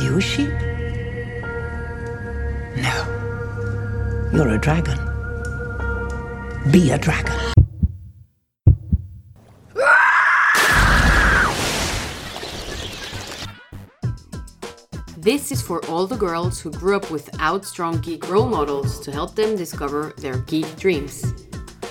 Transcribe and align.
you 0.00 0.18
a 0.18 0.20
sheep? 0.20 0.50
No. 2.76 4.30
You're 4.32 4.48
a 4.48 4.58
dragon. 4.58 4.98
Be 6.70 6.90
a 6.90 6.98
dragon. 6.98 7.34
This 15.16 15.50
is 15.50 15.60
for 15.60 15.84
all 15.86 16.06
the 16.06 16.16
girls 16.16 16.60
who 16.60 16.70
grew 16.70 16.96
up 16.96 17.10
without 17.10 17.64
strong 17.64 18.00
geek 18.00 18.28
role 18.28 18.46
models 18.48 19.00
to 19.00 19.10
help 19.10 19.34
them 19.34 19.56
discover 19.56 20.12
their 20.18 20.38
geek 20.38 20.76
dreams. 20.76 21.34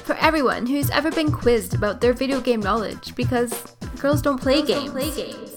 For 0.06 0.16
everyone 0.16 0.66
who's 0.66 0.90
ever 0.92 1.12
been 1.12 1.32
quizzed 1.32 1.74
about 1.74 2.00
their 2.00 2.14
video 2.14 2.40
game 2.40 2.62
knowledge 2.62 3.14
because 3.16 3.76
girls 4.00 4.22
don't 4.22 4.40
play 4.40 4.62
Girls 4.62 4.68
games. 4.68 4.84
don't 4.86 4.92
play 4.94 5.12
games. 5.12 5.55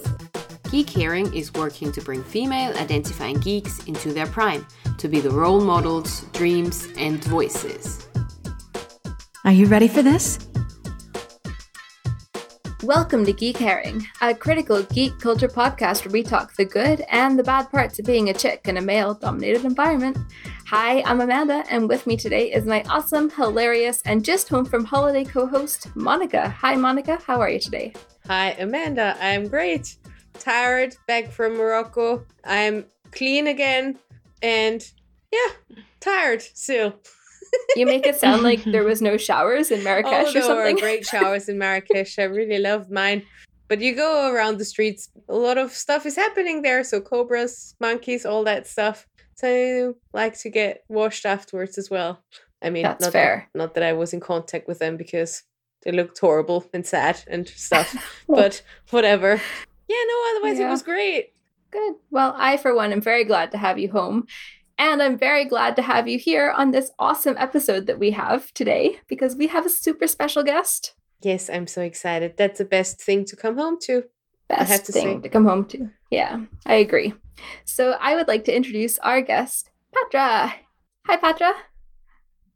Geek 0.71 0.91
Hearing 0.91 1.33
is 1.33 1.55
working 1.55 1.91
to 1.93 2.03
bring 2.03 2.23
female 2.23 2.77
identifying 2.77 3.41
geeks 3.41 3.83
into 3.87 4.13
their 4.13 4.27
prime 4.27 4.67
to 4.99 5.09
be 5.09 5.19
the 5.19 5.31
role 5.31 5.63
models, 5.63 6.27
dreams, 6.35 6.89
and 6.99 7.25
voices. 7.25 8.07
Are 9.47 9.53
you 9.53 9.65
ready 9.65 9.89
for 9.89 10.03
this? 10.03 10.39
Welcome 12.83 13.25
to 13.25 13.33
Geek 13.33 13.57
Herring, 13.57 14.07
a 14.21 14.35
critical 14.35 14.83
geek 14.83 15.19
culture 15.19 15.49
podcast 15.49 16.05
where 16.05 16.13
we 16.13 16.23
talk 16.23 16.55
the 16.57 16.67
good 16.67 17.03
and 17.09 17.39
the 17.39 17.43
bad 17.43 17.71
parts 17.71 17.99
of 17.99 18.05
being 18.05 18.29
a 18.29 18.35
chick 18.35 18.69
in 18.69 18.77
a 18.77 18.83
male 18.83 19.15
dominated 19.15 19.65
environment. 19.65 20.19
Hi, 20.67 21.01
I'm 21.07 21.23
Amanda, 21.23 21.65
and 21.71 21.89
with 21.89 22.07
me 22.07 22.19
today 22.19 22.53
is 22.53 22.67
my 22.67 22.83
awesome, 22.91 23.31
hilarious, 23.31 24.03
and 24.05 24.23
just 24.23 24.51
home 24.51 24.67
from 24.67 24.85
holiday 24.85 25.25
co 25.25 25.47
host, 25.47 25.97
Monica. 25.97 26.51
Hi, 26.51 26.77
Monica, 26.77 27.19
how 27.27 27.41
are 27.41 27.49
you 27.49 27.59
today? 27.59 27.95
Hi, 28.27 28.51
Amanda. 28.51 29.17
I'm 29.19 29.49
great. 29.49 29.97
Tired, 30.39 30.97
back 31.07 31.31
from 31.31 31.57
Morocco. 31.57 32.25
I'm 32.45 32.87
clean 33.13 33.47
again, 33.47 33.99
and 34.43 34.85
yeah, 35.33 35.77
tired 36.01 36.43
still. 36.43 36.95
You 37.77 37.87
make 37.87 38.07
it 38.07 38.17
sound 38.17 38.43
like 38.43 38.63
there 38.65 38.85
was 38.85 39.01
no 39.01 39.17
showers 39.29 39.71
in 39.71 39.83
Marrakesh 39.83 40.35
oh, 40.35 40.41
or 40.41 40.65
there 40.65 40.75
were 40.75 40.81
great 40.81 41.07
showers 41.07 41.49
in 41.49 41.59
Marrakesh. 41.59 42.19
I 42.19 42.25
really 42.25 42.59
loved 42.59 42.91
mine. 42.91 43.23
But 43.69 43.81
you 43.81 43.95
go 43.95 44.33
around 44.33 44.59
the 44.59 44.65
streets, 44.65 45.11
a 45.29 45.35
lot 45.35 45.59
of 45.59 45.73
stuff 45.73 46.07
is 46.07 46.17
happening 46.17 46.63
there. 46.63 46.83
So 46.85 47.01
cobras, 47.01 47.75
monkeys, 47.81 48.25
all 48.25 48.45
that 48.45 48.67
stuff. 48.67 49.07
So 49.35 49.49
I 49.49 50.17
like 50.17 50.39
to 50.41 50.51
get 50.51 50.85
washed 50.89 51.27
afterwards 51.27 51.79
as 51.79 51.91
well. 51.91 52.23
I 52.63 52.71
mean, 52.71 52.83
That's 52.83 53.05
not 53.05 53.13
fair. 53.13 53.49
That, 53.53 53.59
not 53.59 53.75
that 53.75 53.83
I 53.83 53.93
was 53.93 54.13
in 54.13 54.21
contact 54.21 54.67
with 54.67 54.79
them 54.79 54.97
because 54.97 55.45
they 55.83 55.93
looked 55.93 56.19
horrible 56.19 56.65
and 56.73 56.85
sad 56.85 57.23
and 57.29 57.47
stuff. 57.47 57.95
but 58.29 58.63
whatever. 58.91 59.41
Yeah, 59.89 59.97
no, 60.07 60.37
otherwise 60.37 60.59
it 60.59 60.69
was 60.69 60.83
great. 60.83 61.33
Good. 61.71 61.95
Well, 62.11 62.35
I, 62.37 62.57
for 62.57 62.75
one, 62.75 62.93
am 62.93 63.01
very 63.01 63.25
glad 63.25 63.51
to 63.53 63.59
have 63.59 63.79
you 63.79 63.91
home. 63.91 64.27
And 64.79 65.03
I'm 65.03 65.19
very 65.19 65.45
glad 65.45 65.75
to 65.77 65.83
have 65.83 66.07
you 66.07 66.19
here 66.19 66.53
on 66.57 66.71
this 66.71 66.93
awesome 66.99 67.35
episode 67.37 67.87
that 67.87 67.99
we 67.99 68.13
have 68.13 68.55
today 68.55 69.01
because 69.09 69.35
we 69.35 69.49
have 69.49 69.67
a 69.67 69.71
super 69.71 70.07
special 70.07 70.45
guest. 70.45 70.95
Yes, 71.21 71.51
I'm 71.51 71.67
so 71.67 71.83
excited. 71.83 72.35
That's 72.37 72.59
the 72.59 72.65
best 72.65 73.03
thing 73.03 73.25
to 73.25 73.37
come 73.37 73.59
home 73.59 73.79
to. 73.83 74.05
Best 74.49 74.71
have 74.71 74.85
to 74.85 74.93
thing 74.93 75.17
say. 75.17 75.23
to 75.23 75.29
come 75.29 75.47
home 75.47 75.67
to. 75.67 75.91
Yeah, 76.11 76.45
I 76.65 76.75
agree. 76.75 77.13
So 77.65 77.97
I 78.01 78.15
would 78.15 78.29
like 78.29 78.45
to 78.45 78.57
introduce 78.57 78.99
our 78.99 79.21
guest, 79.21 79.71
Pathra. 79.95 80.53
Hi, 81.07 81.17
Pathra. 81.17 81.53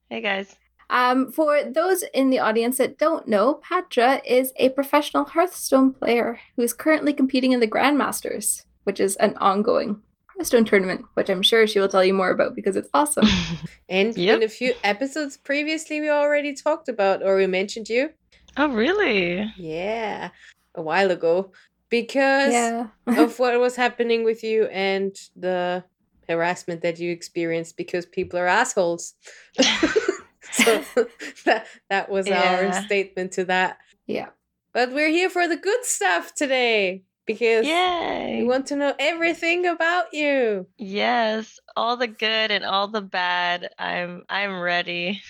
Hey 0.09 0.21
guys. 0.21 0.55
Um, 0.93 1.33
for 1.33 1.65
those 1.65 2.05
in 2.12 2.29
the 2.29 2.39
audience 2.39 2.77
that 2.77 2.98
don't 2.98 3.27
know, 3.27 3.61
Pathra 3.67 4.21
is 4.27 4.53
a 4.57 4.69
professional 4.69 5.25
Hearthstone 5.25 5.95
player 5.95 6.39
who 6.55 6.62
is 6.62 6.75
currently 6.75 7.15
competing 7.15 7.53
in 7.53 7.61
the 7.61 7.67
Grandmasters, 7.67 8.65
which 8.85 9.01
is 9.01 9.17
an 9.17 9.35
ongoing 9.39 10.03
Hearthstone 10.27 10.67
tournament, 10.67 11.07
which 11.15 11.31
I'm 11.31 11.41
sure 11.41 11.67
she 11.67 11.81
will 11.81 11.89
tell 11.89 12.05
you 12.05 12.13
more 12.13 12.31
about 12.31 12.55
because 12.55 12.77
it's 12.77 12.91
awesome. 12.93 13.27
And 13.89 14.17
Yep. 14.17 14.37
in 14.37 14.43
a 14.43 14.48
few 14.48 14.73
episodes 14.85 15.37
previously, 15.37 16.01
we 16.01 16.08
already 16.08 16.55
talked 16.55 16.89
about 16.89 17.23
or 17.23 17.36
we 17.36 17.47
mentioned 17.47 17.91
you. 17.91 18.11
Oh 18.57 18.69
really? 18.69 19.51
Yeah, 19.57 20.30
a 20.74 20.83
while 20.83 21.11
ago. 21.11 21.53
Because 21.89 22.53
yeah. 22.53 22.86
of 23.07 23.39
what 23.39 23.59
was 23.61 23.77
happening 23.77 24.24
with 24.24 24.42
you 24.42 24.64
and 24.67 25.14
the 25.36 25.85
harassment 26.29 26.80
that 26.83 26.98
you 26.98 27.13
experienced 27.13 27.77
because 27.77 28.07
people 28.07 28.39
are 28.39 28.47
assholes. 28.47 29.14
so 30.52 30.85
that, 31.45 31.67
that 31.90 32.08
was 32.11 32.29
our 32.29 32.73
statement 32.73 33.33
to 33.33 33.45
that. 33.46 33.79
yeah. 34.07 34.29
But 34.74 34.92
we're 34.92 35.11
here 35.11 35.29
for 35.29 35.46
the 35.48 35.57
good 35.57 35.85
stuff 35.85 36.35
today 36.35 37.02
because 37.27 37.67
Yay. 37.67 38.39
we 38.40 38.45
want 38.48 38.67
to 38.68 38.77
know 38.77 38.95
everything 38.98 39.67
about 39.67 40.12
you. 40.12 40.67
Yes, 40.79 41.58
all 41.77 41.96
the 41.96 42.07
good 42.07 42.51
and 42.51 42.64
all 42.64 42.89
the 42.89 43.02
bad. 43.02 43.68
I'm 43.79 44.24
I'm 44.29 44.61
ready. 44.61 45.23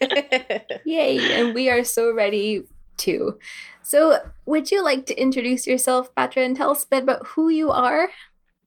Yay. 0.84 1.32
And 1.34 1.54
we 1.54 1.68
are 1.68 1.84
so 1.84 2.14
ready 2.14 2.62
too. 2.96 3.38
So, 3.82 4.18
would 4.46 4.70
you 4.70 4.84
like 4.84 5.06
to 5.06 5.20
introduce 5.20 5.66
yourself, 5.66 6.14
Pathra, 6.14 6.44
and 6.44 6.56
tell 6.56 6.70
us 6.70 6.84
a 6.84 6.88
bit 6.88 7.02
about 7.02 7.26
who 7.26 7.48
you 7.48 7.70
are? 7.70 8.08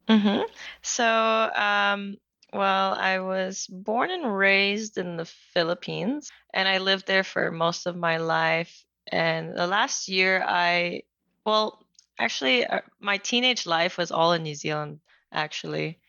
hmm 0.10 0.42
So, 0.82 1.06
um, 1.06 2.18
well, 2.54 2.94
I 2.94 3.20
was 3.20 3.68
born 3.68 4.12
and 4.12 4.36
raised 4.36 4.98
in 4.98 5.18
the 5.18 5.26
Philippines, 5.26 6.30
and 6.54 6.68
I 6.68 6.78
lived 6.78 7.08
there 7.08 7.24
for 7.24 7.52
most 7.52 7.86
of 7.88 7.96
my 7.96 8.18
life. 8.18 8.86
And 9.12 9.58
the 9.58 9.68
last 9.68 10.08
year, 10.08 10.44
I, 10.46 11.04
well, 11.46 11.84
actually, 12.20 12.66
uh, 12.66 12.82
my 13.00 13.18
teenage 13.18 13.66
life 13.66 13.98
was 13.98 14.12
all 14.12 14.34
in 14.34 14.44
New 14.44 14.56
Zealand, 14.56 15.00
actually. 15.32 16.00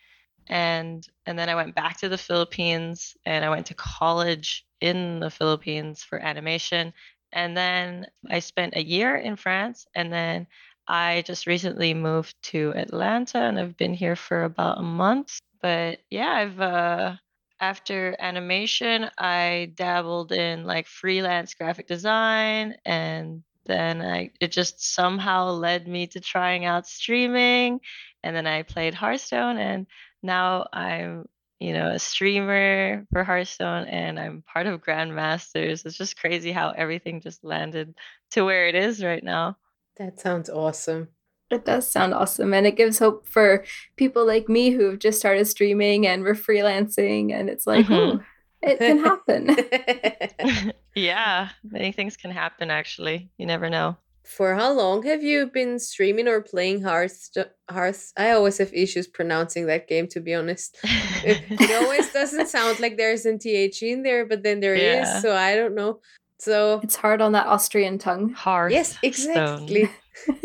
And 0.47 1.06
and 1.25 1.38
then 1.38 1.49
I 1.49 1.55
went 1.55 1.75
back 1.75 1.99
to 2.00 2.09
the 2.10 2.19
Philippines, 2.19 3.16
and 3.25 3.44
I 3.44 3.50
went 3.50 3.66
to 3.66 3.75
college 3.75 4.66
in 4.81 5.21
the 5.21 5.31
Philippines 5.31 6.03
for 6.03 6.19
animation. 6.19 6.93
And 7.32 7.56
then 7.56 8.06
I 8.31 8.41
spent 8.41 8.76
a 8.76 8.84
year 8.84 9.16
in 9.16 9.37
France, 9.37 9.87
and 9.94 10.12
then 10.12 10.47
I 10.87 11.22
just 11.22 11.47
recently 11.47 11.94
moved 11.94 12.34
to 12.50 12.72
Atlanta 12.76 13.38
and 13.38 13.59
I've 13.59 13.76
been 13.76 13.94
here 13.94 14.16
for 14.16 14.44
about 14.44 14.78
a 14.78 14.82
month. 14.82 15.38
But 15.64 16.00
yeah, 16.10 16.30
I've 16.30 16.60
uh 16.60 17.16
after 17.58 18.14
animation, 18.19 19.08
I 19.16 19.72
dabbled 19.75 20.30
in 20.30 20.64
like 20.66 20.86
freelance 20.86 21.54
graphic 21.54 21.86
design 21.86 22.76
and 22.84 23.42
then 23.64 24.02
I 24.02 24.32
it 24.42 24.52
just 24.52 24.84
somehow 24.94 25.52
led 25.52 25.88
me 25.88 26.06
to 26.08 26.20
trying 26.20 26.66
out 26.66 26.86
streaming 26.86 27.80
and 28.22 28.36
then 28.36 28.47
I 28.47 28.62
played 28.64 28.92
Hearthstone 28.92 29.56
and 29.56 29.86
now 30.22 30.66
I'm 30.70 31.25
you 31.60 31.72
know 31.72 31.92
a 31.92 31.98
streamer 31.98 33.06
for 33.10 33.25
Hearthstone 33.25 33.86
and 33.86 34.20
I'm 34.20 34.42
part 34.42 34.66
of 34.66 34.82
Grandmasters. 34.82 35.86
It's 35.86 35.96
just 35.96 36.20
crazy 36.20 36.52
how 36.52 36.72
everything 36.76 37.22
just 37.22 37.42
landed 37.42 37.94
to 38.32 38.44
where 38.44 38.69
it 38.69 38.75
is 38.75 39.02
right 39.02 39.25
now. 39.25 39.56
that 39.96 40.20
sounds 40.20 40.50
awesome. 40.50 41.08
It 41.50 41.65
does 41.65 41.91
sound 41.91 42.15
awesome, 42.15 42.53
and 42.55 42.66
it 42.66 42.77
gives 42.77 42.99
hope 42.99 43.28
for 43.28 43.65
people 43.97 44.27
like 44.27 44.49
me 44.49 44.71
who 44.71 44.91
have 44.91 44.99
just 44.99 45.19
started 45.19 45.44
streaming 45.47 46.06
and 46.06 46.22
we're 46.22 46.34
freelancing, 46.34 47.32
and 47.32 47.49
it's 47.50 47.66
like, 47.66 47.87
Mhm. 47.87 48.21
oh, 48.21 48.25
it 48.62 48.78
can 48.78 48.99
happen. 48.99 50.72
yeah, 50.94 51.50
many 51.65 51.93
things 51.93 52.16
can 52.16 52.31
happen 52.31 52.71
actually. 52.71 53.31
You 53.38 53.47
never 53.47 53.69
know. 53.71 53.97
For 54.25 54.55
how 54.55 54.72
long 54.72 55.03
have 55.03 55.22
you 55.22 55.50
been 55.53 55.78
streaming 55.78 56.28
or 56.28 56.41
playing 56.41 56.81
Hearth? 56.82 57.28
Hearth? 57.71 58.11
I 58.16 58.31
always 58.31 58.56
have 58.56 58.72
issues 58.72 59.06
pronouncing 59.06 59.66
that 59.66 59.87
game, 59.87 60.09
to 60.09 60.21
be 60.21 60.32
honest. 60.32 60.78
It, 61.22 61.43
it 61.50 61.82
always 61.82 62.11
doesn't 62.11 62.49
sound 62.49 62.81
like 62.81 62.97
there's 62.97 63.26
an 63.26 63.38
TH 63.38 63.82
in 63.82 64.03
there, 64.03 64.25
but 64.25 64.43
then 64.43 64.61
there 64.61 64.75
is. 64.75 65.06
Yeah. 65.06 65.21
So 65.21 65.37
I 65.37 65.55
don't 65.56 65.75
know. 65.75 66.00
So 66.38 66.81
it's 66.82 66.97
hard 66.97 67.21
on 67.21 67.32
that 67.32 67.47
Austrian 67.47 67.99
tongue. 67.99 68.31
Hearth. 68.32 68.72
yes, 68.72 68.97
exactly. 69.03 69.91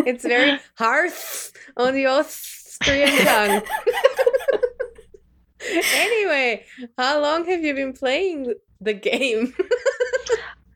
It's 0.05 0.23
very 0.23 0.59
Hearth 0.75 1.51
on 1.77 1.93
the 1.93 2.05
Austrian 2.05 3.09
tongue. 3.25 3.61
anyway, 5.93 6.65
how 6.97 7.21
long 7.21 7.45
have 7.45 7.61
you 7.61 7.73
been 7.73 7.93
playing 7.93 8.53
the 8.81 8.93
game? 8.93 9.53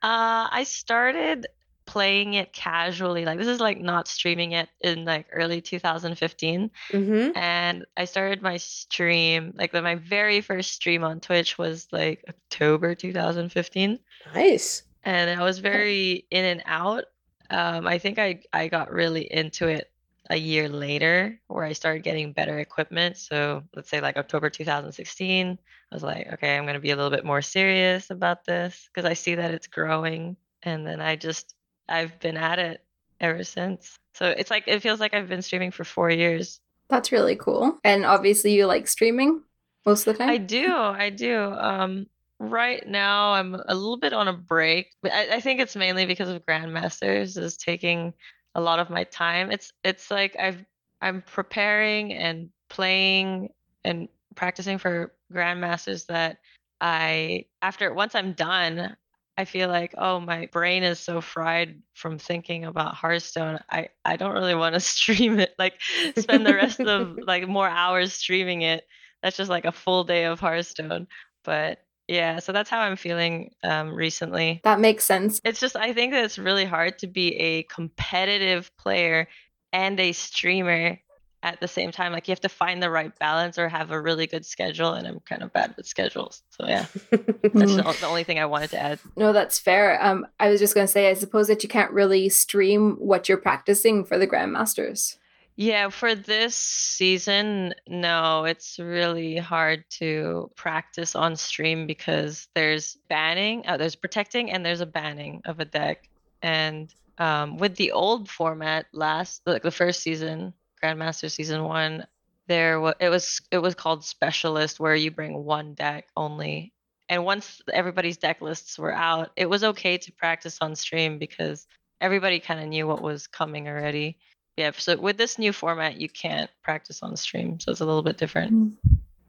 Uh, 0.03 0.51
I 0.51 0.63
started 0.63 1.47
playing 1.85 2.33
it 2.33 2.51
casually. 2.51 3.23
Like 3.23 3.37
this 3.37 3.47
is 3.47 3.61
like 3.61 3.79
not 3.79 4.09
streaming 4.09 4.51
it 4.51 4.67
in 4.81 5.05
like 5.05 5.27
early 5.31 5.61
2015. 5.61 6.69
mm-hmm. 6.89 7.37
And 7.37 7.85
I 7.95 8.03
started 8.03 8.41
my 8.41 8.57
stream, 8.57 9.53
like 9.55 9.73
my 9.73 9.95
very 9.95 10.41
first 10.41 10.73
stream 10.73 11.05
on 11.05 11.21
Twitch 11.21 11.57
was 11.57 11.87
like 11.93 12.25
October 12.27 12.95
2015. 12.95 13.97
Nice. 14.35 14.83
And 15.03 15.39
I 15.39 15.41
was 15.41 15.59
very 15.59 16.25
in 16.31 16.43
and 16.43 16.63
out. 16.65 17.05
Um, 17.53 17.85
I 17.85 17.99
think 17.99 18.17
I, 18.17 18.41
I 18.51 18.67
got 18.67 18.91
really 18.91 19.31
into 19.31 19.67
it 19.67 19.91
a 20.31 20.35
year 20.35 20.67
later 20.67 21.39
where 21.47 21.63
I 21.63 21.73
started 21.73 22.01
getting 22.01 22.33
better 22.33 22.57
equipment. 22.57 23.15
So 23.17 23.63
let's 23.75 23.89
say 23.89 24.01
like 24.01 24.17
October 24.17 24.49
2016, 24.49 25.59
I 25.91 25.95
was 25.95 26.01
like, 26.01 26.33
okay, 26.33 26.57
I'm 26.57 26.63
going 26.63 26.73
to 26.73 26.79
be 26.79 26.89
a 26.89 26.95
little 26.95 27.11
bit 27.11 27.23
more 27.23 27.43
serious 27.43 28.09
about 28.09 28.43
this 28.43 28.89
because 28.91 29.07
I 29.07 29.13
see 29.13 29.35
that 29.35 29.51
it's 29.51 29.67
growing. 29.67 30.35
And 30.63 30.87
then 30.87 30.99
I 30.99 31.15
just, 31.15 31.53
I've 31.87 32.19
been 32.19 32.37
at 32.37 32.57
it 32.57 32.83
ever 33.19 33.43
since. 33.43 33.99
So 34.15 34.25
it's 34.25 34.49
like, 34.49 34.63
it 34.65 34.81
feels 34.81 34.99
like 34.99 35.13
I've 35.13 35.29
been 35.29 35.43
streaming 35.43 35.69
for 35.69 35.83
four 35.83 36.09
years. 36.09 36.59
That's 36.89 37.11
really 37.11 37.35
cool. 37.35 37.77
And 37.83 38.03
obviously, 38.03 38.53
you 38.53 38.65
like 38.65 38.87
streaming 38.87 39.43
most 39.85 40.07
of 40.07 40.13
the 40.13 40.23
time. 40.23 40.29
I 40.31 40.37
do. 40.37 40.73
I 40.73 41.09
do. 41.11 41.39
Um, 41.39 42.07
right 42.39 42.87
now, 42.87 43.33
I'm 43.33 43.55
a 43.55 43.75
little 43.75 43.97
bit 43.97 44.13
on 44.13 44.27
a 44.27 44.33
break. 44.33 44.91
I, 45.05 45.29
I 45.33 45.39
think 45.39 45.59
it's 45.59 45.75
mainly 45.75 46.05
because 46.05 46.29
of 46.29 46.45
Grandmasters 46.45 47.37
is 47.37 47.57
taking 47.57 48.13
a 48.55 48.61
lot 48.61 48.79
of 48.79 48.89
my 48.89 49.03
time. 49.05 49.51
It's 49.51 49.73
it's 49.83 50.11
like 50.11 50.35
I've 50.39 50.63
I'm 51.01 51.21
preparing 51.21 52.13
and 52.13 52.49
playing 52.69 53.49
and 53.83 54.07
practicing 54.35 54.77
for 54.77 55.13
Grandmasters 55.31 56.07
that 56.07 56.37
I 56.81 57.45
after 57.61 57.93
once 57.93 58.15
I'm 58.15 58.33
done, 58.33 58.95
I 59.37 59.45
feel 59.45 59.67
like, 59.67 59.95
oh, 59.97 60.19
my 60.19 60.47
brain 60.51 60.83
is 60.83 60.99
so 60.99 61.19
fried 61.19 61.81
from 61.93 62.19
thinking 62.19 62.65
about 62.65 62.93
Hearthstone. 62.93 63.59
I, 63.69 63.89
I 64.05 64.15
don't 64.15 64.33
really 64.33 64.55
want 64.55 64.75
to 64.75 64.79
stream 64.79 65.39
it, 65.39 65.55
like 65.57 65.73
spend 66.17 66.45
the 66.45 66.53
rest 66.53 66.79
of 66.79 67.17
like 67.27 67.47
more 67.47 67.67
hours 67.67 68.13
streaming 68.13 68.61
it. 68.61 68.85
That's 69.21 69.37
just 69.37 69.49
like 69.49 69.65
a 69.65 69.71
full 69.71 70.03
day 70.03 70.25
of 70.25 70.39
Hearthstone. 70.39 71.07
But 71.43 71.79
yeah, 72.07 72.39
so 72.39 72.51
that's 72.51 72.69
how 72.69 72.79
I'm 72.79 72.95
feeling 72.95 73.51
um, 73.63 73.93
recently. 73.93 74.61
that 74.63 74.79
makes 74.79 75.05
sense. 75.05 75.39
It's 75.43 75.59
just, 75.59 75.75
I 75.75 75.93
think 75.93 76.13
that 76.13 76.23
it's 76.23 76.37
really 76.37 76.65
hard 76.65 76.99
to 76.99 77.07
be 77.07 77.35
a 77.35 77.63
competitive 77.63 78.71
player 78.77 79.27
and 79.71 79.99
a 79.99 80.11
streamer 80.11 80.99
at 81.43 81.59
the 81.59 81.67
same 81.67 81.91
time. 81.91 82.11
Like 82.11 82.27
you 82.27 82.31
have 82.31 82.41
to 82.41 82.49
find 82.49 82.81
the 82.81 82.89
right 82.89 83.17
balance 83.19 83.57
or 83.57 83.67
have 83.67 83.91
a 83.91 84.01
really 84.01 84.27
good 84.27 84.45
schedule. 84.45 84.93
And 84.93 85.05
I'm 85.05 85.19
kind 85.21 85.43
of 85.43 85.51
bad 85.51 85.73
with 85.75 85.85
schedules. 85.85 86.41
So 86.49 86.65
yeah, 86.67 86.85
that's 87.11 87.51
the, 87.53 87.95
the 87.99 88.07
only 88.07 88.23
thing 88.23 88.39
I 88.39 88.45
wanted 88.45 88.71
to 88.71 88.81
add. 88.81 88.99
No, 89.17 89.33
that's 89.33 89.59
fair. 89.59 90.01
Um, 90.03 90.25
I 90.39 90.49
was 90.49 90.59
just 90.59 90.73
going 90.73 90.87
to 90.87 90.91
say, 90.91 91.09
I 91.09 91.13
suppose 91.13 91.47
that 91.47 91.61
you 91.61 91.69
can't 91.69 91.91
really 91.91 92.29
stream 92.29 92.95
what 92.97 93.27
you're 93.27 93.37
practicing 93.37 94.05
for 94.05 94.17
the 94.17 94.27
Grandmasters. 94.27 95.17
Yeah, 95.55 95.89
for 95.89 96.15
this 96.15 96.55
season, 96.55 97.75
no, 97.87 98.45
it's 98.45 98.79
really 98.79 99.37
hard 99.37 99.85
to 99.99 100.49
practice 100.55 101.15
on 101.15 101.35
stream 101.35 101.85
because 101.85 102.47
there's 102.55 102.97
banning, 103.07 103.63
uh, 103.67 103.77
there's 103.77 103.95
protecting, 103.95 104.51
and 104.51 104.65
there's 104.65 104.81
a 104.81 104.87
banning 104.87 105.43
of 105.45 105.59
a 105.59 105.65
deck. 105.65 106.09
And 106.41 106.91
um, 107.19 107.57
with 107.57 107.75
the 107.75 107.91
old 107.91 108.29
format, 108.29 108.87
last 108.93 109.43
like 109.45 109.61
the 109.61 109.69
first 109.69 110.01
season, 110.01 110.53
Grandmaster 110.83 111.29
season 111.29 111.63
one, 111.63 112.07
there 112.47 112.81
was 112.81 112.95
it 112.99 113.09
was 113.09 113.39
it 113.51 113.59
was 113.59 113.75
called 113.75 114.03
specialist, 114.03 114.79
where 114.79 114.95
you 114.95 115.11
bring 115.11 115.43
one 115.43 115.75
deck 115.75 116.07
only. 116.17 116.73
And 117.09 117.25
once 117.25 117.61
everybody's 117.71 118.17
deck 118.17 118.41
lists 118.41 118.79
were 118.79 118.93
out, 118.93 119.29
it 119.35 119.47
was 119.47 119.63
okay 119.63 119.99
to 119.99 120.11
practice 120.13 120.57
on 120.61 120.75
stream 120.75 121.19
because 121.19 121.67
everybody 122.01 122.39
kind 122.39 122.59
of 122.59 122.67
knew 122.67 122.87
what 122.87 123.03
was 123.03 123.27
coming 123.27 123.67
already. 123.67 124.17
Yeah, 124.57 124.71
so 124.77 124.97
with 124.97 125.17
this 125.17 125.39
new 125.39 125.51
format, 125.51 125.99
you 125.99 126.07
can't 126.07 126.49
practice 126.63 127.01
on 127.01 127.15
stream, 127.17 127.59
so 127.59 127.71
it's 127.71 127.81
a 127.81 127.85
little 127.85 128.03
bit 128.03 128.17
different. 128.17 128.77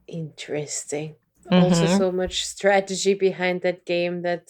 Interesting. 0.07 1.17
Also, 1.51 1.87
Mhm. 1.87 1.99
so 1.99 2.13
much 2.13 2.45
strategy 2.45 3.15
behind 3.15 3.63
that 3.63 3.85
game 3.87 4.23
that 4.23 4.49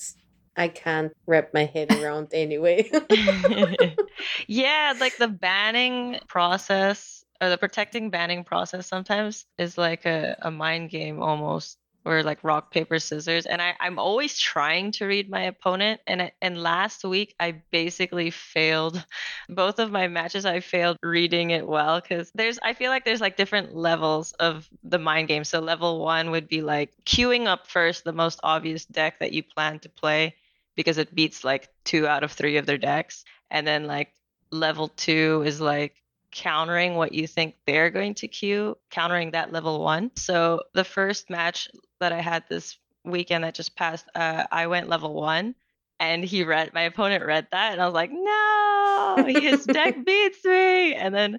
I 0.56 0.68
can't 0.68 1.12
wrap 1.26 1.52
my 1.54 1.64
head 1.64 1.90
around 1.90 2.28
anyway. 2.32 2.90
yeah, 4.46 4.94
like 4.98 5.16
the 5.16 5.28
banning 5.28 6.18
process 6.28 7.24
or 7.40 7.50
the 7.50 7.58
protecting 7.58 8.10
banning 8.10 8.44
process 8.44 8.86
sometimes 8.86 9.46
is 9.58 9.76
like 9.76 10.06
a, 10.06 10.36
a 10.42 10.50
mind 10.50 10.90
game 10.90 11.22
almost. 11.22 11.78
Or 12.06 12.22
like 12.22 12.44
rock 12.44 12.70
paper 12.70 12.98
scissors, 12.98 13.46
and 13.46 13.62
I, 13.62 13.74
I'm 13.80 13.98
always 13.98 14.38
trying 14.38 14.92
to 14.92 15.06
read 15.06 15.30
my 15.30 15.44
opponent. 15.44 16.02
And 16.06 16.30
and 16.42 16.62
last 16.62 17.02
week 17.02 17.34
I 17.40 17.62
basically 17.70 18.30
failed 18.30 19.02
both 19.48 19.78
of 19.78 19.90
my 19.90 20.08
matches. 20.08 20.44
I 20.44 20.60
failed 20.60 20.98
reading 21.02 21.50
it 21.50 21.66
well 21.66 22.00
because 22.02 22.30
there's 22.34 22.58
I 22.62 22.74
feel 22.74 22.90
like 22.90 23.06
there's 23.06 23.22
like 23.22 23.38
different 23.38 23.74
levels 23.74 24.32
of 24.32 24.68
the 24.82 24.98
mind 24.98 25.28
game. 25.28 25.44
So 25.44 25.60
level 25.60 26.04
one 26.04 26.30
would 26.30 26.46
be 26.46 26.60
like 26.60 26.92
queuing 27.06 27.46
up 27.46 27.66
first 27.66 28.04
the 28.04 28.12
most 28.12 28.38
obvious 28.42 28.84
deck 28.84 29.20
that 29.20 29.32
you 29.32 29.42
plan 29.42 29.78
to 29.80 29.88
play 29.88 30.34
because 30.76 30.98
it 30.98 31.14
beats 31.14 31.42
like 31.42 31.68
two 31.84 32.06
out 32.06 32.22
of 32.22 32.32
three 32.32 32.58
of 32.58 32.66
their 32.66 32.78
decks. 32.78 33.24
And 33.50 33.66
then 33.66 33.86
like 33.86 34.12
level 34.50 34.88
two 34.88 35.42
is 35.46 35.60
like 35.60 35.94
countering 36.34 36.96
what 36.96 37.12
you 37.12 37.26
think 37.26 37.54
they're 37.66 37.90
going 37.90 38.14
to 38.14 38.28
queue, 38.28 38.76
countering 38.90 39.30
that 39.30 39.52
level 39.52 39.80
one. 39.80 40.10
So 40.16 40.62
the 40.74 40.84
first 40.84 41.30
match 41.30 41.68
that 42.00 42.12
I 42.12 42.20
had 42.20 42.44
this 42.48 42.76
weekend 43.04 43.44
that 43.44 43.54
just 43.54 43.76
passed, 43.76 44.06
uh, 44.14 44.44
I 44.50 44.66
went 44.66 44.88
level 44.88 45.14
one 45.14 45.54
and 46.00 46.24
he 46.24 46.44
read 46.44 46.74
my 46.74 46.82
opponent 46.82 47.24
read 47.24 47.46
that 47.52 47.72
and 47.72 47.80
I 47.80 47.86
was 47.86 47.94
like, 47.94 48.10
no, 48.12 49.24
his 49.26 49.64
deck 49.64 49.96
beats 50.04 50.44
me. 50.44 50.94
And 50.94 51.14
then 51.14 51.38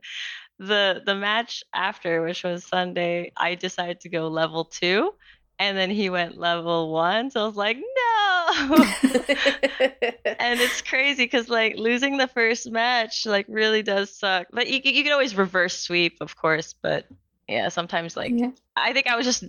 the 0.57 1.01
the 1.05 1.15
match 1.15 1.63
after, 1.73 2.21
which 2.21 2.43
was 2.43 2.63
Sunday, 2.63 3.31
I 3.35 3.55
decided 3.55 3.99
to 4.01 4.09
go 4.09 4.29
level 4.29 4.65
two. 4.65 5.13
And 5.57 5.77
then 5.77 5.89
he 5.89 6.09
went 6.09 6.37
level 6.37 6.91
one. 6.91 7.31
So 7.31 7.41
I 7.41 7.45
was 7.45 7.55
like, 7.55 7.77
no. 7.77 8.75
and 10.39 10.59
it's 10.59 10.81
crazy 10.81 11.23
because 11.25 11.49
like 11.49 11.75
losing 11.77 12.17
the 12.17 12.27
first 12.27 12.69
match 12.69 13.25
like 13.25 13.45
really 13.49 13.81
does 13.81 14.09
suck 14.15 14.47
but 14.51 14.67
you, 14.67 14.79
you 14.83 15.03
can 15.03 15.11
always 15.11 15.35
reverse 15.35 15.79
sweep 15.79 16.17
of 16.21 16.35
course 16.37 16.75
but 16.81 17.05
yeah 17.47 17.69
sometimes 17.69 18.15
like 18.15 18.31
Yeah. 18.35 18.51
i 18.75 18.93
think 18.93 19.07
i 19.07 19.15
was 19.15 19.25
just 19.25 19.43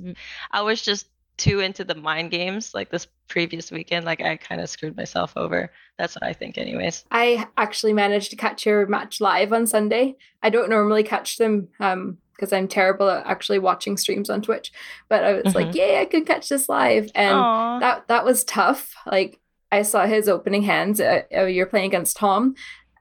i 0.50 0.62
was 0.62 0.80
just 0.80 1.08
too 1.36 1.60
into 1.60 1.84
the 1.84 1.94
mind 1.94 2.30
games 2.30 2.72
like 2.74 2.90
this 2.90 3.06
previous 3.28 3.70
weekend 3.70 4.06
like 4.06 4.22
i 4.22 4.36
kind 4.36 4.60
of 4.60 4.70
screwed 4.70 4.96
myself 4.96 5.34
over 5.36 5.70
that's 5.98 6.14
what 6.14 6.22
i 6.22 6.32
think 6.32 6.56
anyways 6.56 7.04
I 7.10 7.46
actually 7.58 7.92
managed 7.92 8.30
to 8.30 8.36
catch 8.36 8.64
your 8.64 8.86
match 8.86 9.20
live 9.20 9.52
on 9.52 9.66
Sunday. 9.66 10.16
I 10.42 10.48
don't 10.50 10.70
normally 10.70 11.02
catch 11.02 11.36
them 11.36 11.68
um 11.80 12.18
because 12.36 12.52
I'm 12.52 12.68
terrible 12.68 13.08
at 13.10 13.26
actually 13.26 13.58
watching 13.58 13.96
streams 13.96 14.28
on 14.30 14.42
Twitch. 14.42 14.70
But 15.08 15.24
I 15.24 15.32
was 15.42 15.54
like, 15.54 15.68
Mhm. 15.68 15.74
yay, 15.74 16.00
I 16.00 16.04
could 16.04 16.26
catch 16.26 16.48
this 16.48 16.68
live. 16.68 17.10
And 17.14 17.34
Aw. 17.36 17.78
that 17.80 18.08
that 18.08 18.24
was 18.24 18.44
tough. 18.44 18.94
Like 19.06 19.40
I 19.72 19.82
saw 19.82 20.06
his 20.06 20.28
opening 20.28 20.62
hands. 20.62 21.00
Uh, 21.00 21.22
uh, 21.36 21.44
you're 21.44 21.66
playing 21.66 21.86
against 21.86 22.16
Tom, 22.16 22.54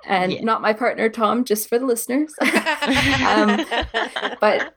and 0.06 0.32
Yeah. 0.34 0.42
not 0.44 0.62
my 0.62 0.74
partner 0.74 1.10
Tom, 1.10 1.44
just 1.46 1.70
for 1.70 1.78
the 1.78 1.86
listeners. 1.86 2.34
um, 3.26 3.66
but 4.40 4.76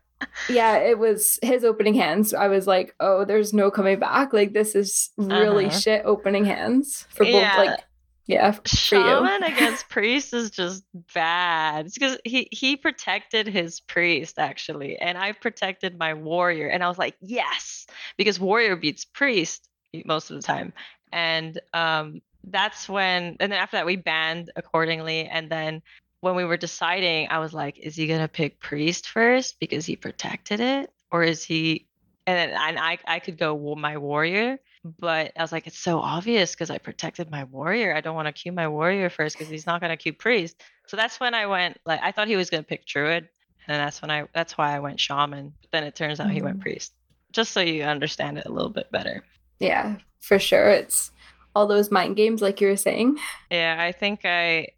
yeah, 0.48 0.76
it 0.78 0.98
was 0.98 1.38
his 1.42 1.64
opening 1.64 1.94
hands. 1.94 2.34
I 2.34 2.48
was 2.48 2.66
like, 2.66 2.94
oh, 3.00 3.24
there's 3.24 3.52
no 3.54 3.70
coming 3.70 3.98
back. 3.98 4.32
Like 4.32 4.52
this 4.52 4.74
is 4.74 5.10
really 5.16 5.66
Uh-huh. 5.66 5.78
shit 5.78 6.02
opening 6.04 6.44
hands 6.44 7.06
for 7.10 7.24
both. 7.24 7.34
Yeah. 7.34 7.56
Like 7.56 7.80
yeah. 8.28 8.54
Shaman 8.66 9.42
against 9.42 9.88
priest 9.88 10.34
is 10.34 10.50
just 10.50 10.84
bad. 11.14 11.86
It's 11.86 11.94
because 11.94 12.18
he 12.24 12.46
he 12.52 12.76
protected 12.76 13.48
his 13.48 13.80
priest 13.80 14.38
actually, 14.38 14.98
and 14.98 15.16
I 15.16 15.32
protected 15.32 15.98
my 15.98 16.12
warrior, 16.12 16.68
and 16.68 16.84
I 16.84 16.88
was 16.88 16.98
like, 16.98 17.16
yes, 17.22 17.86
because 18.18 18.38
warrior 18.38 18.76
beats 18.76 19.06
priest 19.06 19.66
most 20.04 20.30
of 20.30 20.36
the 20.36 20.42
time, 20.42 20.74
and 21.10 21.58
um, 21.72 22.20
that's 22.44 22.86
when, 22.86 23.38
and 23.40 23.50
then 23.50 23.58
after 23.58 23.78
that 23.78 23.86
we 23.86 23.96
banned 23.96 24.50
accordingly, 24.56 25.26
and 25.26 25.50
then 25.50 25.80
when 26.20 26.34
we 26.34 26.44
were 26.44 26.58
deciding, 26.58 27.28
I 27.30 27.38
was 27.38 27.54
like, 27.54 27.78
is 27.78 27.96
he 27.96 28.06
gonna 28.06 28.28
pick 28.28 28.60
priest 28.60 29.08
first 29.08 29.58
because 29.58 29.86
he 29.86 29.96
protected 29.96 30.60
it, 30.60 30.92
or 31.10 31.22
is 31.22 31.42
he? 31.42 31.86
And 32.26 32.36
then 32.36 32.60
and 32.60 32.78
I 32.78 32.98
I 33.06 33.20
could 33.20 33.38
go 33.38 33.74
my 33.74 33.96
warrior, 33.96 34.58
but 34.84 35.32
I 35.36 35.42
was 35.42 35.52
like, 35.52 35.66
it's 35.66 35.78
so 35.78 35.98
obvious 35.98 36.52
because 36.52 36.70
I 36.70 36.78
protected 36.78 37.30
my 37.30 37.44
warrior. 37.44 37.94
I 37.94 38.00
don't 38.00 38.14
want 38.14 38.26
to 38.26 38.32
queue 38.32 38.52
my 38.52 38.68
warrior 38.68 39.10
first 39.10 39.36
because 39.36 39.50
he's 39.50 39.66
not 39.66 39.80
gonna 39.80 39.96
queue 39.96 40.12
priest. 40.12 40.62
So 40.86 40.96
that's 40.96 41.20
when 41.20 41.34
I 41.34 41.46
went 41.46 41.78
like 41.84 42.00
I 42.02 42.12
thought 42.12 42.28
he 42.28 42.36
was 42.36 42.50
gonna 42.50 42.62
pick 42.62 42.86
druid, 42.86 43.28
and 43.66 43.76
that's 43.80 44.00
when 44.00 44.10
I 44.10 44.26
that's 44.32 44.56
why 44.56 44.74
I 44.74 44.78
went 44.80 45.00
shaman. 45.00 45.52
But 45.60 45.70
then 45.72 45.84
it 45.84 45.94
turns 45.94 46.20
out 46.20 46.30
he 46.30 46.42
went 46.42 46.58
Mm. 46.58 46.62
priest. 46.62 46.92
Just 47.32 47.52
so 47.52 47.60
you 47.60 47.82
understand 47.82 48.38
it 48.38 48.46
a 48.46 48.52
little 48.52 48.70
bit 48.70 48.90
better. 48.90 49.24
Yeah, 49.58 49.96
for 50.20 50.38
sure. 50.38 50.70
It's 50.70 51.10
all 51.54 51.66
those 51.66 51.90
mind 51.90 52.16
games, 52.16 52.40
like 52.40 52.60
you 52.60 52.68
were 52.68 52.76
saying. 52.76 53.18
Yeah, 53.50 53.76
I 53.78 53.92
think 53.92 54.20
I 54.24 54.68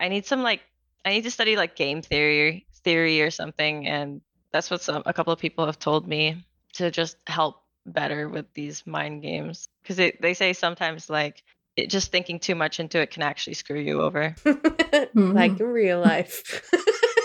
I 0.00 0.08
need 0.08 0.26
some 0.26 0.42
like 0.42 0.60
I 1.04 1.10
need 1.10 1.22
to 1.22 1.30
study 1.30 1.56
like 1.56 1.76
game 1.76 2.02
theory 2.02 2.66
theory 2.84 3.22
or 3.22 3.30
something, 3.30 3.86
and 3.86 4.20
that's 4.52 4.70
what 4.70 4.82
some 4.82 5.02
a 5.06 5.12
couple 5.12 5.32
of 5.32 5.38
people 5.38 5.66
have 5.66 5.78
told 5.78 6.06
me 6.06 6.44
to 6.74 6.90
just 6.90 7.16
help 7.26 7.62
better 7.86 8.28
with 8.28 8.52
these 8.54 8.86
mind 8.86 9.22
games 9.22 9.68
because 9.82 9.96
they 9.96 10.16
they 10.20 10.34
say 10.34 10.52
sometimes 10.52 11.08
like 11.08 11.42
it, 11.76 11.90
just 11.90 12.10
thinking 12.10 12.40
too 12.40 12.54
much 12.54 12.80
into 12.80 13.00
it 13.00 13.10
can 13.10 13.22
actually 13.22 13.54
screw 13.54 13.80
you 13.80 14.02
over. 14.02 14.34
like 15.14 15.60
in 15.60 15.66
real 15.66 16.00
life. 16.00 16.70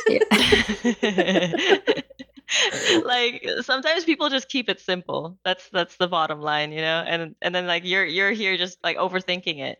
like 3.05 3.45
sometimes 3.61 4.03
people 4.03 4.29
just 4.29 4.49
keep 4.49 4.69
it 4.69 4.79
simple. 4.79 5.37
That's 5.43 5.67
that's 5.69 5.97
the 5.97 6.07
bottom 6.07 6.41
line, 6.41 6.71
you 6.71 6.81
know. 6.81 7.03
And 7.05 7.35
and 7.41 7.55
then 7.55 7.67
like 7.67 7.85
you're 7.85 8.05
you're 8.05 8.31
here 8.31 8.57
just 8.57 8.77
like 8.83 8.97
overthinking 8.97 9.59
it. 9.59 9.79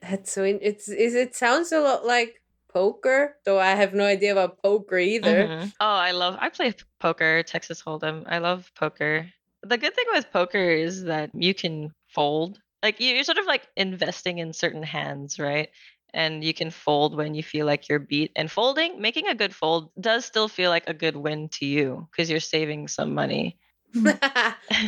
That's 0.00 0.32
so. 0.32 0.44
In- 0.44 0.60
it's 0.62 0.88
is 0.88 1.14
it 1.14 1.34
sounds 1.34 1.72
a 1.72 1.80
lot 1.80 2.06
like 2.06 2.40
poker, 2.72 3.36
though 3.44 3.60
I 3.60 3.72
have 3.72 3.94
no 3.94 4.04
idea 4.04 4.32
about 4.32 4.62
poker 4.62 4.98
either. 4.98 5.46
Mhm. 5.46 5.72
Oh, 5.80 5.86
I 5.86 6.12
love. 6.12 6.36
I 6.40 6.48
play 6.48 6.74
poker, 7.00 7.42
Texas 7.42 7.82
Hold'em. 7.82 8.24
I 8.26 8.38
love 8.38 8.70
poker. 8.74 9.28
The 9.64 9.78
good 9.78 9.94
thing 9.94 10.04
with 10.12 10.30
poker 10.32 10.58
is 10.70 11.04
that 11.04 11.30
you 11.34 11.54
can 11.54 11.92
fold. 12.08 12.58
Like 12.82 13.00
you- 13.00 13.14
you're 13.14 13.24
sort 13.24 13.38
of 13.38 13.46
like 13.46 13.66
investing 13.76 14.38
in 14.38 14.52
certain 14.52 14.82
hands, 14.82 15.38
right? 15.38 15.68
and 16.14 16.44
you 16.44 16.54
can 16.54 16.70
fold 16.70 17.16
when 17.16 17.34
you 17.34 17.42
feel 17.42 17.66
like 17.66 17.88
you're 17.88 17.98
beat. 17.98 18.30
And 18.36 18.48
folding, 18.48 19.00
making 19.00 19.26
a 19.26 19.34
good 19.34 19.52
fold 19.52 19.90
does 20.00 20.24
still 20.24 20.46
feel 20.46 20.70
like 20.70 20.84
a 20.88 20.94
good 20.94 21.16
win 21.16 21.48
to 21.58 21.66
you 21.66 22.06
because 22.12 22.30
you're 22.30 22.38
saving 22.38 22.86
some 22.86 23.14
money. 23.14 23.58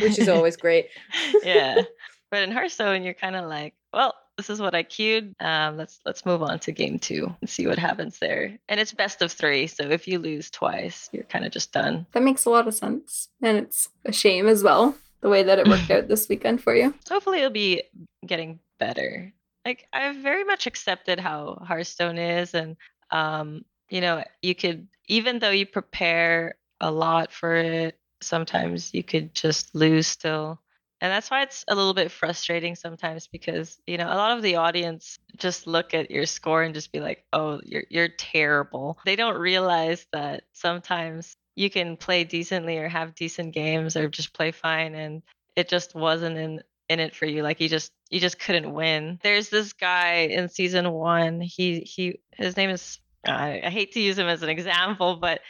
Which 0.01 0.17
is 0.19 0.29
always 0.29 0.55
great. 0.57 0.87
yeah. 1.43 1.81
But 2.31 2.43
in 2.43 2.51
Hearthstone, 2.51 3.03
you're 3.03 3.13
kind 3.13 3.35
of 3.37 3.45
like, 3.47 3.73
well, 3.97 4.13
this 4.37 4.51
is 4.51 4.61
what 4.61 4.75
I 4.75 4.83
queued. 4.83 5.33
Um, 5.39 5.75
let's 5.75 5.99
let's 6.05 6.23
move 6.23 6.43
on 6.43 6.59
to 6.59 6.71
game 6.71 6.99
two 6.99 7.35
and 7.41 7.49
see 7.49 7.65
what 7.65 7.79
happens 7.79 8.19
there. 8.19 8.55
And 8.69 8.79
it's 8.79 8.93
best 8.93 9.23
of 9.23 9.31
three, 9.31 9.65
so 9.65 9.89
if 9.89 10.07
you 10.07 10.19
lose 10.19 10.51
twice, 10.51 11.09
you're 11.11 11.23
kind 11.23 11.45
of 11.45 11.51
just 11.51 11.73
done. 11.73 12.05
That 12.11 12.21
makes 12.21 12.45
a 12.45 12.51
lot 12.51 12.67
of 12.67 12.75
sense. 12.75 13.29
And 13.41 13.57
it's 13.57 13.89
a 14.05 14.11
shame 14.11 14.45
as 14.45 14.61
well, 14.63 14.95
the 15.21 15.29
way 15.29 15.41
that 15.41 15.57
it 15.57 15.67
worked 15.67 15.89
out 15.91 16.07
this 16.07 16.29
weekend 16.29 16.61
for 16.61 16.75
you. 16.75 16.93
Hopefully 17.09 17.39
it'll 17.39 17.49
be 17.49 17.81
getting 18.25 18.59
better. 18.79 19.33
Like 19.65 19.87
I've 19.91 20.17
very 20.17 20.43
much 20.43 20.67
accepted 20.67 21.19
how 21.19 21.63
Hearthstone 21.67 22.19
is 22.19 22.53
and 22.53 22.77
um, 23.09 23.65
you 23.89 24.01
know, 24.01 24.23
you 24.43 24.53
could 24.53 24.87
even 25.07 25.39
though 25.39 25.49
you 25.49 25.65
prepare 25.65 26.55
a 26.79 26.91
lot 26.91 27.31
for 27.31 27.55
it, 27.55 27.97
sometimes 28.21 28.93
you 28.93 29.01
could 29.01 29.33
just 29.33 29.73
lose 29.73 30.05
still 30.05 30.59
and 31.01 31.11
that's 31.11 31.29
why 31.29 31.43
it's 31.43 31.63
a 31.67 31.75
little 31.75 31.93
bit 31.93 32.11
frustrating 32.11 32.75
sometimes 32.75 33.27
because 33.27 33.77
you 33.85 33.97
know 33.97 34.07
a 34.07 34.15
lot 34.15 34.35
of 34.35 34.43
the 34.43 34.55
audience 34.55 35.19
just 35.37 35.67
look 35.67 35.93
at 35.93 36.09
your 36.09 36.25
score 36.25 36.63
and 36.63 36.73
just 36.73 36.91
be 36.91 36.99
like 36.99 37.25
oh 37.33 37.59
you're 37.63 37.83
you're 37.89 38.07
terrible. 38.07 38.97
They 39.05 39.15
don't 39.15 39.37
realize 39.37 40.05
that 40.11 40.43
sometimes 40.53 41.35
you 41.55 41.69
can 41.69 41.97
play 41.97 42.23
decently 42.23 42.77
or 42.77 42.87
have 42.87 43.15
decent 43.15 43.53
games 43.53 43.95
or 43.95 44.09
just 44.09 44.33
play 44.33 44.51
fine 44.51 44.95
and 44.95 45.21
it 45.55 45.67
just 45.69 45.95
wasn't 45.95 46.37
in 46.37 46.61
in 46.89 46.99
it 46.99 47.15
for 47.15 47.25
you 47.25 47.43
like 47.43 47.59
you 47.59 47.67
just 47.67 47.91
you 48.09 48.19
just 48.19 48.39
couldn't 48.39 48.73
win. 48.73 49.19
There's 49.21 49.49
this 49.49 49.73
guy 49.73 50.27
in 50.31 50.49
season 50.49 50.91
one 50.91 51.41
he 51.41 51.81
he 51.81 52.19
his 52.31 52.57
name 52.57 52.69
is 52.69 52.99
I, 53.25 53.61
I 53.65 53.69
hate 53.69 53.93
to 53.93 53.99
use 53.99 54.17
him 54.17 54.27
as 54.27 54.41
an 54.41 54.49
example 54.49 55.17
but 55.17 55.41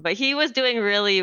but 0.00 0.14
he 0.14 0.34
was 0.34 0.50
doing 0.50 0.78
really 0.78 1.22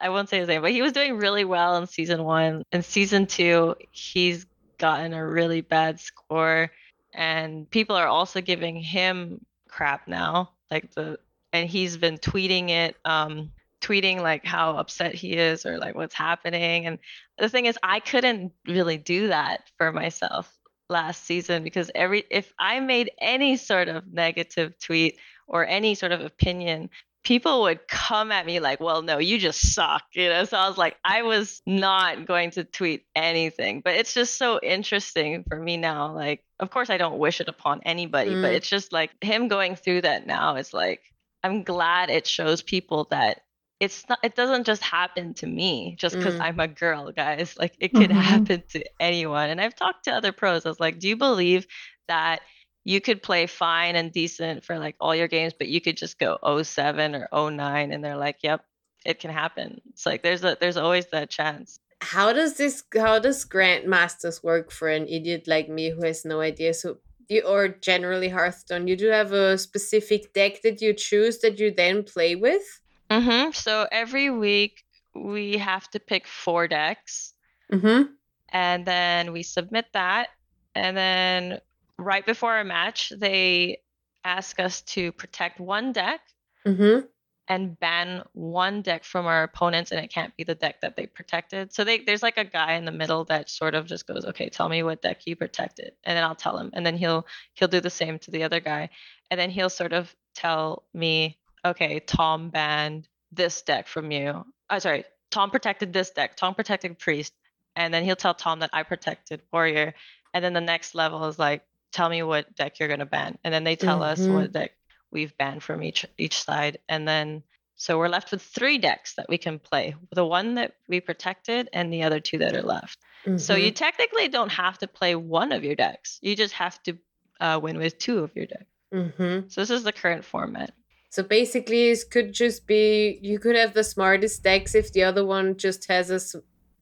I 0.00 0.10
won't 0.10 0.28
say 0.28 0.38
his 0.38 0.48
name, 0.48 0.62
but 0.62 0.70
he 0.70 0.82
was 0.82 0.92
doing 0.92 1.16
really 1.16 1.44
well 1.44 1.76
in 1.76 1.86
season 1.86 2.24
one. 2.24 2.62
In 2.72 2.82
season 2.82 3.26
two, 3.26 3.74
he's 3.90 4.46
gotten 4.78 5.12
a 5.12 5.26
really 5.26 5.60
bad 5.60 5.98
score, 6.00 6.70
and 7.12 7.68
people 7.70 7.96
are 7.96 8.06
also 8.06 8.40
giving 8.40 8.76
him 8.76 9.44
crap 9.68 10.06
now. 10.06 10.50
Like 10.70 10.92
the 10.94 11.18
and 11.52 11.68
he's 11.68 11.96
been 11.96 12.18
tweeting 12.18 12.70
it, 12.70 12.96
um, 13.04 13.50
tweeting 13.80 14.20
like 14.20 14.44
how 14.44 14.76
upset 14.76 15.14
he 15.14 15.32
is 15.34 15.64
or 15.64 15.78
like 15.78 15.94
what's 15.94 16.14
happening. 16.14 16.86
And 16.86 16.98
the 17.38 17.48
thing 17.48 17.66
is, 17.66 17.78
I 17.82 18.00
couldn't 18.00 18.52
really 18.66 18.98
do 18.98 19.28
that 19.28 19.62
for 19.78 19.92
myself 19.92 20.52
last 20.90 21.24
season 21.24 21.62
because 21.64 21.90
every 21.94 22.24
if 22.30 22.52
I 22.58 22.80
made 22.80 23.10
any 23.20 23.56
sort 23.56 23.88
of 23.88 24.10
negative 24.12 24.78
tweet 24.78 25.18
or 25.46 25.66
any 25.66 25.94
sort 25.94 26.12
of 26.12 26.20
opinion 26.20 26.90
people 27.24 27.62
would 27.62 27.86
come 27.88 28.32
at 28.32 28.46
me 28.46 28.60
like, 28.60 28.80
well, 28.80 29.02
no, 29.02 29.18
you 29.18 29.38
just 29.38 29.74
suck. 29.74 30.02
You 30.14 30.28
know, 30.28 30.44
so 30.44 30.56
I 30.56 30.68
was 30.68 30.78
like, 30.78 30.96
I 31.04 31.22
was 31.22 31.60
not 31.66 32.26
going 32.26 32.52
to 32.52 32.64
tweet 32.64 33.04
anything, 33.14 33.82
but 33.84 33.94
it's 33.94 34.14
just 34.14 34.36
so 34.36 34.58
interesting 34.62 35.44
for 35.48 35.58
me 35.58 35.76
now. 35.76 36.14
Like, 36.14 36.44
of 36.60 36.70
course, 36.70 36.90
I 36.90 36.96
don't 36.96 37.18
wish 37.18 37.40
it 37.40 37.48
upon 37.48 37.80
anybody, 37.84 38.30
mm. 38.30 38.42
but 38.42 38.54
it's 38.54 38.68
just 38.68 38.92
like 38.92 39.10
him 39.22 39.48
going 39.48 39.76
through 39.76 40.02
that 40.02 40.26
now. 40.26 40.56
It's 40.56 40.72
like, 40.72 41.02
I'm 41.44 41.62
glad 41.62 42.10
it 42.10 42.26
shows 42.26 42.62
people 42.62 43.06
that 43.10 43.42
it's 43.80 44.08
not, 44.08 44.18
it 44.24 44.34
doesn't 44.34 44.64
just 44.64 44.82
happen 44.82 45.34
to 45.34 45.46
me 45.46 45.94
just 45.98 46.16
because 46.16 46.34
mm. 46.34 46.40
I'm 46.40 46.58
a 46.58 46.66
girl, 46.66 47.12
guys. 47.12 47.56
Like, 47.58 47.76
it 47.78 47.92
could 47.92 48.10
mm-hmm. 48.10 48.18
happen 48.18 48.62
to 48.70 48.84
anyone. 48.98 49.50
And 49.50 49.60
I've 49.60 49.76
talked 49.76 50.04
to 50.04 50.12
other 50.12 50.32
pros. 50.32 50.66
I 50.66 50.68
was 50.68 50.80
like, 50.80 50.98
do 50.98 51.08
you 51.08 51.16
believe 51.16 51.66
that 52.08 52.40
you 52.84 53.00
could 53.00 53.22
play 53.22 53.46
fine 53.46 53.96
and 53.96 54.12
decent 54.12 54.64
for 54.64 54.78
like 54.78 54.96
all 55.00 55.14
your 55.14 55.28
games, 55.28 55.52
but 55.56 55.68
you 55.68 55.80
could 55.80 55.96
just 55.96 56.18
go 56.18 56.38
07 56.62 57.14
or 57.14 57.50
09 57.50 57.92
and 57.92 58.04
they're 58.04 58.16
like, 58.16 58.38
yep, 58.42 58.64
it 59.04 59.20
can 59.20 59.30
happen. 59.30 59.80
It's 59.90 60.06
like 60.06 60.22
there's 60.22 60.44
a 60.44 60.56
there's 60.60 60.76
always 60.76 61.06
that 61.08 61.30
chance. 61.30 61.80
How 62.00 62.32
does 62.32 62.56
this 62.56 62.82
how 62.94 63.18
does 63.18 63.44
Grandmasters 63.44 64.42
work 64.42 64.70
for 64.70 64.88
an 64.88 65.06
idiot 65.08 65.44
like 65.46 65.68
me 65.68 65.90
who 65.90 66.04
has 66.04 66.24
no 66.24 66.40
idea? 66.40 66.74
So 66.74 66.98
you 67.28 67.42
or 67.42 67.68
generally 67.68 68.28
Hearthstone, 68.28 68.88
you 68.88 68.96
do 68.96 69.08
have 69.08 69.32
a 69.32 69.58
specific 69.58 70.32
deck 70.32 70.62
that 70.62 70.80
you 70.80 70.94
choose 70.94 71.38
that 71.40 71.58
you 71.58 71.70
then 71.70 72.02
play 72.02 72.36
with? 72.36 72.80
Mm-hmm. 73.10 73.52
So 73.52 73.86
every 73.90 74.30
week 74.30 74.84
we 75.14 75.58
have 75.58 75.88
to 75.90 76.00
pick 76.00 76.26
four 76.26 76.68
decks. 76.68 77.34
Mm-hmm. 77.72 78.12
And 78.50 78.86
then 78.86 79.32
we 79.32 79.42
submit 79.42 79.86
that. 79.92 80.28
And 80.74 80.96
then 80.96 81.60
right 81.98 82.24
before 82.24 82.58
a 82.58 82.64
match, 82.64 83.12
they 83.16 83.78
ask 84.24 84.58
us 84.60 84.82
to 84.82 85.12
protect 85.12 85.60
one 85.60 85.92
deck 85.92 86.20
mm-hmm. 86.66 87.06
and 87.48 87.78
ban 87.78 88.22
one 88.32 88.82
deck 88.82 89.04
from 89.04 89.26
our 89.26 89.42
opponents, 89.42 89.90
and 89.90 90.04
it 90.04 90.12
can't 90.12 90.36
be 90.36 90.44
the 90.44 90.54
deck 90.54 90.80
that 90.80 90.96
they 90.96 91.06
protected. 91.06 91.72
So 91.72 91.84
they, 91.84 91.98
there's 91.98 92.22
like 92.22 92.38
a 92.38 92.44
guy 92.44 92.74
in 92.74 92.84
the 92.84 92.92
middle 92.92 93.24
that 93.24 93.50
sort 93.50 93.74
of 93.74 93.86
just 93.86 94.06
goes, 94.06 94.24
"Okay, 94.24 94.48
tell 94.48 94.68
me 94.68 94.82
what 94.82 95.02
deck 95.02 95.26
you 95.26 95.36
protected," 95.36 95.92
and 96.04 96.16
then 96.16 96.24
I'll 96.24 96.34
tell 96.34 96.56
him, 96.58 96.70
and 96.72 96.86
then 96.86 96.96
he'll 96.96 97.26
he'll 97.54 97.68
do 97.68 97.80
the 97.80 97.90
same 97.90 98.18
to 98.20 98.30
the 98.30 98.44
other 98.44 98.60
guy, 98.60 98.90
and 99.30 99.38
then 99.38 99.50
he'll 99.50 99.70
sort 99.70 99.92
of 99.92 100.14
tell 100.34 100.84
me, 100.94 101.38
"Okay, 101.64 102.00
Tom 102.00 102.50
banned 102.50 103.08
this 103.32 103.62
deck 103.62 103.88
from 103.88 104.10
you." 104.10 104.44
Oh, 104.70 104.78
sorry, 104.78 105.04
Tom 105.30 105.50
protected 105.50 105.92
this 105.92 106.10
deck. 106.10 106.36
Tom 106.36 106.54
protected 106.54 106.98
priest, 106.98 107.32
and 107.76 107.92
then 107.92 108.04
he'll 108.04 108.16
tell 108.16 108.34
Tom 108.34 108.60
that 108.60 108.70
I 108.72 108.82
protected 108.82 109.42
warrior, 109.52 109.94
and 110.34 110.44
then 110.44 110.52
the 110.52 110.60
next 110.60 110.94
level 110.94 111.24
is 111.26 111.38
like 111.38 111.62
tell 111.98 112.08
me 112.08 112.22
what 112.22 112.54
deck 112.54 112.78
you're 112.78 112.86
going 112.86 113.00
to 113.00 113.06
ban 113.06 113.36
and 113.42 113.52
then 113.52 113.64
they 113.64 113.74
tell 113.74 113.98
mm-hmm. 113.98 114.22
us 114.22 114.28
what 114.28 114.52
deck 114.52 114.70
we've 115.10 115.36
banned 115.36 115.64
from 115.64 115.82
each 115.82 116.06
each 116.16 116.40
side 116.40 116.78
and 116.88 117.08
then 117.08 117.42
so 117.74 117.98
we're 117.98 118.08
left 118.08 118.30
with 118.30 118.40
three 118.40 118.78
decks 118.78 119.14
that 119.16 119.28
we 119.28 119.36
can 119.36 119.58
play 119.58 119.96
the 120.12 120.24
one 120.24 120.54
that 120.54 120.74
we 120.88 121.00
protected 121.00 121.68
and 121.72 121.92
the 121.92 122.04
other 122.04 122.20
two 122.20 122.38
that 122.38 122.54
are 122.54 122.62
left 122.62 123.00
mm-hmm. 123.26 123.36
so 123.36 123.56
you 123.56 123.72
mm-hmm. 123.72 123.74
technically 123.74 124.28
don't 124.28 124.52
have 124.52 124.78
to 124.78 124.86
play 124.86 125.16
one 125.16 125.50
of 125.50 125.64
your 125.64 125.74
decks 125.74 126.20
you 126.22 126.36
just 126.36 126.54
have 126.54 126.80
to 126.84 126.96
uh, 127.40 127.58
win 127.60 127.78
with 127.78 127.98
two 127.98 128.20
of 128.20 128.30
your 128.36 128.46
decks 128.46 128.72
mm-hmm. 128.94 129.48
so 129.48 129.60
this 129.60 129.70
is 129.70 129.82
the 129.82 129.92
current 129.92 130.24
format 130.24 130.72
so 131.10 131.24
basically 131.24 131.88
it 131.88 132.04
could 132.12 132.32
just 132.32 132.64
be 132.68 133.18
you 133.22 133.40
could 133.40 133.56
have 133.56 133.74
the 133.74 133.82
smartest 133.82 134.44
decks 134.44 134.76
if 134.76 134.92
the 134.92 135.02
other 135.02 135.26
one 135.26 135.56
just 135.56 135.88
has 135.88 136.10
a 136.10 136.20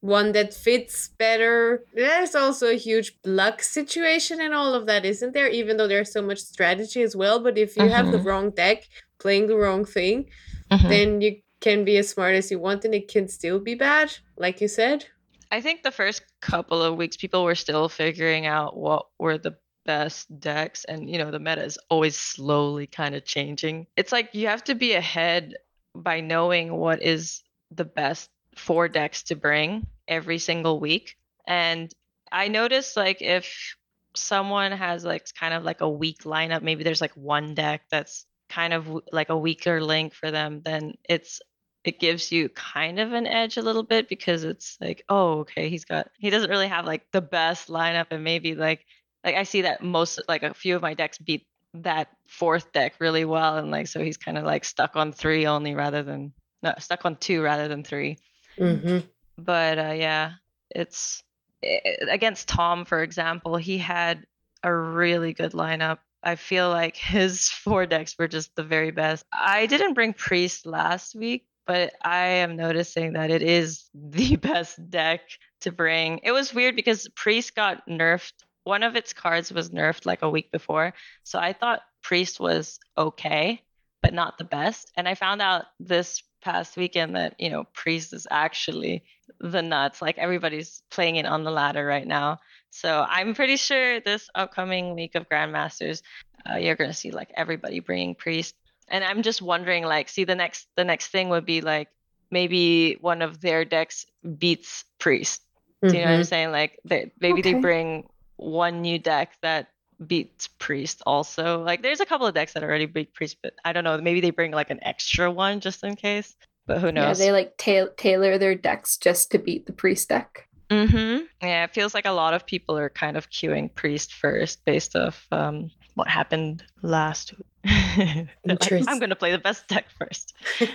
one 0.00 0.33
that 0.33 0.55
fits 0.55 1.09
better. 1.09 1.85
There's 1.95 2.35
also 2.35 2.69
a 2.69 2.76
huge 2.76 3.17
luck 3.25 3.62
situation 3.62 4.41
in 4.41 4.53
all 4.53 4.75
of 4.75 4.87
that, 4.87 5.05
isn't 5.05 5.33
there? 5.33 5.49
Even 5.49 5.76
though 5.76 5.88
there's 5.88 6.12
so 6.12 6.23
much 6.23 6.38
strategy 6.38 7.03
as 7.03 7.17
well. 7.17 7.41
But 7.41 7.59
if 7.59 7.76
you 7.76 7.85
mm-hmm. 7.85 7.93
have 7.93 8.12
the 8.12 8.19
mm-hmm. 8.19 8.26
wrong 8.26 8.50
deck 8.50 8.88
playing 9.19 9.47
the 9.47 9.57
wrong 9.57 9.85
thing, 9.85 10.26
mm-hmm. 10.71 10.88
then 10.88 11.21
you 11.21 11.37
can 11.61 11.85
be 11.85 11.97
as 11.97 12.09
smart 12.09 12.35
as 12.35 12.50
you 12.50 12.59
want 12.59 12.85
and 12.85 12.95
it 12.95 13.09
can 13.09 13.29
still 13.29 13.59
be 13.59 13.75
bad, 13.75 14.12
like 14.37 14.61
you 14.61 14.69
said. 14.69 15.07
I 15.50 15.61
think 15.61 15.83
the 15.83 15.93
first 15.93 16.23
couple 16.41 16.83
of 16.83 16.97
weeks, 16.97 17.17
people 17.17 17.45
were 17.45 17.55
still 17.55 17.88
figuring 17.88 18.47
out 18.47 18.76
what 18.76 19.07
were 19.19 19.38
the 19.38 19.57
best 19.87 20.41
decks 20.41 20.85
and 20.85 21.09
you 21.09 21.17
know 21.17 21.31
the 21.31 21.38
meta 21.38 21.65
is 21.65 21.79
always 21.88 22.17
slowly 22.17 22.88
kind 22.88 23.15
of 23.15 23.25
changing 23.25 23.87
it's 23.97 24.11
like 24.11 24.35
you 24.35 24.49
have 24.49 24.65
to 24.65 24.75
be 24.75 24.95
ahead 24.95 25.55
by 25.95 26.21
knowing 26.21 26.75
what 26.75 27.00
is 27.03 27.43
the 27.71 27.85
best 27.85 28.29
four 28.56 28.88
decks 28.88 29.25
to 29.25 29.36
bring 29.36 29.86
every 30.08 30.38
single 30.38 30.80
week. 30.80 31.16
And 31.46 31.92
I 32.32 32.48
noticed 32.48 32.96
like 32.96 33.22
if 33.22 33.76
someone 34.14 34.72
has 34.72 35.04
like 35.04 35.26
kind 35.38 35.54
of 35.54 35.62
like 35.62 35.80
a 35.80 35.88
weak 35.88 36.25
lineup, 36.25 36.62
maybe 36.62 36.84
there's 36.84 37.00
like 37.00 37.16
one 37.16 37.54
deck 37.54 37.82
that's 37.90 38.26
kind 38.48 38.72
of 38.72 38.88
like 39.12 39.28
a 39.28 39.38
weaker 39.38 39.82
link 39.82 40.14
for 40.14 40.30
them, 40.30 40.62
then 40.64 40.94
it's 41.08 41.40
it 41.84 42.00
gives 42.00 42.32
you 42.32 42.48
kind 42.48 42.98
of 42.98 43.12
an 43.12 43.28
edge 43.28 43.56
a 43.56 43.62
little 43.62 43.84
bit 43.84 44.08
because 44.08 44.42
it's 44.42 44.76
like, 44.80 45.04
oh, 45.08 45.40
okay, 45.40 45.68
he's 45.68 45.84
got 45.84 46.08
he 46.18 46.30
doesn't 46.30 46.50
really 46.50 46.68
have 46.68 46.84
like 46.84 47.06
the 47.12 47.22
best 47.22 47.68
lineup. 47.68 48.06
And 48.10 48.25
maybe 48.25 48.54
like 48.54 48.84
like 49.25 49.36
I 49.36 49.44
see 49.44 49.62
that 49.62 49.82
most 49.82 50.20
like 50.28 50.42
a 50.42 50.54
few 50.54 50.75
of 50.75 50.82
my 50.82 50.94
decks 50.94 51.18
beat 51.18 51.46
that 51.75 52.08
fourth 52.26 52.72
deck 52.72 52.94
really 52.98 53.25
well. 53.25 53.58
And 53.58 53.70
like 53.70 53.86
so 53.86 54.02
he's 54.02 54.16
kind 54.16 54.38
of 54.38 54.44
like 54.44 54.64
stuck 54.64 54.96
on 54.96 55.12
three 55.12 55.46
only 55.46 55.75
rather 55.75 56.02
than 56.02 56.32
no 56.62 56.75
stuck 56.78 57.04
on 57.04 57.16
two 57.16 57.42
rather 57.42 57.68
than 57.68 57.84
3 57.84 58.16
mm-hmm 58.58 58.98
but 59.38 59.78
uh, 59.78 59.92
yeah, 59.92 60.32
it's 60.70 61.22
it, 61.62 61.82
eh, 61.84 62.12
against 62.12 62.48
Tom, 62.48 62.84
for 62.84 63.02
example. 63.02 63.56
He 63.56 63.78
had 63.78 64.26
a 64.62 64.75
really 64.75 65.32
good 65.32 65.52
lineup. 65.52 65.98
I 66.22 66.36
feel 66.36 66.70
like 66.70 66.96
his 66.96 67.48
four 67.48 67.86
decks 67.86 68.16
were 68.18 68.28
just 68.28 68.54
the 68.56 68.64
very 68.64 68.90
best. 68.90 69.25
I 69.32 69.66
didn't 69.66 69.94
bring 69.94 70.12
Priest 70.12 70.66
last 70.66 71.14
week, 71.14 71.46
but 71.66 71.94
I 72.02 72.26
am 72.26 72.56
noticing 72.56 73.14
that 73.14 73.30
it 73.30 73.42
is 73.42 73.88
the 73.94 74.36
best 74.36 74.90
deck 74.90 75.20
to 75.62 75.72
bring. 75.72 76.20
It 76.22 76.32
was 76.32 76.54
weird 76.54 76.76
because 76.76 77.08
Priest 77.14 77.54
got 77.54 77.86
nerfed. 77.88 78.32
One 78.64 78.82
of 78.82 78.96
its 78.96 79.12
cards 79.12 79.52
was 79.52 79.70
nerfed 79.70 80.06
like 80.06 80.22
a 80.22 80.30
week 80.30 80.50
before. 80.50 80.92
So 81.22 81.38
I 81.38 81.52
thought 81.52 81.82
Priest 82.02 82.40
was 82.40 82.80
okay, 82.98 83.62
but 84.02 84.12
not 84.12 84.38
the 84.38 84.44
best. 84.44 84.90
And 84.96 85.08
I 85.08 85.14
found 85.14 85.40
out 85.40 85.66
this 85.78 86.22
past 86.43 86.76
weekend 86.76 87.16
that, 87.16 87.35
you 87.38 87.50
know, 87.50 87.64
Priest 87.75 88.12
is 88.12 88.26
actually 88.31 89.05
the 89.40 89.62
nuts. 89.62 90.00
Like 90.02 90.19
everybody's 90.19 90.83
playing 90.90 91.16
it 91.16 91.26
on 91.26 91.45
the 91.45 91.50
ladder 91.50 91.85
right 91.85 92.07
now. 92.07 92.38
So 92.71 93.05
I'm 93.09 93.35
pretty 93.35 93.57
sure 93.57 94.00
this 94.00 94.28
upcoming 94.35 94.95
week 94.95 95.14
of 95.14 95.28
Grandmasters, 95.28 96.02
uh, 96.49 96.57
you're 96.57 96.76
gonna 96.76 96.93
see 96.95 97.11
like 97.11 97.31
everybody 97.37 97.81
bringing 97.81 98.14
priest. 98.14 98.55
And 98.88 99.05
I'm 99.05 99.23
just 99.23 99.43
wondering, 99.43 99.85
like, 99.85 100.09
see 100.09 100.25
the 100.25 100.35
next 100.35 100.69
the 100.76 100.85
next 100.85 101.09
thing 101.09 101.28
would 101.31 101.47
be 101.47 101.61
like 101.61 101.88
maybe 102.31 102.95
one 103.00 103.23
of 103.23 103.40
their 103.40 103.64
decks 103.64 104.07
beats 104.38 104.85
priest. 104.99 105.43
Do 105.88 105.97
you 105.97 106.02
know 106.02 106.09
what 106.11 106.16
I'm 106.16 106.23
Mhm. 106.23 106.28
saying? 106.28 106.52
Like, 106.52 106.78
they, 106.85 107.12
maybe 107.21 107.43
they 107.43 107.55
bring 107.55 108.09
one 108.37 108.83
new 108.83 108.99
deck 108.99 109.37
that 109.43 109.69
beats 110.05 110.49
priest 110.59 111.03
also. 111.07 111.62
Like, 111.62 111.83
there's 111.83 112.00
a 112.00 112.07
couple 112.07 112.26
of 112.26 112.35
decks 112.35 112.53
that 112.55 112.62
already 112.65 112.87
beat 112.87 113.15
priest, 113.15 113.37
but 113.43 113.55
I 113.65 113.73
don't 113.73 113.85
know. 113.85 113.97
Maybe 113.99 114.21
they 114.21 114.31
bring 114.31 114.50
like 114.53 114.71
an 114.71 114.81
extra 114.83 115.31
one 115.31 115.61
just 115.61 115.85
in 115.85 115.97
case. 115.97 116.35
But 116.67 116.79
who 116.81 116.91
knows 116.91 117.03
Yeah, 117.03 117.09
knows? 117.09 117.19
they 117.19 117.33
like 117.33 117.57
ta- 117.57 117.93
tailor 117.97 118.38
their 118.38 118.55
decks 118.57 118.97
just 118.97 119.31
to 119.33 119.38
beat 119.38 119.67
the 119.67 119.73
priest 119.73 120.09
deck. 120.09 120.49
Mm-hmm. 120.71 121.25
Yeah, 121.47 121.65
it 121.65 121.73
feels 121.75 121.95
like 121.95 122.07
a 122.07 122.11
lot 122.11 122.35
of 122.35 122.45
people 122.45 122.76
are 122.76 122.88
kind 122.88 123.17
of 123.17 123.31
queuing 123.31 123.73
priest 123.75 124.12
first 124.15 124.65
based 124.65 124.97
off 124.97 125.26
um, 125.31 125.71
what 125.95 126.09
happened 126.09 126.65
last 126.83 127.33
week. 127.38 127.47
Like, 128.45 128.73
I'm 128.88 128.99
gonna 128.99 129.15
play 129.17 129.33
the 129.33 129.38
best 129.38 129.67
deck 129.69 129.87
first. 129.99 130.35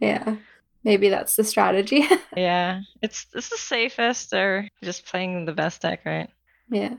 Yeah. 0.00 0.36
Maybe 0.82 1.08
that's 1.08 1.36
the 1.36 1.44
strategy. 1.44 2.04
Yeah, 2.36 2.80
it's 3.00 3.26
it's 3.32 3.48
the 3.48 3.56
safest 3.56 4.32
or 4.34 4.68
just 4.82 5.06
playing 5.06 5.44
the 5.44 5.52
best 5.52 5.80
deck, 5.82 6.00
right? 6.04 6.28
yeah. 6.68 6.94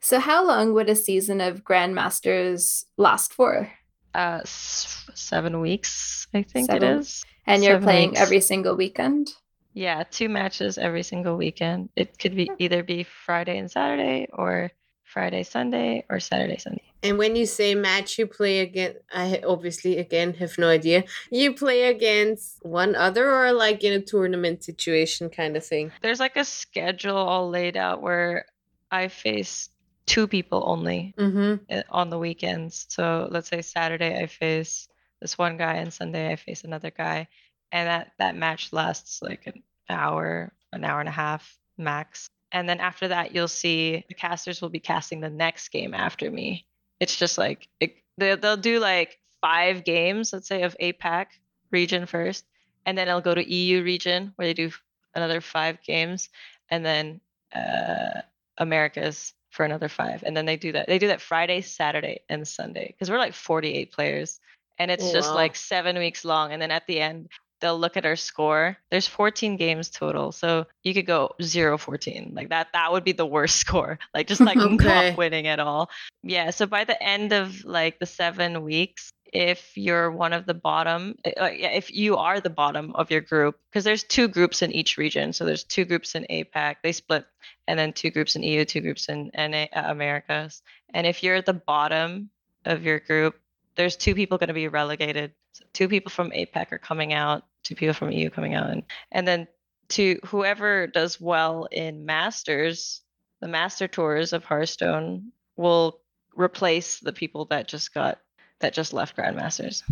So 0.00 0.18
how 0.18 0.44
long 0.46 0.74
would 0.74 0.88
a 0.88 0.96
season 0.96 1.40
of 1.40 1.64
Grandmasters 1.64 2.84
last 2.96 3.32
for? 3.32 3.70
Uh, 4.14 4.40
s- 4.42 5.08
seven 5.14 5.60
weeks, 5.60 6.26
I 6.34 6.42
think 6.42 6.66
Seven. 6.70 6.82
it 6.88 6.98
is. 7.00 7.24
And 7.46 7.62
you're 7.62 7.74
Seven 7.74 7.84
playing 7.84 8.08
weeks. 8.10 8.20
every 8.20 8.40
single 8.40 8.76
weekend? 8.76 9.30
Yeah, 9.72 10.02
two 10.10 10.28
matches 10.28 10.78
every 10.78 11.04
single 11.04 11.36
weekend. 11.36 11.90
It 11.94 12.18
could 12.18 12.34
be 12.34 12.50
either 12.58 12.82
be 12.82 13.04
Friday 13.04 13.58
and 13.58 13.70
Saturday, 13.70 14.26
or 14.32 14.72
Friday 15.04 15.44
Sunday, 15.44 16.04
or 16.10 16.18
Saturday 16.18 16.58
Sunday. 16.58 16.82
and 17.02 17.16
when 17.18 17.34
you 17.36 17.46
say 17.46 17.74
match, 17.74 18.18
you 18.18 18.26
play 18.26 18.60
again. 18.60 18.94
I 19.14 19.40
obviously 19.46 19.98
again 19.98 20.34
have 20.34 20.58
no 20.58 20.68
idea. 20.68 21.04
You 21.30 21.54
play 21.54 21.84
against 21.84 22.58
one 22.62 22.94
other 22.96 23.30
or 23.32 23.52
like 23.52 23.82
in 23.84 23.92
a 23.92 24.00
tournament 24.02 24.64
situation 24.64 25.30
kind 25.30 25.56
of 25.56 25.64
thing. 25.64 25.92
There's 26.02 26.20
like 26.20 26.36
a 26.36 26.44
schedule 26.44 27.16
all 27.16 27.48
laid 27.48 27.76
out 27.76 28.02
where 28.02 28.44
I 28.90 29.08
face 29.08 29.68
two 30.06 30.26
people 30.26 30.64
only 30.66 31.14
Mm-hmm. 31.18 31.64
uh, 31.70 31.82
on 31.90 32.10
the 32.10 32.18
weekends. 32.18 32.86
So 32.88 33.28
let's 33.30 33.48
say 33.48 33.62
Saturday 33.62 34.18
I 34.20 34.26
face 34.26 34.88
this 35.20 35.38
one 35.38 35.56
guy 35.56 35.74
and 35.74 35.92
Sunday 35.92 36.32
I 36.32 36.36
face 36.36 36.64
another 36.64 36.90
guy, 36.90 37.28
and 37.72 37.88
that 37.88 38.12
that 38.18 38.36
match 38.36 38.72
lasts 38.72 39.20
like 39.22 39.46
an 39.46 39.62
hour, 39.88 40.52
an 40.72 40.84
hour 40.84 41.00
and 41.00 41.08
a 41.08 41.12
half 41.12 41.58
max. 41.76 42.28
And 42.52 42.68
then 42.68 42.80
after 42.80 43.08
that, 43.08 43.32
you'll 43.34 43.46
see 43.48 44.04
the 44.08 44.14
casters 44.14 44.60
will 44.60 44.70
be 44.70 44.80
casting 44.80 45.20
the 45.20 45.30
next 45.30 45.68
game 45.68 45.94
after 45.94 46.30
me. 46.30 46.66
It's 46.98 47.14
just 47.16 47.38
like 47.38 47.68
it, 47.78 47.94
they'll, 48.18 48.36
they'll 48.36 48.56
do 48.56 48.80
like 48.80 49.18
five 49.40 49.84
games, 49.84 50.32
let's 50.32 50.48
say, 50.48 50.62
of 50.62 50.76
APAC 50.80 51.26
region 51.70 52.06
first, 52.06 52.44
and 52.84 52.98
then 52.98 53.06
it'll 53.08 53.20
go 53.20 53.34
to 53.34 53.52
EU 53.54 53.82
region 53.84 54.32
where 54.36 54.48
they 54.48 54.54
do 54.54 54.70
another 55.14 55.40
five 55.40 55.80
games, 55.82 56.28
and 56.70 56.84
then 56.84 57.20
uh, 57.54 58.22
Americas 58.60 59.34
for 59.50 59.64
another 59.64 59.88
five, 59.88 60.22
and 60.24 60.36
then 60.36 60.46
they 60.46 60.56
do 60.56 60.72
that. 60.72 60.86
They 60.86 60.98
do 61.00 61.08
that 61.08 61.20
Friday, 61.20 61.62
Saturday, 61.62 62.20
and 62.28 62.46
Sunday 62.46 62.86
because 62.88 63.10
we're 63.10 63.18
like 63.18 63.34
48 63.34 63.90
players, 63.92 64.38
and 64.78 64.90
it's 64.92 65.04
Oh, 65.04 65.12
just 65.12 65.34
like 65.34 65.56
seven 65.56 65.98
weeks 65.98 66.24
long. 66.24 66.52
And 66.52 66.62
then 66.62 66.70
at 66.70 66.86
the 66.86 67.00
end, 67.00 67.28
they'll 67.60 67.78
look 67.78 67.96
at 67.96 68.06
our 68.06 68.16
score. 68.16 68.78
There's 68.90 69.08
14 69.08 69.56
games 69.56 69.90
total, 69.90 70.32
so 70.32 70.66
you 70.84 70.94
could 70.94 71.06
go 71.06 71.34
0-14 71.40 72.34
like 72.34 72.50
that. 72.50 72.68
That 72.72 72.92
would 72.92 73.04
be 73.04 73.12
the 73.12 73.26
worst 73.26 73.56
score, 73.66 73.98
like 74.14 74.28
just 74.28 74.46
like 74.46 74.58
Okay. 74.60 74.84
not 74.84 75.18
winning 75.18 75.46
at 75.48 75.60
all. 75.60 75.90
Yeah. 76.22 76.50
So 76.50 76.66
by 76.66 76.84
the 76.84 77.00
end 77.02 77.32
of 77.32 77.64
like 77.64 77.98
the 77.98 78.06
seven 78.06 78.62
weeks, 78.62 79.12
if 79.32 79.76
you're 79.76 80.10
one 80.10 80.32
of 80.32 80.46
the 80.46 80.54
bottom, 80.54 81.16
uh, 81.24 81.46
yeah, 81.46 81.70
if 81.70 81.92
you 81.92 82.16
are 82.16 82.40
the 82.40 82.50
bottom 82.50 82.92
of 82.94 83.10
your 83.10 83.20
group, 83.20 83.58
because 83.68 83.84
there's 83.84 84.04
two 84.04 84.28
groups 84.28 84.62
in 84.62 84.72
each 84.72 84.96
region. 84.96 85.32
So 85.32 85.44
there's 85.44 85.64
two 85.64 85.84
groups 85.84 86.14
in 86.14 86.26
APAC, 86.30 86.76
they 86.82 86.92
split, 86.92 87.26
and 87.66 87.78
then 87.78 87.92
two 87.92 88.10
groups 88.10 88.36
in 88.36 88.42
EU, 88.42 88.64
two 88.64 88.80
groups 88.80 89.08
in 89.08 89.30
NA, 89.36 89.66
uh, 89.72 89.84
Americas. 89.86 90.62
And 90.92 91.06
if 91.06 91.22
you're 91.22 91.36
at 91.36 91.46
the 91.46 91.52
bottom 91.52 92.30
of 92.64 92.82
your 92.82 93.00
group, 93.00 93.38
there's 93.76 93.96
two 93.96 94.14
people 94.14 94.38
going 94.38 94.48
to 94.48 94.54
be 94.54 94.68
relegated. 94.68 95.32
So 95.52 95.64
two 95.72 95.88
people 95.88 96.10
from 96.10 96.30
APAC 96.30 96.72
are 96.72 96.78
coming 96.78 97.12
out, 97.12 97.44
two 97.62 97.74
people 97.74 97.94
from 97.94 98.10
EU 98.10 98.30
coming 98.30 98.54
out, 98.54 98.70
and, 98.70 98.82
and 99.12 99.26
then 99.26 99.48
to 99.90 100.20
whoever 100.24 100.86
does 100.86 101.20
well 101.20 101.66
in 101.70 102.06
Masters, 102.06 103.02
the 103.40 103.48
Master 103.48 103.88
Tours 103.88 104.32
of 104.32 104.44
Hearthstone 104.44 105.32
will 105.56 106.00
replace 106.34 107.00
the 107.00 107.12
people 107.12 107.46
that 107.46 107.68
just 107.68 107.92
got 107.92 108.20
that 108.60 108.72
just 108.72 108.92
left 108.92 109.16
Grandmasters. 109.16 109.82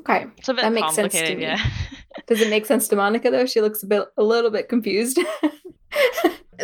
Okay. 0.00 0.26
It's 0.36 0.48
a 0.48 0.54
bit 0.54 0.62
That 0.62 0.72
makes 0.72 0.94
sense 0.94 1.12
to 1.14 1.18
complicated, 1.18 1.38
me. 1.38 1.44
yeah. 1.44 1.70
Does 2.26 2.40
it 2.40 2.50
make 2.50 2.66
sense 2.66 2.88
to 2.88 2.96
Monica 2.96 3.30
though? 3.30 3.46
She 3.46 3.60
looks 3.60 3.82
a 3.82 3.86
bit 3.86 4.04
a 4.16 4.22
little 4.22 4.50
bit 4.50 4.68
confused. 4.68 5.18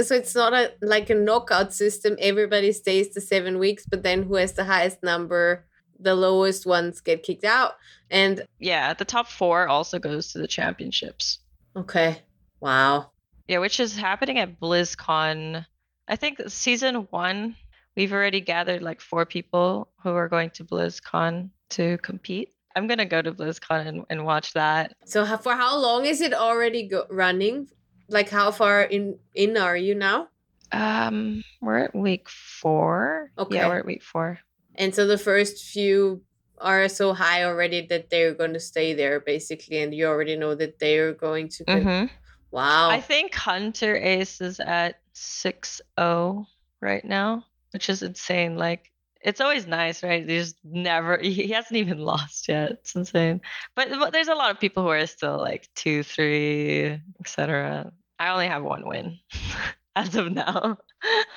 So 0.02 0.14
it's 0.14 0.36
not 0.36 0.52
a 0.54 0.72
like 0.82 1.10
a 1.10 1.14
knockout 1.16 1.74
system. 1.74 2.16
Everybody 2.20 2.70
stays 2.70 3.12
the 3.12 3.20
seven 3.20 3.58
weeks, 3.58 3.84
but 3.90 4.04
then 4.04 4.22
who 4.22 4.36
has 4.36 4.52
the 4.52 4.62
highest 4.64 5.02
number, 5.02 5.66
the 5.98 6.14
lowest 6.14 6.64
ones 6.64 7.00
get 7.00 7.24
kicked 7.24 7.44
out. 7.44 7.72
And 8.08 8.46
yeah, 8.60 8.94
the 8.94 9.04
top 9.04 9.26
four 9.26 9.66
also 9.66 9.98
goes 9.98 10.32
to 10.32 10.38
the 10.38 10.46
championships. 10.46 11.40
okay, 11.76 12.22
wow. 12.60 13.10
Yeah, 13.48 13.58
which 13.58 13.80
is 13.80 13.96
happening 13.96 14.38
at 14.38 14.60
BlizzCon. 14.60 15.66
I 16.06 16.16
think 16.16 16.40
season 16.46 17.08
one, 17.10 17.56
we've 17.96 18.12
already 18.12 18.40
gathered 18.40 18.82
like 18.82 19.00
four 19.00 19.26
people 19.26 19.88
who 20.02 20.10
are 20.10 20.28
going 20.28 20.50
to 20.50 20.64
BlizzCon 20.64 21.50
to 21.70 21.98
compete. 21.98 22.50
I'm 22.76 22.86
gonna 22.86 23.04
go 23.06 23.20
to 23.20 23.32
BlizzCon 23.32 23.86
and, 23.86 24.04
and 24.10 24.24
watch 24.24 24.52
that. 24.54 24.94
So 25.04 25.24
for 25.38 25.54
how 25.54 25.78
long 25.78 26.04
is 26.06 26.20
it 26.20 26.32
already 26.34 26.88
go- 26.88 27.06
running? 27.10 27.68
Like 28.08 28.28
how 28.28 28.50
far 28.50 28.82
in 28.82 29.18
in 29.34 29.56
are 29.56 29.76
you 29.76 29.94
now? 29.94 30.28
Um, 30.72 31.42
we're 31.60 31.78
at 31.78 31.94
week 31.94 32.28
four. 32.28 33.32
Okay. 33.38 33.56
Yeah, 33.56 33.68
we're 33.68 33.78
at 33.78 33.86
week 33.86 34.02
four. 34.02 34.38
And 34.76 34.94
so 34.94 35.06
the 35.06 35.18
first 35.18 35.64
few 35.64 36.22
are 36.58 36.88
so 36.88 37.12
high 37.12 37.42
already 37.44 37.86
that 37.86 38.10
they're 38.10 38.34
going 38.34 38.52
to 38.52 38.60
stay 38.60 38.92
there 38.94 39.18
basically, 39.18 39.78
and 39.82 39.92
you 39.94 40.06
already 40.06 40.36
know 40.36 40.54
that 40.54 40.78
they're 40.78 41.12
going 41.14 41.48
to. 41.48 41.64
con- 41.64 41.82
hmm 41.82 42.04
Wow. 42.52 42.90
I 42.90 43.00
think 43.00 43.32
Hunterace 43.32 44.40
is 44.42 44.58
at 44.60 44.96
6-0 45.14 46.46
right 46.80 47.04
now, 47.04 47.44
which 47.72 47.88
is 47.88 48.02
insane. 48.02 48.56
Like 48.56 48.90
it's 49.22 49.40
always 49.40 49.66
nice, 49.66 50.02
right? 50.02 50.26
There's 50.26 50.54
never 50.64 51.18
he 51.22 51.48
hasn't 51.48 51.76
even 51.76 51.98
lost 51.98 52.48
yet. 52.48 52.72
It's 52.72 52.94
insane. 52.94 53.40
But, 53.76 53.90
but 53.90 54.12
there's 54.12 54.28
a 54.28 54.34
lot 54.34 54.50
of 54.50 54.60
people 54.60 54.82
who 54.82 54.90
are 54.90 55.06
still 55.06 55.38
like 55.38 55.68
two, 55.74 56.02
three, 56.02 56.98
etc. 57.20 57.92
I 58.18 58.30
only 58.30 58.48
have 58.48 58.62
one 58.62 58.86
win 58.86 59.18
as 59.96 60.14
of 60.14 60.32
now. 60.32 60.78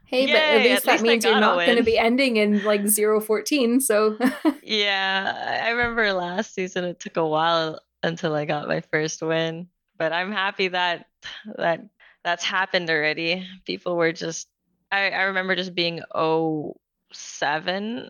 hey, 0.06 0.28
but 0.28 0.36
at 0.36 0.64
least 0.64 0.78
at 0.78 0.84
that 0.84 0.92
least 0.94 1.04
means 1.04 1.26
you're 1.26 1.40
not 1.40 1.66
going 1.66 1.78
to 1.78 1.84
be 1.84 1.98
ending 1.98 2.38
in 2.38 2.64
like 2.64 2.88
014. 2.88 3.80
So 3.82 4.18
yeah, 4.64 5.62
I 5.64 5.70
remember 5.70 6.14
last 6.14 6.54
season 6.54 6.86
it 6.86 7.00
took 7.00 7.18
a 7.18 7.26
while 7.26 7.80
until 8.04 8.36
I 8.36 8.46
got 8.46 8.68
my 8.68 8.82
first 8.82 9.22
win, 9.22 9.68
but 9.98 10.14
I'm 10.14 10.32
happy 10.32 10.70
that 10.70 11.08
that 11.58 11.82
that's 12.24 12.44
happened 12.44 12.90
already. 12.90 13.48
People 13.66 13.96
were 13.96 14.12
just 14.12 14.48
I, 14.92 15.10
I 15.10 15.24
remember 15.24 15.56
just 15.56 15.76
being 15.76 16.02
07 17.14 18.10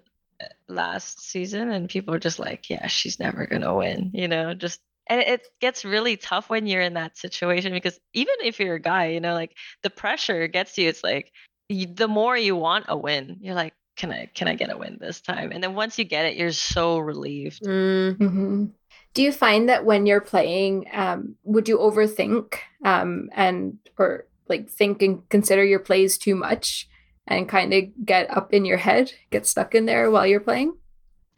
last 0.68 1.22
season 1.22 1.72
and 1.72 1.90
people 1.90 2.14
are 2.14 2.20
just 2.20 2.40
like, 2.40 2.70
yeah, 2.70 2.88
she's 2.88 3.20
never 3.20 3.48
going 3.48 3.64
to 3.64 3.74
win, 3.74 4.12
you 4.14 4.28
know, 4.28 4.54
just 4.54 4.80
and 5.10 5.22
it 5.22 5.48
gets 5.62 5.86
really 5.86 6.18
tough 6.18 6.50
when 6.50 6.68
you're 6.68 6.82
in 6.82 6.96
that 6.96 7.18
situation 7.18 7.72
because 7.72 7.98
even 8.14 8.36
if 8.44 8.60
you're 8.60 8.76
a 8.76 8.80
guy, 8.80 9.08
you 9.08 9.20
know, 9.20 9.34
like 9.34 9.56
the 9.84 9.90
pressure 9.90 10.48
gets 10.48 10.78
you. 10.78 10.90
It's 10.90 11.04
like 11.04 11.32
you, 11.70 11.88
the 11.88 12.08
more 12.08 12.38
you 12.38 12.56
want 12.56 12.86
a 12.90 12.98
win, 12.98 13.38
you're 13.40 13.56
like, 13.56 13.74
can 13.96 14.12
I 14.12 14.30
can 14.34 14.48
I 14.48 14.56
get 14.56 14.72
a 14.72 14.78
win 14.78 14.98
this 15.00 15.22
time? 15.22 15.52
And 15.52 15.64
then 15.64 15.74
once 15.74 15.98
you 15.98 16.06
get 16.06 16.26
it, 16.26 16.36
you're 16.38 16.52
so 16.52 17.00
relieved. 17.00 17.64
Mm, 17.64 18.18
Mhm. 18.18 18.72
Do 19.14 19.24
you 19.24 19.32
find 19.32 19.68
that 19.70 19.84
when 19.84 20.06
you're 20.06 20.22
playing, 20.22 20.86
um, 20.94 21.36
would 21.44 21.68
you 21.68 21.78
overthink 21.78 22.56
um, 22.86 23.30
and 23.34 23.80
or 23.98 24.28
like 24.50 24.70
think 24.70 25.02
and 25.02 25.28
consider 25.30 25.64
your 25.64 25.80
plays 25.80 26.18
too 26.18 26.36
much 26.36 26.88
and 27.28 27.50
kind 27.50 27.74
of 27.74 27.84
get 28.06 28.30
up 28.30 28.54
in 28.54 28.66
your 28.66 28.78
head, 28.78 29.12
get 29.32 29.46
stuck 29.46 29.76
in 29.76 29.86
there 29.86 30.10
while 30.12 30.26
you're 30.26 30.40
playing? 30.40 30.76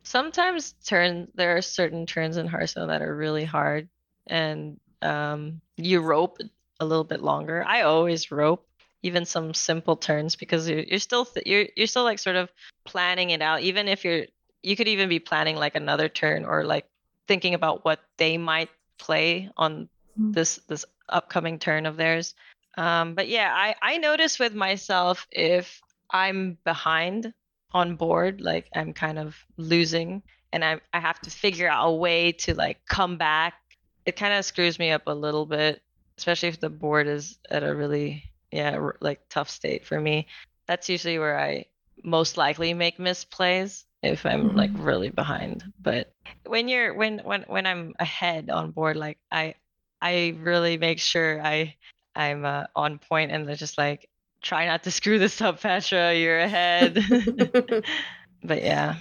Sometimes 0.04 0.74
turn 0.86 1.28
there 1.36 1.58
are 1.58 1.62
certain 1.62 2.06
turns 2.06 2.38
in 2.38 2.48
Hearthstone 2.48 2.88
that 2.88 3.02
are 3.02 3.16
really 3.16 3.46
hard, 3.46 3.90
and 4.28 4.80
um, 5.02 5.62
you 5.78 6.00
rope 6.00 6.38
a 6.80 6.86
little 6.86 7.04
bit 7.04 7.22
longer. 7.22 7.64
I 7.68 7.82
always 7.82 8.32
rope 8.32 8.66
even 9.04 9.26
some 9.26 9.54
simple 9.54 9.96
turns 9.96 10.36
because 10.36 10.70
you're, 10.70 10.80
you're 10.80 11.00
still 11.00 11.26
th- 11.26 11.46
you're 11.46 11.68
you're 11.76 11.88
still 11.88 12.04
like 12.04 12.20
sort 12.20 12.38
of 12.38 12.50
planning 12.86 13.32
it 13.32 13.42
out. 13.42 13.62
Even 13.62 13.88
if 13.88 14.06
you're 14.06 14.26
you 14.64 14.76
could 14.76 14.88
even 14.88 15.10
be 15.10 15.20
planning 15.20 15.56
like 15.56 15.76
another 15.76 16.10
turn 16.10 16.46
or 16.46 16.64
like 16.64 16.86
thinking 17.28 17.54
about 17.54 17.86
what 17.86 18.00
they 18.18 18.38
might 18.38 18.70
play 18.98 19.50
on 19.58 19.90
Mm. 20.20 20.34
this 20.34 20.60
this 20.68 20.86
upcoming 21.08 21.60
turn 21.60 21.86
of 21.86 21.96
theirs. 21.96 22.34
Um, 22.80 23.14
but 23.14 23.28
yeah, 23.28 23.52
I 23.54 23.76
I 23.82 23.98
notice 23.98 24.40
with 24.40 24.56
myself 24.56 25.28
if 25.32 25.82
I'm 26.10 26.58
behind 26.64 27.34
on 27.74 27.98
board, 27.98 28.40
like 28.40 28.70
I'm 28.74 28.94
kind 28.94 29.20
of 29.20 29.36
losing, 29.58 30.24
and 30.54 30.64
I 30.64 30.80
I 30.94 31.02
have 31.02 31.20
to 31.22 31.30
figure 31.30 31.70
out 31.70 31.90
a 31.90 31.94
way 31.94 32.32
to 32.32 32.56
like 32.56 32.80
come 32.88 33.18
back. 33.18 33.56
It 34.06 34.16
kind 34.16 34.34
of 34.34 34.46
screws 34.46 34.80
me 34.80 34.92
up 34.92 35.08
a 35.08 35.14
little 35.14 35.46
bit, 35.46 35.82
especially 36.18 36.48
if 36.48 36.62
the 36.62 36.70
board 36.70 37.08
is 37.08 37.38
at 37.52 37.64
a 37.64 37.76
really 37.76 38.24
yeah 38.50 38.78
r- 38.78 38.96
like 39.02 39.28
tough 39.28 39.50
state 39.50 39.86
for 39.86 40.00
me. 40.00 40.28
That's 40.66 40.88
usually 40.88 41.20
where 41.20 41.38
I 41.38 41.66
most 42.02 42.38
likely 42.38 42.74
make 42.74 42.98
misplays 42.98 43.84
if 44.04 44.26
I'm 44.26 44.56
like 44.56 44.72
really 44.76 45.10
behind. 45.10 45.66
But 45.82 46.14
when 46.46 46.70
you're 46.70 46.94
when 46.94 47.20
when 47.26 47.44
when 47.48 47.66
I'm 47.66 47.94
ahead 48.00 48.50
on 48.50 48.72
board, 48.72 48.96
like 48.96 49.18
I 49.30 49.56
I 50.02 50.38
really 50.40 50.78
make 50.78 51.00
sure 51.00 51.46
I 51.46 51.76
I'm 52.16 52.46
uh, 52.46 52.66
on 52.76 53.00
point 53.00 53.32
and 53.32 53.48
they're 53.48 53.56
just 53.56 53.78
like 53.78 54.10
try 54.42 54.66
not 54.66 54.84
to 54.84 54.92
screw 54.92 55.20
this 55.20 55.42
up, 55.42 55.62
Pathra. 55.62 56.20
You're 56.20 56.40
ahead. 56.40 56.98
but 58.44 58.64
yeah. 58.64 58.96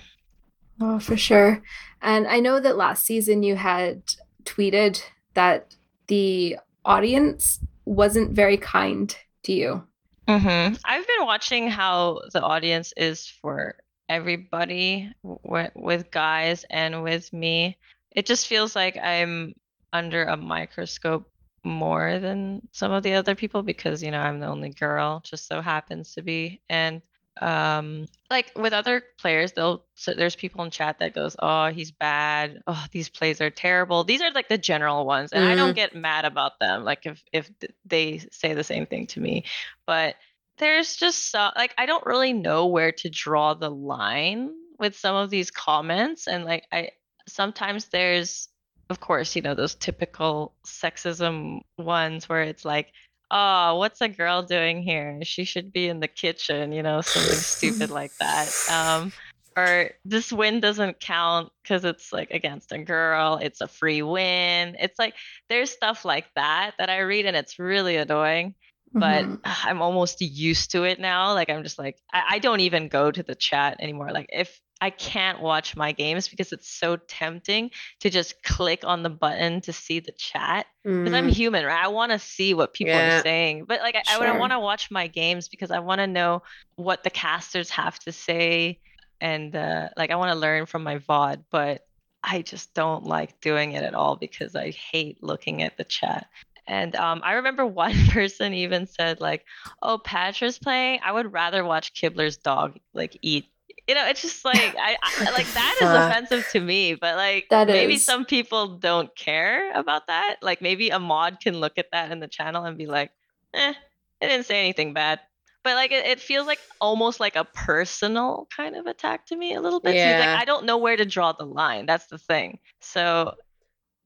Oh, 0.81 0.99
for 0.99 1.17
sure. 1.17 1.63
And 2.03 2.27
I 2.27 2.41
know 2.41 2.61
that 2.61 2.77
last 2.77 3.05
season 3.05 3.43
you 3.43 3.57
had 3.57 4.03
tweeted 4.45 5.03
that 5.35 5.75
the 6.07 6.57
audience 6.85 7.61
wasn't 7.85 8.33
very 8.33 8.57
kind 8.57 9.15
to 9.45 9.53
you. 9.53 9.83
hmm 10.29 10.75
I've 10.85 11.07
been 11.07 11.27
watching 11.27 11.69
how 11.69 12.21
the 12.33 12.43
audience 12.43 12.93
is 12.97 13.27
for 13.27 13.77
everybody 14.09 15.11
w- 15.23 15.71
with 15.75 16.11
guys 16.11 16.65
and 16.71 17.03
with 17.03 17.33
me. 17.33 17.77
It 18.13 18.27
just 18.27 18.47
feels 18.47 18.75
like 18.77 18.97
I'm 18.97 19.55
under 19.93 20.25
a 20.25 20.37
microscope 20.37 21.31
more 21.69 22.19
than 22.19 22.67
some 22.73 22.93
of 22.93 23.03
the 23.03 23.15
other 23.15 23.35
people 23.35 23.63
because 23.63 24.03
you 24.03 24.11
know 24.11 24.21
I'm 24.21 24.41
the 24.41 24.47
only 24.47 24.71
girl 24.71 25.21
just 25.25 25.47
so 25.47 25.61
happens 25.61 26.15
to 26.15 26.23
be 26.23 26.61
and 26.69 27.03
um 27.41 28.07
like 28.31 28.51
with 28.57 28.73
other 28.73 29.03
players 29.19 29.53
they'll 29.53 29.85
so 29.95 30.13
there's 30.13 30.35
people 30.35 30.65
in 30.65 30.71
chat 30.73 30.99
that 30.99 31.15
goes 31.15 31.37
oh 31.39 31.67
he's 31.67 31.93
bad. 31.93 32.63
Oh 32.67 32.85
these 32.91 33.09
plays 33.09 33.41
are 33.41 33.51
terrible. 33.51 34.03
These 34.05 34.23
are 34.23 34.33
like 34.33 34.49
the 34.49 34.59
general 34.59 35.07
ones 35.07 35.33
and 35.33 35.45
I 35.45 35.55
don't 35.55 35.77
get 35.77 35.95
mad 35.95 36.25
about 36.25 36.59
them 36.59 36.85
like 36.85 37.07
if 37.07 37.23
if 37.33 37.51
they 37.85 38.19
say 38.33 38.55
the 38.55 38.65
same 38.65 38.87
thing 38.87 39.07
to 39.09 39.21
me 39.21 39.45
but 39.87 40.17
there's 40.59 40.97
just 40.97 41.31
so 41.31 41.51
like 41.55 41.75
I 41.79 41.87
don't 41.87 42.05
really 42.07 42.33
know 42.33 42.67
where 42.67 42.93
to 42.93 43.09
draw 43.09 43.55
the 43.55 43.71
line 43.71 44.51
with 44.79 44.97
some 44.97 45.15
of 45.17 45.31
these 45.31 45.51
comments 45.51 46.27
and 46.27 46.45
like 46.45 46.65
I 46.73 46.91
sometimes 47.29 47.87
there's 47.87 48.49
of 48.91 49.01
course, 49.01 49.37
you 49.37 49.43
know, 49.43 49.55
those 49.55 49.75
typical 49.75 50.55
sexism 50.67 51.61
ones 51.77 52.29
where 52.29 52.43
it's 52.43 52.65
like, 52.65 52.93
oh, 53.31 53.77
what's 53.77 54.01
a 54.01 54.09
girl 54.09 54.43
doing 54.43 54.83
here? 54.83 55.19
She 55.23 55.45
should 55.45 55.73
be 55.73 55.89
in 55.89 56.01
the 56.01 56.09
kitchen, 56.09 56.73
you 56.73 56.83
know, 56.83 57.01
something 57.03 57.45
stupid 57.45 57.91
like 57.91 58.13
that. 58.21 58.55
Um, 58.67 59.13
or 59.57 59.91
this 60.05 60.33
win 60.33 60.61
doesn't 60.61 61.01
count 61.01 61.51
because 61.63 61.85
it's 61.85 62.13
like 62.13 62.31
against 62.31 62.73
a 62.73 62.79
girl, 62.79 63.39
it's 63.43 63.61
a 63.61 63.69
free 63.69 64.03
win. 64.03 64.77
It's 64.79 64.99
like 64.99 65.15
there's 65.49 65.71
stuff 65.71 66.05
like 66.05 66.27
that 66.37 66.73
that 66.79 66.89
I 66.89 67.01
read 67.01 67.27
and 67.27 67.37
it's 67.37 67.59
really 67.59 67.97
annoying. 67.97 68.55
But 68.99 69.29
Mhm. 69.29 69.41
I'm 69.45 69.83
almost 69.83 70.21
used 70.21 70.73
to 70.73 70.85
it 70.85 70.99
now. 71.01 71.35
Like 71.35 71.51
I'm 71.51 71.63
just 71.63 71.79
like 71.79 71.99
I, 72.13 72.23
I 72.33 72.39
don't 72.39 72.61
even 72.61 72.89
go 72.89 73.11
to 73.11 73.23
the 73.23 73.35
chat 73.35 73.79
anymore. 73.81 74.11
Like 74.13 74.29
if 74.33 74.59
I 74.81 74.91
can't 74.91 75.41
watch 75.41 75.77
my 75.77 75.93
games 75.93 76.29
because 76.29 76.53
it's 76.53 76.69
so 76.71 76.97
tempting 76.97 77.71
to 78.01 78.11
just 78.11 78.43
click 78.43 78.85
on 78.85 79.03
the 79.03 79.11
button 79.11 79.61
to 79.63 79.73
see 79.73 80.01
the 80.01 80.13
chat 80.13 80.67
because 81.05 81.17
I'm 81.17 81.29
Mm, 81.29 81.33
human, 81.33 81.65
right? 81.65 81.85
I 81.85 81.89
want 81.89 82.13
to 82.13 82.19
see 82.19 82.55
what 82.55 82.75
people 82.75 82.99
Yeah. 82.99 83.01
are 83.01 83.23
saying, 83.23 83.65
but 83.67 83.81
like 83.81 83.97
I, 83.97 84.15
I 84.17 84.33
Sure. 84.33 84.33
want 84.33 84.53
to 84.53 84.61
watch 84.61 84.91
my 84.91 85.07
games 85.07 85.49
because 85.49 85.71
I 85.71 85.79
want 85.81 86.01
to 86.01 86.07
know 86.07 86.43
what 86.77 87.03
the 87.05 87.11
casters 87.11 87.71
have 87.71 87.99
to 88.01 88.13
say, 88.13 88.81
and 89.21 89.55
uh, 89.55 89.89
like 89.97 90.11
I 90.11 90.17
want 90.17 90.33
to 90.33 90.39
learn 90.39 90.67
from 90.67 90.83
my 90.85 90.99
VOD. 90.99 91.45
But 91.51 91.83
I 92.23 92.43
just 92.43 92.75
don't 92.75 93.05
like 93.05 93.41
doing 93.41 93.73
it 93.73 93.83
at 93.85 93.95
all 93.95 94.17
because 94.17 94.55
I 94.57 94.71
hate 94.71 95.23
looking 95.23 95.63
at 95.63 95.77
the 95.77 95.85
chat. 95.85 96.27
And 96.67 96.95
um, 96.97 97.21
I 97.25 97.35
remember 97.35 97.65
one 97.67 97.95
person 98.09 98.53
even 98.55 98.87
said 98.87 99.21
like, 99.21 99.45
"Oh, 99.83 99.99
Pathra's 99.99 100.59
playing. 100.59 101.01
I 101.03 101.13
would 101.13 101.33
rather 101.33 101.65
watch 101.65 101.95
Kibler's 101.95 102.37
dog 102.37 102.79
like 102.95 103.17
eat." 103.23 103.47
You 103.89 103.95
know, 103.95 104.07
it's 104.07 104.21
just 104.21 104.45
like 104.45 104.77
I, 104.79 104.97
I 105.03 105.25
like 105.33 105.47
that 105.55 105.79
is 105.81 105.89
offensive 105.89 106.47
to 106.53 106.61
me. 106.61 106.95
But 106.95 107.17
like 107.17 107.47
That 107.51 107.67
maybe 107.69 107.95
is. 107.95 108.05
some 108.05 108.25
people 108.27 108.77
don't 108.77 109.15
care 109.17 109.73
about 109.73 110.07
that. 110.09 110.37
Like 110.43 110.61
maybe 110.61 110.91
a 110.91 110.99
mod 111.01 111.41
can 111.41 111.59
look 111.59 111.79
at 111.79 111.87
that 111.93 112.13
in 112.13 112.21
the 112.21 112.29
channel 112.29 112.65
and 112.65 112.77
be 112.77 112.87
like, 112.87 113.11
"Eh, 113.55 113.73
it 114.21 114.27
didn't 114.29 114.45
say 114.47 114.61
anything 114.61 114.93
bad." 114.93 115.21
But 115.65 115.75
like 115.75 115.91
it, 115.91 116.05
it 116.07 116.21
feels 116.21 116.47
like 116.47 116.61
almost 116.81 117.19
like 117.19 117.35
a 117.35 117.45
personal 117.45 118.47
kind 118.55 118.77
of 118.77 118.87
attack 118.87 119.27
to 119.27 119.37
me 119.37 119.55
a 119.55 119.61
little 119.61 119.81
bit. 119.81 119.93
So 119.93 119.97
Yeah. 119.97 120.19
like 120.21 120.43
I 120.43 120.45
don't 120.45 120.67
know 120.67 120.77
where 120.79 120.97
to 120.97 121.05
draw 121.07 121.33
the 121.33 121.47
line. 121.47 121.87
That's 121.87 122.07
the 122.09 122.19
thing. 122.19 122.59
So 122.81 123.35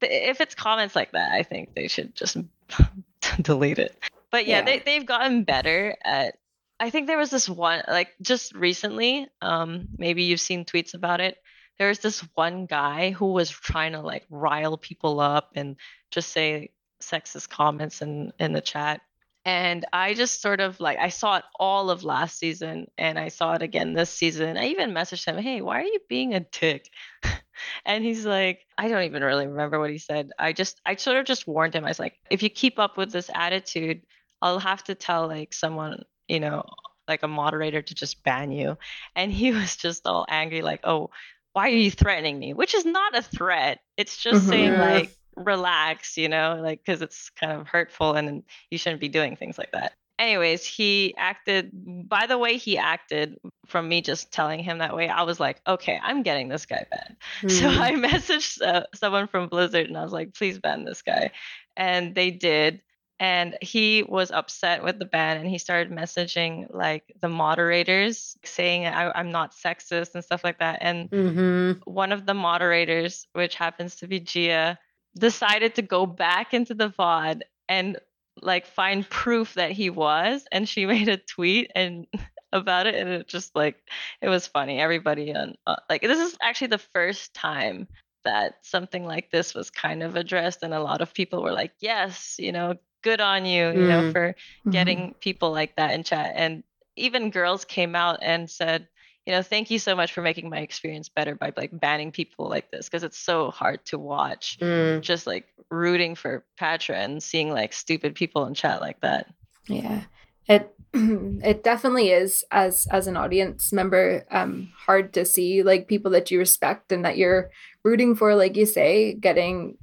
th- 0.01 0.31
if 0.31 0.41
it's 0.41 0.55
comments 0.55 0.95
like 0.97 1.11
that, 1.13 1.33
I 1.33 1.43
think 1.43 1.75
they 1.75 1.89
should 1.89 2.15
just 2.15 2.37
delete 3.43 3.79
it. 3.79 3.97
But 4.31 4.47
yeah, 4.47 4.59
Yeah. 4.59 4.65
they 4.65 4.79
they've 4.79 5.07
gotten 5.07 5.43
better 5.45 5.97
at. 6.05 6.37
I 6.83 6.91
think 6.91 7.07
there 7.07 7.17
was 7.17 7.31
this 7.31 7.49
one 7.49 7.81
like 7.87 8.09
just 8.21 8.57
recently. 8.57 9.29
Um, 9.41 9.87
maybe 9.97 10.25
you've 10.25 10.41
seen 10.41 10.65
tweets 10.65 10.95
about 10.95 11.21
it. 11.21 11.37
There 11.79 11.87
was 11.87 12.01
this 12.01 12.27
one 12.35 12.67
guy 12.67 13.11
who 13.13 13.27
was 13.27 13.51
trying 13.51 13.93
to 13.93 14.01
like 14.01 14.27
rile 14.29 14.77
people 14.77 15.21
up 15.21 15.53
and 15.55 15.77
just 16.11 16.31
say 16.31 16.73
sexist 17.01 17.49
comments 17.49 18.03
in 18.03 18.33
in 18.41 18.53
the 18.53 18.61
chat. 18.61 19.01
And 19.45 19.85
I 19.93 20.15
just 20.15 20.43
sort 20.43 20.59
of 20.59 20.81
like 20.81 20.99
I 20.99 21.11
saw 21.11 21.37
it 21.37 21.45
all 21.57 21.89
of 21.89 22.03
last 22.03 22.37
season 22.37 22.89
and 22.99 23.17
I 23.17 23.29
saw 23.29 23.53
it 23.55 23.63
again 23.63 23.93
this 23.93 24.11
season. 24.11 24.57
I 24.57 24.67
even 24.67 24.91
messaged 24.91 25.25
him, 25.25 25.39
"Hey, 25.39 25.61
why 25.61 25.83
are 25.83 25.85
you 25.85 26.01
being 26.09 26.35
a 26.35 26.41
dick?" 26.41 26.91
and 27.87 28.03
he's 28.03 28.27
like, 28.27 28.67
I 28.77 28.89
don't 28.89 29.05
even 29.05 29.23
really 29.23 29.47
remember 29.47 29.79
what 29.79 29.91
he 29.91 29.99
said. 29.99 30.31
I 30.37 30.53
just 30.53 30.81
I 30.85 30.97
sort 30.97 31.19
of 31.19 31.27
just 31.27 31.47
warned 31.47 31.77
him. 31.77 31.85
I 31.85 31.91
was 31.91 32.01
like, 32.01 32.19
if 32.29 32.43
you 32.43 32.51
keep 32.51 32.81
up 32.81 32.97
with 32.97 33.13
this 33.13 33.31
attitude, 33.33 34.03
I'll 34.43 34.59
have 34.59 34.83
to 34.85 34.97
tell 34.97 35.29
like 35.29 35.55
someone, 35.55 36.03
you 36.29 36.41
know, 36.41 36.65
like 37.09 37.23
a 37.23 37.29
moderator 37.29 37.83
to 37.83 37.95
just 37.95 38.23
ban 38.25 38.53
you. 38.53 38.77
And 39.17 39.33
he 39.33 39.53
was 39.53 39.77
just 39.77 40.07
all 40.07 40.27
angry 40.29 40.63
like, 40.63 40.81
"Oh, 40.85 41.11
why 41.53 41.67
are 41.69 41.71
you 41.71 41.91
threatening 41.91 42.39
me?" 42.39 42.55
Which 42.55 42.75
is 42.75 42.85
not 42.85 43.17
a 43.17 43.23
threat. 43.23 43.81
It's 43.97 44.17
just 44.19 44.43
Mhm. 44.43 44.47
saying 44.47 44.79
like 44.79 45.17
relax, 45.37 46.17
you 46.17 46.29
know, 46.29 46.59
like 46.63 46.85
cuz 46.85 47.03
it's 47.03 47.31
kind 47.31 47.53
of 47.53 47.69
hurtful 47.69 48.15
and 48.15 48.43
you 48.71 48.79
shouldn't 48.79 49.01
be 49.01 49.09
doing 49.09 49.37
things 49.37 49.59
like 49.59 49.73
that. 49.73 49.95
Anyways, 50.19 50.65
he 50.65 51.15
acted 51.17 51.71
by 52.09 52.27
the 52.27 52.39
way 52.39 52.57
he 52.57 52.79
acted 52.79 53.39
from 53.67 53.89
me 53.89 54.03
just 54.03 54.33
telling 54.33 54.61
him 54.61 54.79
that 54.79 54.95
way, 54.95 55.09
I 55.09 55.23
was 55.23 55.41
like, 55.41 55.61
okay, 55.67 55.99
I'm 56.03 56.23
getting 56.23 56.49
this 56.49 56.67
guy 56.67 56.87
banned. 56.91 57.17
So 57.49 57.67
mm. 57.67 57.77
I 57.77 57.93
messaged 57.97 58.63
uh, 58.63 58.85
someone 58.95 59.27
from 59.27 59.49
Blizzard 59.49 59.87
and 59.89 59.97
I 59.97 60.03
was 60.05 60.13
like, 60.13 60.35
please 60.35 60.59
ban 60.59 60.85
this 60.85 61.03
guy. 61.03 61.33
And 61.77 62.15
they 62.15 62.31
did. 62.31 62.83
And 63.21 63.57
he 63.61 64.03
was 64.03 64.31
upset 64.31 64.83
with 64.83 64.99
the 64.99 65.05
ban 65.05 65.37
and 65.39 65.49
he 65.49 65.59
started 65.59 65.93
messaging 65.93 66.67
like 66.75 67.15
the 67.21 67.29
moderators 67.29 68.37
saying 68.45 68.87
I, 68.87 69.13
I'm 69.13 69.31
not 69.31 69.55
sexist 69.55 70.15
and 70.15 70.25
stuff 70.25 70.43
like 70.43 70.59
that. 70.59 70.79
And 70.81 71.09
Mhm. 71.11 71.81
one 71.85 72.13
of 72.13 72.27
the 72.27 72.35
moderators, 72.35 73.27
which 73.33 73.55
happens 73.55 73.97
to 73.97 74.09
be 74.09 74.21
Gia, 74.21 74.79
decided 75.19 75.75
to 75.77 75.83
go 75.83 76.07
back 76.07 76.55
into 76.55 76.75
the 76.75 76.89
VOD 76.89 77.43
and 77.69 77.99
like 78.41 78.67
find 78.67 79.09
proof 79.09 79.55
that 79.55 79.73
he 79.73 79.91
was. 79.91 80.45
And 80.51 80.69
she 80.69 80.87
made 80.95 81.09
a 81.09 81.17
tweet 81.17 81.71
and 81.75 82.07
about 82.53 82.87
it, 82.87 82.95
and 82.95 83.09
it 83.09 83.29
just 83.29 83.55
like 83.55 83.77
it 84.21 84.29
was 84.29 84.47
funny. 84.47 84.81
Everybody 84.81 85.35
on 85.35 85.55
uh, 85.67 85.77
like 85.89 86.03
this 86.03 86.19
is 86.19 86.37
actually 86.43 86.69
the 86.69 86.79
first 86.79 87.35
time 87.35 87.89
that 88.25 88.55
something 88.63 89.05
like 89.05 89.31
this 89.31 89.55
was 89.55 89.71
kind 89.71 90.03
of 90.03 90.17
addressed, 90.17 90.63
and 90.63 90.75
a 90.75 90.81
lot 90.83 91.01
of 91.01 91.15
people 91.15 91.43
were 91.43 91.53
like, 91.53 91.73
"Yes, 91.81 92.37
you 92.39 92.53
know, 92.53 92.75
good 93.03 93.21
on 93.21 93.45
you, 93.45 93.69
you 93.71 93.89
know, 93.89 94.03
Mm. 94.03 94.13
for 94.13 94.35
Mhm. 94.67 94.73
getting 94.73 95.15
people 95.21 95.51
like 95.53 95.77
that 95.77 95.93
in 95.93 96.03
chat." 96.03 96.33
And 96.35 96.63
even 96.97 97.31
girls 97.31 97.65
came 97.65 97.95
out 97.95 98.19
and 98.23 98.49
said, 98.51 98.89
you 99.27 99.33
know, 99.33 99.43
thank 99.43 99.71
you 99.71 99.79
so 99.79 99.95
much 99.95 100.13
for 100.13 100.21
making 100.21 100.51
my 100.51 100.59
experience 100.59 101.09
better 101.09 101.35
by 101.35 101.53
like 101.57 101.71
banning 101.79 102.11
people 102.11 102.49
like 102.49 102.71
this 102.71 102.87
because 102.87 103.05
it's 103.05 103.19
so 103.19 103.51
hard 103.51 103.85
to 103.87 103.99
watch. 103.99 104.59
Mm. 104.61 105.01
Just 105.01 105.27
like 105.27 105.47
rooting 105.71 106.15
for 106.17 106.45
Pathra 106.61 106.97
and 106.97 107.23
seeing 107.23 107.51
like 107.51 107.73
stupid 107.73 108.15
people 108.15 108.47
in 108.47 108.55
chat 108.55 108.81
like 108.81 109.01
that. 109.01 109.27
Yeah. 109.69 110.03
It 110.49 110.75
it 110.95 111.63
definitely 111.65 112.11
is 112.11 112.45
as 112.51 112.87
as 112.91 113.07
an 113.07 113.17
audience 113.17 113.73
member 113.73 114.27
um 114.31 114.71
hard 114.77 115.15
to 115.15 115.25
see 115.25 115.63
like 115.63 115.89
people 115.89 116.11
that 116.11 116.31
you 116.31 116.39
respect 116.39 116.93
and 116.93 117.05
that 117.05 117.17
you're 117.17 117.51
rooting 117.85 118.15
for 118.15 118.35
like 118.35 118.57
you 118.57 118.67
say 118.67 119.15
getting 119.15 119.79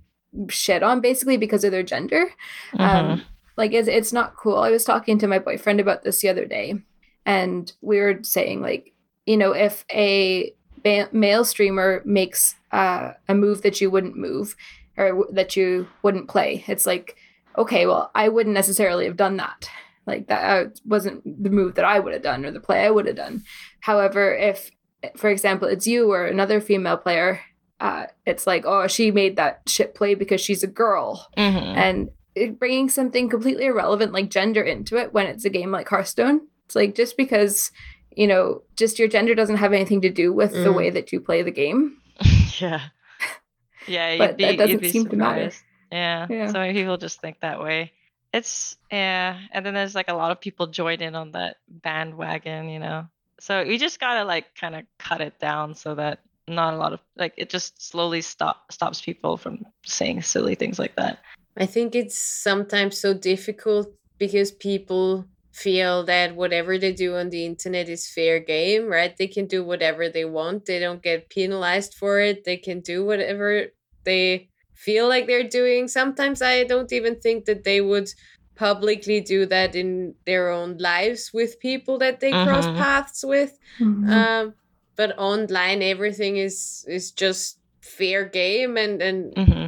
shit 0.49 0.83
on 0.83 1.01
basically 1.01 1.37
because 1.37 1.63
of 1.63 1.71
their 1.71 1.83
gender. 1.83 2.31
Um 2.77 3.23
like 3.57 3.73
it's 3.73 3.87
it's 3.87 4.13
not 4.13 4.35
cool. 4.35 4.57
I 4.57 4.71
was 4.71 4.83
talking 4.83 5.17
to 5.19 5.27
my 5.27 5.39
boyfriend 5.39 5.79
about 5.79 6.03
this 6.03 6.21
the 6.21 6.29
other 6.29 6.45
day 6.45 6.81
and 7.25 7.71
we 7.81 7.99
were 7.99 8.19
saying 8.23 8.61
like 8.61 8.93
you 9.25 9.37
know 9.37 9.51
if 9.51 9.85
a 9.91 10.53
ba- 10.83 11.09
male 11.11 11.43
streamer 11.43 12.01
makes 12.05 12.55
uh, 12.71 13.13
a 13.27 13.35
move 13.35 13.63
that 13.63 13.81
you 13.81 13.89
wouldn't 13.89 14.15
move 14.15 14.55
or 14.95 15.09
w- 15.09 15.31
that 15.31 15.55
you 15.55 15.87
wouldn't 16.03 16.29
play 16.29 16.63
it's 16.67 16.85
like 16.85 17.17
okay, 17.59 17.85
well, 17.85 18.09
I 18.15 18.29
wouldn't 18.29 18.53
necessarily 18.53 19.05
have 19.05 19.17
done 19.17 19.37
that. 19.37 19.69
Like 20.07 20.27
that 20.27 20.43
uh, 20.43 20.69
wasn't 20.85 21.43
the 21.43 21.49
move 21.49 21.75
that 21.75 21.85
I 21.85 21.99
would 21.99 22.13
have 22.13 22.23
done 22.23 22.45
or 22.45 22.51
the 22.51 22.59
play 22.59 22.85
I 22.85 22.89
would 22.89 23.05
have 23.05 23.17
done. 23.17 23.43
However, 23.81 24.33
if, 24.33 24.71
for 25.15 25.29
example, 25.29 25.67
it's 25.67 25.85
you 25.85 26.11
or 26.11 26.25
another 26.25 26.61
female 26.61 26.97
player, 26.97 27.41
uh, 27.79 28.05
it's 28.25 28.45
like, 28.47 28.65
oh, 28.65 28.87
she 28.87 29.11
made 29.11 29.35
that 29.37 29.61
shit 29.67 29.95
play 29.95 30.15
because 30.15 30.41
she's 30.41 30.63
a 30.63 30.67
girl, 30.67 31.27
Mhm. 31.37 31.75
and 31.77 32.09
it, 32.35 32.59
bringing 32.59 32.89
something 32.89 33.29
completely 33.29 33.65
irrelevant 33.65 34.11
like 34.13 34.29
gender 34.29 34.61
into 34.61 34.97
it 34.97 35.13
when 35.13 35.27
it's 35.27 35.45
a 35.45 35.49
game 35.49 35.71
like 35.71 35.87
Hearthstone. 35.89 36.47
It's 36.65 36.75
like 36.75 36.95
just 36.95 37.17
because 37.17 37.71
you 38.15 38.27
know, 38.27 38.63
just 38.75 38.99
your 38.99 39.07
gender 39.07 39.33
doesn't 39.35 39.57
have 39.57 39.71
anything 39.71 40.01
to 40.01 40.09
do 40.09 40.33
with 40.33 40.51
the 40.51 40.69
Mm. 40.69 40.75
way 40.75 40.89
that 40.89 41.11
you 41.13 41.21
play 41.21 41.41
the 41.43 41.51
game. 41.51 41.97
yeah. 42.59 42.81
Yeah, 43.87 44.17
But 44.17 44.37
be, 44.37 44.45
that 44.45 44.57
doesn't 44.57 44.71
you'd 44.71 44.81
be 44.81 44.91
to 44.91 45.15
matter. 45.15 45.49
surprised. 45.51 45.63
Yeah. 45.91 46.27
Yeah. 46.29 46.47
So 46.47 46.59
many 46.59 46.73
people 46.73 46.97
just 46.97 47.21
think 47.21 47.39
that 47.39 47.61
way. 47.61 47.93
It's 48.33 48.77
yeah, 48.91 49.39
and 49.51 49.65
then 49.65 49.73
there's 49.73 49.95
like 49.95 50.09
a 50.09 50.13
lot 50.13 50.31
of 50.31 50.39
people 50.41 50.67
join 50.67 51.01
in 51.01 51.15
on 51.15 51.31
that 51.31 51.57
bandwagon, 51.67 52.69
you 52.69 52.79
know. 52.79 53.07
So 53.39 53.61
you 53.61 53.79
just 53.79 53.99
gotta 53.99 54.23
like 54.25 54.53
kind 54.55 54.75
of 54.75 54.83
cut 54.99 55.21
it 55.21 55.39
down 55.39 55.73
so 55.75 55.95
that 55.95 56.19
not 56.49 56.73
a 56.73 56.77
lot 56.77 56.93
of 56.93 56.99
like 57.15 57.33
it 57.37 57.49
just 57.49 57.81
slowly 57.81 58.21
stop 58.21 58.71
stops 58.71 59.01
people 59.01 59.37
from 59.37 59.65
saying 59.85 60.21
silly 60.21 60.55
things 60.55 60.79
like 60.79 60.95
that. 60.95 61.19
I 61.57 61.65
think 61.65 61.95
it's 61.95 62.17
sometimes 62.17 62.97
so 62.97 63.13
difficult 63.13 63.93
because 64.17 64.51
people 64.51 65.25
feel 65.53 66.03
that 66.05 66.35
whatever 66.35 66.77
they 66.77 66.93
do 66.93 67.15
on 67.17 67.29
the 67.29 67.45
internet 67.45 67.89
is 67.89 68.09
fair 68.09 68.39
game, 68.39 68.87
right? 68.87 69.15
They 69.17 69.27
can 69.27 69.45
do 69.45 69.63
whatever 69.63 70.07
they 70.09 70.23
want. 70.25 70.65
They 70.65 70.79
don't 70.79 71.03
get 71.03 71.29
penalized 71.29 71.95
for 71.95 72.19
it. 72.19 72.43
They 72.45 72.57
can 72.57 72.79
do 72.79 73.05
whatever 73.05 73.65
they 74.05 74.49
feel 74.73 75.09
like 75.09 75.27
they're 75.27 75.49
doing. 75.49 75.87
Sometimes 75.89 76.41
I 76.41 76.63
don't 76.63 76.91
even 76.93 77.19
think 77.19 77.45
that 77.45 77.63
they 77.65 77.81
would 77.81 78.09
publicly 78.55 79.19
do 79.21 79.45
that 79.47 79.75
in 79.75 80.15
their 80.25 80.51
own 80.51 80.77
lives 80.77 81.31
with 81.33 81.59
people 81.59 81.97
that 81.99 82.19
they 82.19 82.31
cross 82.31 82.67
Mhm. 82.67 82.77
paths 82.77 83.23
with. 83.25 83.57
Mm-hmm. 83.79 84.11
Um, 84.11 84.53
but 84.99 85.17
online, 85.17 85.81
everything 85.81 86.35
is 86.35 86.83
is 86.85 87.11
just 87.11 87.57
fair 87.79 88.25
game, 88.25 88.75
and 88.75 89.01
and 89.01 89.33
hmm 89.37 89.65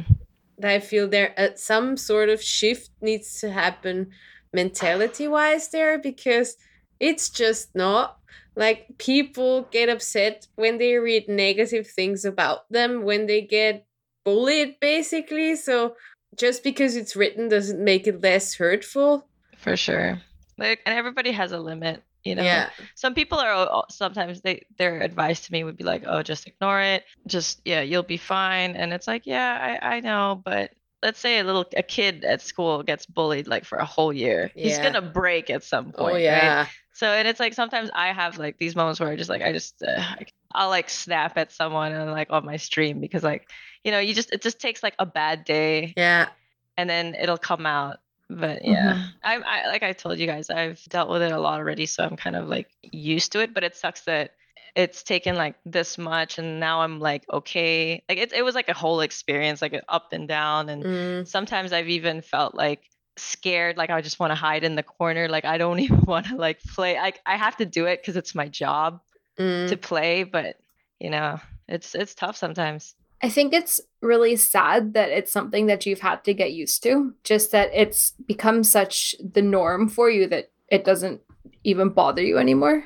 I 0.62 0.78
feel 0.78 1.08
there 1.08 1.32
uh, 1.38 1.56
some 1.56 1.96
sort 1.96 2.28
of 2.28 2.42
shift 2.42 2.90
needs 3.00 3.40
to 3.40 3.50
happen 3.50 4.10
mentality 4.52 5.26
wise 5.26 5.70
there 5.70 5.98
because 5.98 6.56
it's 7.00 7.30
just 7.30 7.74
not 7.74 8.18
like 8.56 8.86
people 8.98 9.62
get 9.72 9.88
upset 9.88 10.46
when 10.56 10.76
they 10.76 10.96
read 10.96 11.26
negative 11.28 11.86
things 11.86 12.26
about 12.26 12.70
them 12.70 13.02
when 13.02 13.24
they 13.24 13.40
get 13.40 13.86
bullied 14.24 14.78
basically 14.80 15.56
so 15.56 15.96
just 16.36 16.62
because 16.62 16.94
it's 16.94 17.16
written 17.16 17.48
doesn't 17.48 17.82
make 17.82 18.06
it 18.06 18.20
less 18.20 18.54
hurtful. 18.54 19.26
For 19.56 19.76
sure. 19.76 20.20
Like 20.58 20.80
and 20.84 20.94
everybody 20.94 21.32
has 21.32 21.52
a 21.52 21.58
limit, 21.58 22.02
you 22.24 22.34
know. 22.34 22.42
yeah. 22.42 22.70
Some 22.94 23.14
people 23.14 23.38
are 23.38 23.84
sometimes 23.90 24.40
they 24.40 24.66
their 24.78 25.00
advice 25.00 25.46
to 25.46 25.52
me 25.52 25.64
would 25.64 25.76
be 25.76 25.84
like 25.84 26.04
oh 26.06 26.22
just 26.22 26.46
ignore 26.46 26.80
it. 26.80 27.04
Just 27.26 27.60
yeah 27.64 27.82
you'll 27.82 28.02
be 28.02 28.16
fine. 28.16 28.76
And 28.76 28.92
it's 28.92 29.06
like 29.06 29.26
yeah 29.26 29.78
i 29.82 29.96
i 29.96 30.00
know 30.00 30.40
but 30.44 30.72
let's 31.02 31.18
say 31.18 31.40
a 31.40 31.44
little 31.44 31.64
a 31.76 31.82
kid 31.82 32.24
at 32.24 32.40
school 32.40 32.82
gets 32.82 33.06
bullied 33.06 33.48
like 33.48 33.64
for 33.64 33.78
a 33.78 33.84
whole 33.84 34.12
year. 34.12 34.50
He's 34.54 34.78
gonna 34.78 35.02
break 35.02 35.50
at 35.50 35.64
some 35.64 35.86
point 35.86 35.96
oh 35.98 36.06
right? 36.14 36.22
yeah. 36.22 36.66
So 36.94 37.06
and 37.06 37.26
it's 37.26 37.40
like 37.40 37.54
sometimes 37.54 37.90
i 37.94 38.12
have 38.12 38.38
like 38.38 38.58
these 38.58 38.76
moments 38.76 39.00
where 39.00 39.08
i 39.08 39.16
just 39.16 39.30
like 39.30 39.42
i 39.42 39.50
just 39.52 39.82
uh, 39.82 40.04
i'll 40.52 40.68
like 40.68 40.90
snap 40.90 41.38
at 41.38 41.50
someone 41.50 41.90
and 41.92 42.10
like 42.10 42.28
on 42.30 42.44
my 42.44 42.58
stream 42.58 43.00
because 43.00 43.22
like 43.22 43.48
you 43.82 43.90
know 43.90 43.98
you 43.98 44.14
just 44.14 44.32
it 44.32 44.42
just 44.42 44.60
takes 44.60 44.82
like 44.82 44.94
a 44.98 45.06
bad 45.06 45.44
day. 45.44 45.94
Yeah. 45.96 46.28
And 46.76 46.88
then 46.88 47.14
it'll 47.14 47.38
come 47.38 47.66
out. 47.66 47.98
But 48.38 48.64
yeah, 48.64 49.08
I, 49.22 49.36
I 49.36 49.68
like 49.68 49.82
I 49.82 49.92
told 49.92 50.18
you 50.18 50.26
guys, 50.26 50.50
I've 50.50 50.82
dealt 50.84 51.10
with 51.10 51.22
it 51.22 51.32
a 51.32 51.40
lot 51.40 51.58
already, 51.58 51.86
so 51.86 52.04
I'm 52.04 52.16
kind 52.16 52.36
of 52.36 52.48
like 52.48 52.68
used 52.82 53.32
to 53.32 53.40
it. 53.40 53.54
But 53.54 53.64
it 53.64 53.76
sucks 53.76 54.02
that 54.02 54.32
it's 54.74 55.02
taken 55.02 55.36
like 55.36 55.56
this 55.64 55.98
much, 55.98 56.38
and 56.38 56.60
now 56.60 56.80
I'm 56.80 57.00
like 57.00 57.24
okay. 57.30 58.02
Like 58.08 58.18
it, 58.18 58.32
it 58.32 58.42
was 58.42 58.54
like 58.54 58.68
a 58.68 58.74
whole 58.74 59.00
experience, 59.00 59.62
like 59.62 59.80
up 59.88 60.12
and 60.12 60.26
down, 60.26 60.68
and 60.68 60.84
Mm, 60.84 61.28
sometimes 61.28 61.72
I've 61.72 61.88
even 61.88 62.22
felt 62.22 62.54
like 62.54 62.80
scared, 63.16 63.76
like 63.76 63.90
I 63.90 64.00
just 64.00 64.18
want 64.18 64.30
to 64.30 64.34
hide 64.36 64.64
in 64.64 64.74
the 64.74 64.82
corner, 64.82 65.28
like 65.28 65.44
I 65.44 65.58
don't 65.58 65.80
even 65.86 66.00
want 66.02 66.26
to 66.26 66.36
like 66.36 66.62
play. 66.62 66.96
Like 66.96 67.20
I 67.26 67.36
have 67.36 67.56
to 67.58 67.66
do 67.66 67.86
it 67.86 68.00
because 68.00 68.16
it's 68.16 68.34
my 68.34 68.48
job 68.48 69.00
mm. 69.38 69.68
to 69.68 69.76
play, 69.76 70.24
but 70.24 70.56
you 70.98 71.10
know, 71.10 71.40
it's 71.68 71.94
it's 71.94 72.14
tough 72.14 72.36
sometimes. 72.36 72.94
I 73.22 73.28
think 73.28 73.52
it's 73.52 73.80
really 74.00 74.34
sad 74.36 74.94
that 74.94 75.10
it's 75.10 75.30
something 75.32 75.66
that 75.66 75.86
you've 75.86 76.00
had 76.00 76.24
to 76.24 76.34
get 76.34 76.52
used 76.52 76.82
to. 76.82 77.14
Just 77.24 77.52
that 77.52 77.70
it's 77.72 78.10
become 78.26 78.64
such 78.64 79.14
the 79.22 79.42
norm 79.42 79.88
for 79.88 80.10
you 80.10 80.26
that 80.28 80.50
it 80.68 80.84
doesn't 80.84 81.20
even 81.64 81.90
bother 81.90 82.22
you 82.22 82.38
anymore. 82.38 82.84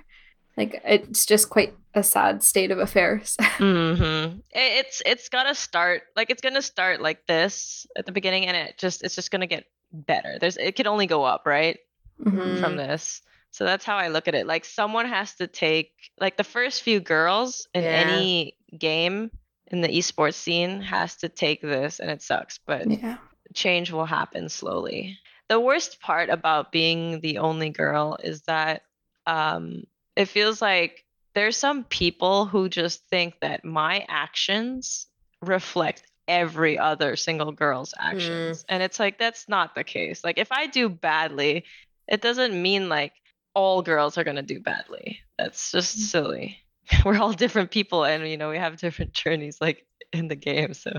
Like 0.57 0.81
it's 0.85 1.25
just 1.27 1.49
quite 1.51 1.75
a 1.94 2.03
sad 2.03 2.42
state 2.42 2.70
of 2.70 2.79
affairs. 2.79 3.37
Mm-hmm. 3.57 4.40
It's 4.53 5.01
it's 5.07 5.31
gotta 5.31 5.55
start 5.55 6.03
like 6.14 6.29
it's 6.29 6.42
gonna 6.42 6.61
start 6.61 7.01
like 7.01 7.27
this 7.27 7.87
at 7.96 8.05
the 8.05 8.12
beginning, 8.12 8.44
and 8.44 8.55
it 8.55 8.77
just 8.77 9.03
it's 9.03 9.14
just 9.14 9.31
gonna 9.31 9.46
get 9.46 9.64
better. 9.92 10.37
There's 10.38 10.59
it 10.59 10.77
can 10.77 10.87
only 10.87 11.07
go 11.07 11.25
up, 11.25 11.46
right, 11.46 11.79
Mhm. 12.22 12.61
from 12.61 12.77
this. 12.77 13.22
So 13.53 13.64
that's 13.64 13.87
how 13.87 13.96
I 13.96 14.09
look 14.09 14.29
at 14.29 14.35
it. 14.35 14.46
Like 14.46 14.66
someone 14.66 15.07
has 15.07 15.35
to 15.37 15.46
take 15.46 15.92
like 16.20 16.37
the 16.37 16.44
first 16.44 16.83
few 16.83 17.01
girls 17.01 17.66
in 17.72 17.83
Yeah. 17.83 17.88
any 18.07 18.59
game 18.79 19.31
in 19.69 19.81
the 19.81 19.89
esports 19.89 20.35
scene 20.35 20.81
has 20.81 21.17
to 21.17 21.29
take 21.29 21.61
this, 21.61 21.99
and 22.01 22.11
it 22.11 22.23
sucks, 22.23 22.59
but 22.67 22.87
Yeah. 22.89 23.19
change 23.55 23.91
will 23.91 24.07
happen 24.07 24.49
slowly. 24.49 25.19
The 25.49 25.61
worst 25.61 26.01
part 26.01 26.29
about 26.31 26.73
being 26.73 27.21
the 27.21 27.39
only 27.39 27.71
girl 27.71 28.17
is 28.23 28.43
that 28.43 28.83
um, 29.27 29.85
it 30.17 30.27
feels 30.27 30.61
like 30.61 31.05
there's 31.35 31.57
some 31.57 31.85
people 31.85 32.47
who 32.47 32.69
just 32.69 33.07
think 33.09 33.41
that 33.41 33.65
my 33.65 34.05
actions 34.09 35.07
reflect 35.43 36.03
every 36.29 36.79
other 36.79 37.15
single 37.17 37.53
girl's 37.53 37.95
actions. 37.99 38.65
And 38.69 38.83
it's 38.83 38.99
like, 38.99 39.19
that's 39.19 39.49
not 39.49 39.75
the 39.75 39.85
case. 39.85 40.25
Like, 40.25 40.39
if 40.39 40.51
I 40.51 40.67
do 40.67 40.89
badly, 40.89 41.65
it 42.09 42.21
doesn't 42.21 42.61
mean 42.61 42.89
like 42.89 43.13
all 43.55 43.83
girls 43.83 44.19
are 44.19 44.25
going 44.25 44.37
to 44.37 44.43
do 44.43 44.61
badly. 44.61 45.21
That's 45.39 45.71
just 45.73 46.11
silly. 46.11 46.59
We're 47.05 47.18
all 47.18 47.33
different 47.33 47.70
people 47.70 48.05
and, 48.05 48.29
you 48.29 48.37
know, 48.37 48.51
we 48.51 48.59
have 48.59 48.77
different 48.77 49.12
journeys 49.12 49.59
like 49.61 49.87
in 50.12 50.29
the 50.29 50.37
game. 50.37 50.75
So, 50.75 50.92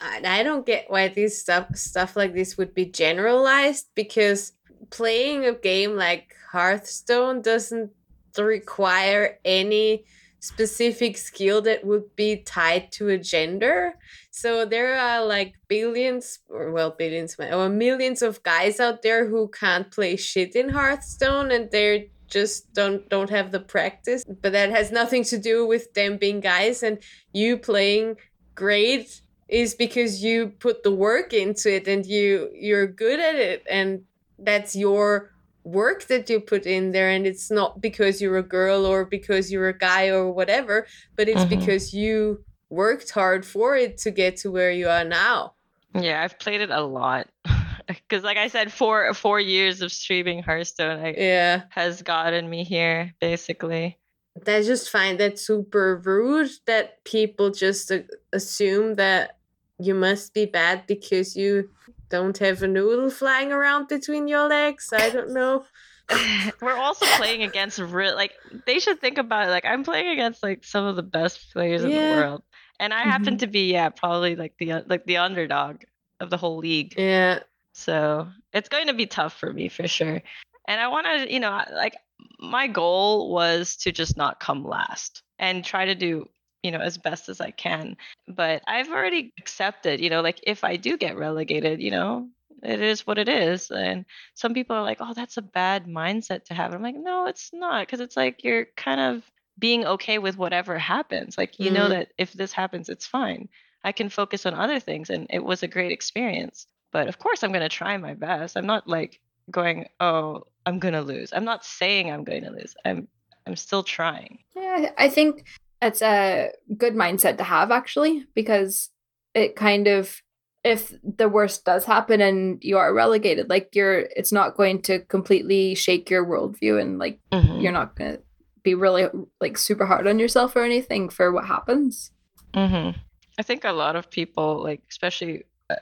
I 0.00 0.42
don't 0.42 0.66
get 0.66 0.86
why 0.88 1.08
this 1.08 1.40
stuff 1.40 1.74
stuff 1.76 2.16
like 2.16 2.34
this 2.34 2.58
would 2.58 2.74
be 2.74 2.86
generalized 2.86 3.86
because 3.94 4.52
playing 4.90 5.46
a 5.46 5.54
game 5.54 5.96
like 5.96 6.34
Hearthstone 6.52 7.40
doesn't 7.40 7.90
require 8.36 9.38
any 9.44 10.04
specific 10.40 11.16
skill 11.16 11.62
that 11.62 11.84
would 11.86 12.14
be 12.16 12.36
tied 12.36 12.92
to 12.92 13.08
a 13.08 13.16
gender. 13.18 13.94
So 14.30 14.66
there 14.66 14.94
are 14.94 15.24
like 15.24 15.54
billions 15.68 16.40
or 16.50 16.70
well 16.70 16.90
billions 16.90 17.36
or 17.38 17.68
millions 17.70 18.20
of 18.20 18.42
guys 18.42 18.78
out 18.78 19.00
there 19.02 19.26
who 19.26 19.48
can't 19.48 19.90
play 19.90 20.16
shit 20.16 20.54
in 20.54 20.68
Hearthstone 20.68 21.50
and 21.50 21.70
they're 21.70 22.04
just 22.28 22.72
don't 22.72 23.08
don't 23.08 23.30
have 23.30 23.52
the 23.52 23.60
practice 23.60 24.24
but 24.42 24.52
that 24.52 24.70
has 24.70 24.90
nothing 24.90 25.22
to 25.24 25.38
do 25.38 25.66
with 25.66 25.92
them 25.94 26.16
being 26.16 26.40
guys 26.40 26.82
and 26.82 26.98
you 27.32 27.56
playing 27.56 28.16
great 28.54 29.20
is 29.48 29.74
because 29.74 30.22
you 30.24 30.48
put 30.58 30.82
the 30.82 30.90
work 30.90 31.32
into 31.32 31.72
it 31.74 31.86
and 31.86 32.06
you 32.06 32.48
you're 32.54 32.86
good 32.86 33.20
at 33.20 33.34
it 33.34 33.62
and 33.70 34.02
that's 34.38 34.74
your 34.74 35.30
work 35.64 36.04
that 36.08 36.28
you 36.28 36.40
put 36.40 36.66
in 36.66 36.92
there 36.92 37.08
and 37.10 37.26
it's 37.26 37.50
not 37.50 37.80
because 37.80 38.20
you're 38.20 38.38
a 38.38 38.42
girl 38.42 38.84
or 38.84 39.04
because 39.04 39.50
you're 39.52 39.68
a 39.68 39.78
guy 39.78 40.08
or 40.08 40.30
whatever 40.30 40.86
but 41.16 41.28
it's 41.28 41.44
Mhm. 41.44 41.48
because 41.50 41.94
you 41.94 42.44
worked 42.70 43.10
hard 43.10 43.46
for 43.46 43.76
it 43.76 43.98
to 43.98 44.10
get 44.10 44.36
to 44.38 44.50
where 44.50 44.70
you 44.72 44.88
are 44.88 45.04
now 45.04 45.54
Yeah, 45.94 46.22
I've 46.24 46.38
played 46.40 46.60
it 46.60 46.70
a 46.70 46.82
lot. 46.82 47.28
Because, 48.08 48.24
like 48.24 48.36
I 48.36 48.48
said, 48.48 48.72
four 48.72 49.12
four 49.14 49.40
years 49.40 49.82
of 49.82 49.92
streaming 49.92 50.42
Hearthstone 50.42 51.00
I, 51.00 51.14
yeah 51.16 51.62
has 51.70 52.02
gotten 52.02 52.48
me 52.48 52.64
here, 52.64 53.14
basically. 53.20 53.98
I 54.46 54.62
just 54.62 54.90
find 54.90 55.18
that 55.20 55.38
super 55.38 55.96
rude 56.04 56.50
that 56.66 57.04
people 57.04 57.50
just 57.50 57.92
uh, 57.92 58.00
assume 58.32 58.96
that 58.96 59.38
you 59.78 59.94
must 59.94 60.34
be 60.34 60.46
bad 60.46 60.86
because 60.86 61.36
you 61.36 61.70
don't 62.08 62.36
have 62.38 62.62
a 62.62 62.68
noodle 62.68 63.10
flying 63.10 63.52
around 63.52 63.88
between 63.88 64.28
your 64.28 64.48
legs. 64.48 64.92
I 64.92 65.10
don't 65.10 65.32
know. 65.32 65.64
We're 66.60 66.76
also 66.76 67.06
playing 67.16 67.42
against 67.42 67.78
real 67.96 68.14
like 68.14 68.32
they 68.66 68.78
should 68.78 69.00
think 69.00 69.18
about 69.18 69.48
it. 69.48 69.50
Like 69.50 69.64
I'm 69.64 69.84
playing 69.84 70.08
against 70.08 70.42
like 70.42 70.64
some 70.64 70.84
of 70.84 70.96
the 70.96 71.02
best 71.02 71.52
players 71.52 71.82
in 71.82 71.90
the 71.90 71.96
world, 71.96 72.42
and 72.78 72.92
I 72.92 73.02
happen 73.02 73.38
to 73.38 73.46
be 73.46 73.72
yeah 73.72 73.88
probably 73.88 74.36
like 74.36 74.54
the 74.58 74.84
like 74.86 75.04
the 75.06 75.18
underdog 75.18 75.82
of 76.20 76.30
the 76.30 76.36
whole 76.36 76.58
league. 76.58 76.94
Yeah. 76.98 77.40
So 77.74 78.28
it's 78.52 78.68
going 78.68 78.86
to 78.86 78.94
be 78.94 79.06
tough 79.06 79.38
for 79.38 79.52
me 79.52 79.68
for 79.68 79.86
sure. 79.88 80.22
And 80.66 80.80
I 80.80 80.88
want 80.88 81.06
to, 81.06 81.32
you 81.32 81.40
know, 81.40 81.62
like 81.72 81.96
my 82.38 82.68
goal 82.68 83.32
was 83.32 83.76
to 83.78 83.92
just 83.92 84.16
not 84.16 84.40
come 84.40 84.64
last 84.64 85.22
and 85.38 85.64
try 85.64 85.86
to 85.86 85.94
do, 85.94 86.28
you 86.62 86.70
know, 86.70 86.78
as 86.78 86.96
best 86.98 87.28
as 87.28 87.40
I 87.40 87.50
can. 87.50 87.96
But 88.28 88.62
I've 88.66 88.88
already 88.90 89.32
accepted, 89.38 90.00
you 90.00 90.08
know, 90.08 90.22
like 90.22 90.40
if 90.44 90.64
I 90.64 90.76
do 90.76 90.96
get 90.96 91.16
relegated, 91.18 91.82
you 91.82 91.90
know, 91.90 92.28
it 92.62 92.80
is 92.80 93.06
what 93.06 93.18
it 93.18 93.28
is. 93.28 93.70
And 93.70 94.06
some 94.34 94.54
people 94.54 94.76
are 94.76 94.82
like, 94.82 94.98
oh, 95.00 95.12
that's 95.12 95.36
a 95.36 95.42
bad 95.42 95.86
mindset 95.86 96.44
to 96.46 96.54
have. 96.54 96.72
I'm 96.72 96.82
like, 96.82 96.96
no, 96.96 97.26
it's 97.26 97.50
not. 97.52 97.86
Because 97.86 98.00
it's 98.00 98.16
like 98.16 98.44
you're 98.44 98.66
kind 98.76 99.00
of 99.00 99.24
being 99.58 99.84
okay 99.84 100.18
with 100.18 100.38
whatever 100.38 100.78
happens. 100.78 101.36
Like, 101.36 101.58
you 101.58 101.70
know 101.70 101.88
Mhm. 101.88 101.90
that 101.90 102.12
if 102.18 102.32
this 102.32 102.52
happens, 102.52 102.88
it's 102.88 103.06
fine. 103.06 103.48
I 103.82 103.92
can 103.92 104.08
focus 104.08 104.46
on 104.46 104.54
other 104.54 104.80
things. 104.80 105.10
And 105.10 105.26
it 105.30 105.44
was 105.44 105.62
a 105.62 105.68
great 105.68 105.92
experience. 105.92 106.66
But 106.94 107.08
of 107.08 107.18
course, 107.18 107.42
I'm 107.42 107.50
going 107.50 107.68
to 107.68 107.68
try 107.68 107.96
my 107.98 108.14
best. 108.14 108.56
I'm 108.56 108.66
not 108.66 108.88
like 108.88 109.20
going, 109.50 109.88
oh, 109.98 110.44
I'm 110.64 110.78
going 110.78 110.94
to 110.94 111.02
lose. 111.02 111.32
I'm 111.32 111.44
not 111.44 111.64
saying 111.64 112.10
I'm 112.10 112.22
going 112.22 112.44
to 112.44 112.50
lose. 112.50 112.74
I'm, 112.84 113.08
I'm 113.46 113.56
still 113.56 113.82
trying. 113.82 114.38
Yeah, 114.54 114.92
I 114.96 115.08
think 115.08 115.44
it's 115.82 116.00
a 116.02 116.50
good 116.78 116.94
mindset 116.94 117.36
to 117.38 117.42
have 117.44 117.72
actually, 117.72 118.24
because 118.34 118.90
it 119.34 119.56
kind 119.56 119.88
of 119.88 120.22
if 120.62 120.94
the 121.02 121.28
worst 121.28 121.64
does 121.66 121.84
happen 121.84 122.20
and 122.22 122.62
you 122.62 122.78
are 122.78 122.94
relegated, 122.94 123.50
like 123.50 123.70
you're 123.74 124.06
it's 124.16 124.32
not 124.32 124.56
going 124.56 124.80
to 124.82 125.00
completely 125.00 125.74
shake 125.74 126.08
your 126.08 126.24
worldview 126.24 126.80
and 126.80 126.98
like 126.98 127.18
Mhm. 127.32 127.60
you're 127.60 127.72
not 127.72 127.96
gonna 127.96 128.18
be 128.62 128.74
really 128.74 129.06
like 129.42 129.58
super 129.58 129.84
hard 129.84 130.06
on 130.06 130.18
yourself 130.18 130.56
or 130.56 130.62
anything 130.62 131.10
for 131.10 131.32
what 131.32 131.44
happens. 131.44 132.12
hmm 132.54 132.90
I 133.36 133.42
think 133.42 133.64
a 133.64 133.72
lot 133.72 133.96
of 133.96 134.08
people, 134.10 134.62
like 134.62 134.82
especially 134.88 135.42
uh, 135.68 135.74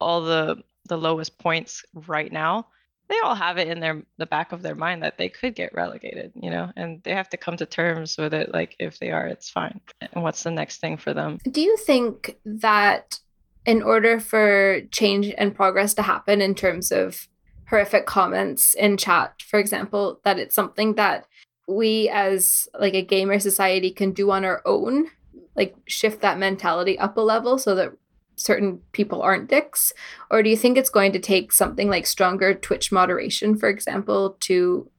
all 0.00 0.22
the 0.22 0.62
the 0.88 0.98
lowest 0.98 1.38
points 1.38 1.84
right 1.92 2.32
now, 2.32 2.66
they 3.08 3.18
all 3.20 3.34
have 3.34 3.58
it 3.58 3.68
in 3.68 3.80
their 3.80 4.02
the 4.16 4.26
back 4.26 4.52
of 4.52 4.62
their 4.62 4.74
mind 4.74 5.02
that 5.02 5.18
they 5.18 5.28
could 5.28 5.54
get 5.54 5.74
relegated, 5.74 6.32
you 6.34 6.50
know, 6.50 6.70
and 6.76 7.02
they 7.04 7.14
have 7.14 7.28
to 7.30 7.36
come 7.36 7.56
to 7.56 7.66
terms 7.66 8.16
with 8.16 8.34
it. 8.34 8.52
Like 8.52 8.76
if 8.78 8.98
they 8.98 9.10
are, 9.10 9.26
it's 9.26 9.50
fine. 9.50 9.80
And 10.12 10.22
what's 10.22 10.42
the 10.42 10.50
next 10.50 10.80
thing 10.80 10.96
for 10.96 11.14
them? 11.14 11.38
Do 11.50 11.60
you 11.60 11.76
think 11.76 12.38
that 12.44 13.20
in 13.66 13.82
order 13.82 14.18
for 14.20 14.80
change 14.90 15.32
and 15.36 15.54
progress 15.54 15.94
to 15.94 16.02
happen 16.02 16.40
in 16.40 16.54
terms 16.54 16.90
of 16.90 17.28
horrific 17.68 18.06
comments 18.06 18.74
in 18.74 18.96
chat, 18.96 19.42
for 19.42 19.58
example, 19.58 20.20
that 20.24 20.38
it's 20.38 20.54
something 20.54 20.94
that 20.94 21.26
we 21.66 22.08
as 22.08 22.66
like 22.78 22.94
a 22.94 23.02
gamer 23.02 23.38
society 23.38 23.90
can 23.90 24.12
do 24.12 24.30
on 24.30 24.44
our 24.44 24.62
own, 24.64 25.08
like 25.54 25.76
shift 25.86 26.22
that 26.22 26.38
mentality 26.38 26.98
up 26.98 27.16
a 27.16 27.20
level 27.20 27.58
so 27.58 27.74
that 27.74 27.92
certain 28.38 28.80
people 28.92 29.22
aren't 29.22 29.48
dicks? 29.48 29.92
Or 30.30 30.42
do 30.42 30.50
you 30.50 30.56
think 30.56 30.78
it's 30.78 30.90
going 30.90 31.12
to 31.12 31.18
take 31.18 31.52
something 31.52 31.88
like 31.88 32.06
stronger 32.06 32.54
Twitch 32.54 32.90
moderation, 32.90 33.56
for 33.56 33.68
example, 33.68 34.36
to 34.40 34.90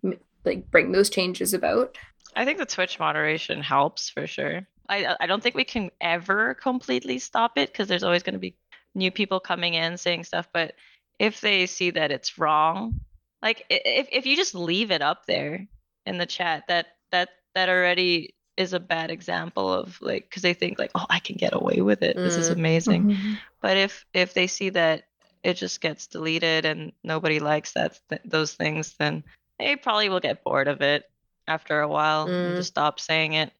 like 0.45 0.69
bring 0.71 0.91
those 0.91 1.09
changes 1.09 1.53
about? 1.53 1.97
I 2.35 2.45
think 2.45 2.57
the 2.57 2.65
Twitch 2.65 2.99
moderation 2.99 3.61
helps 3.61 4.09
for 4.09 4.27
sure. 4.27 4.67
I 4.87 5.15
I 5.19 5.27
don't 5.27 5.41
think 5.41 5.55
we 5.55 5.63
can 5.63 5.91
ever 6.01 6.55
completely 6.55 7.19
stop 7.19 7.57
it 7.57 7.71
because 7.71 7.87
there's 7.87 8.03
always 8.03 8.23
going 8.23 8.33
to 8.33 8.39
be 8.39 8.55
new 8.95 9.11
people 9.11 9.39
coming 9.39 9.73
in 9.73 9.97
saying 9.97 10.23
stuff. 10.23 10.47
But 10.53 10.73
if 11.19 11.41
they 11.41 11.65
see 11.65 11.91
that 11.91 12.11
it's 12.11 12.37
wrong, 12.37 12.99
like 13.41 13.65
if 13.69 14.07
if 14.11 14.25
you 14.25 14.35
just 14.35 14.55
leave 14.55 14.91
it 14.91 15.01
up 15.01 15.25
there 15.25 15.67
in 16.05 16.17
the 16.17 16.25
chat, 16.25 16.63
that 16.67 16.87
that 17.11 17.29
that 17.55 17.69
already 17.69 18.35
is 18.59 18.73
a 18.73 18.79
bad 18.79 19.09
example 19.09 19.73
of 19.73 19.97
like 20.01 20.25
because 20.29 20.41
they 20.43 20.53
think 20.53 20.77
like 20.77 20.91
oh 20.93 21.05
I 21.09 21.19
can 21.19 21.37
get 21.37 21.53
away 21.55 21.79
with 21.81 22.03
it. 22.03 22.15
This 22.17 22.37
is 22.37 22.49
Mm. 22.49 22.57
amazing. 22.57 23.37
But 23.61 23.77
if 23.77 24.05
if 24.13 24.33
they 24.33 24.47
see 24.47 24.69
that 24.71 25.05
it 25.43 25.53
just 25.55 25.79
gets 25.79 26.07
deleted 26.07 26.65
and 26.65 26.91
nobody 27.03 27.39
likes 27.39 27.71
that 27.71 27.97
th- 28.09 28.21
those 28.25 28.53
things, 28.53 28.95
then 28.99 29.23
they 29.57 29.77
probably 29.77 30.09
will 30.09 30.19
get 30.19 30.43
bored 30.43 30.67
of 30.67 30.81
it 30.81 31.09
after 31.47 31.79
a 31.79 31.87
while 31.87 32.27
and 32.27 32.53
Mm. 32.53 32.57
just 32.57 32.69
stop 32.69 32.99
saying 32.99 33.33
it. 33.33 33.53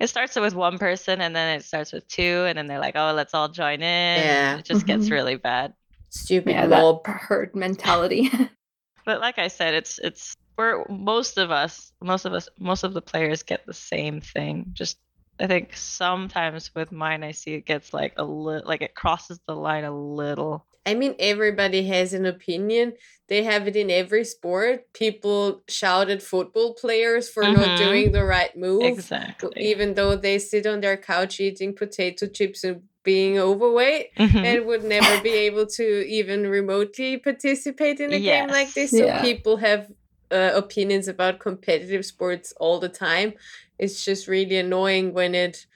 It 0.00 0.08
starts 0.08 0.34
with 0.36 0.54
one 0.54 0.78
person 0.78 1.20
and 1.20 1.36
then 1.36 1.58
it 1.58 1.64
starts 1.64 1.92
with 1.92 2.08
two 2.08 2.46
and 2.48 2.56
then 2.56 2.66
they're 2.66 2.80
like, 2.80 2.96
"Oh, 2.96 3.12
let's 3.12 3.34
all 3.34 3.48
join 3.50 3.82
in." 3.82 4.24
Yeah. 4.24 4.58
It 4.58 4.64
just 4.64 4.86
gets 4.86 5.08
Mhm. 5.08 5.12
really 5.12 5.36
bad. 5.36 5.74
Stupid 6.08 6.50
Yeah, 6.50 6.66
mob. 6.66 7.04
that 7.04 7.20
herd 7.28 7.54
mentality. 7.54 8.30
But 9.04 9.20
like 9.20 9.38
I 9.38 9.48
said, 9.48 9.74
it's 9.74 9.98
it's 9.98 10.34
we're 10.62 10.84
most 10.88 11.38
of 11.38 11.50
us, 11.50 11.92
most 12.00 12.24
of 12.24 12.32
us, 12.32 12.48
most 12.58 12.84
of 12.84 12.94
the 12.94 13.02
players 13.02 13.42
get 13.42 13.66
the 13.66 13.74
same 13.74 14.20
thing. 14.20 14.70
Just 14.72 14.98
I 15.40 15.46
think 15.46 15.74
sometimes 15.74 16.70
with 16.74 16.92
mine, 16.92 17.24
I 17.24 17.32
see 17.32 17.54
it 17.54 17.66
gets 17.66 17.92
like 17.92 18.14
a 18.16 18.24
little, 18.24 18.66
like 18.68 18.82
it 18.82 18.94
crosses 18.94 19.40
the 19.46 19.56
line 19.56 19.84
a 19.84 19.96
little. 19.96 20.66
I 20.84 20.94
mean, 20.94 21.14
everybody 21.18 21.86
has 21.86 22.12
an 22.12 22.26
opinion. 22.26 22.94
They 23.28 23.44
have 23.44 23.68
it 23.68 23.76
in 23.76 23.88
every 23.90 24.24
sport. 24.24 24.92
People 24.92 25.62
shout 25.68 26.10
at 26.10 26.22
football 26.22 26.74
players 26.74 27.28
for 27.28 27.44
not 27.44 27.70
Mhm. 27.70 27.76
doing 27.76 28.12
the 28.12 28.24
right 28.24 28.54
move, 28.56 28.98
Exactly. 28.98 29.62
even 29.70 29.94
though 29.94 30.16
they 30.16 30.38
sit 30.38 30.66
on 30.66 30.80
their 30.80 30.96
couch 30.96 31.40
eating 31.40 31.74
potato 31.74 32.26
chips 32.26 32.64
and 32.64 32.82
being 33.04 33.38
overweight 33.38 34.08
Mhm. 34.18 34.44
and 34.44 34.66
would 34.66 34.84
never 34.84 35.20
be 35.22 35.30
able 35.48 35.66
to 35.66 36.06
even 36.06 36.46
remotely 36.48 37.16
participate 37.16 37.98
in 38.00 38.12
a 38.12 38.20
game 38.20 38.48
like 38.48 38.74
this. 38.74 38.90
So 38.90 39.06
Yeah. 39.06 39.20
people 39.22 39.56
have 39.56 39.90
uh, 40.32 40.52
opinions 40.54 41.08
about 41.08 41.38
competitive 41.38 42.04
sports 42.04 42.52
all 42.58 42.80
the 42.80 42.88
time. 42.88 43.34
It's 43.78 44.04
just 44.04 44.26
really 44.28 44.56
annoying 44.56 45.12
when 45.12 45.34
it 45.34 45.66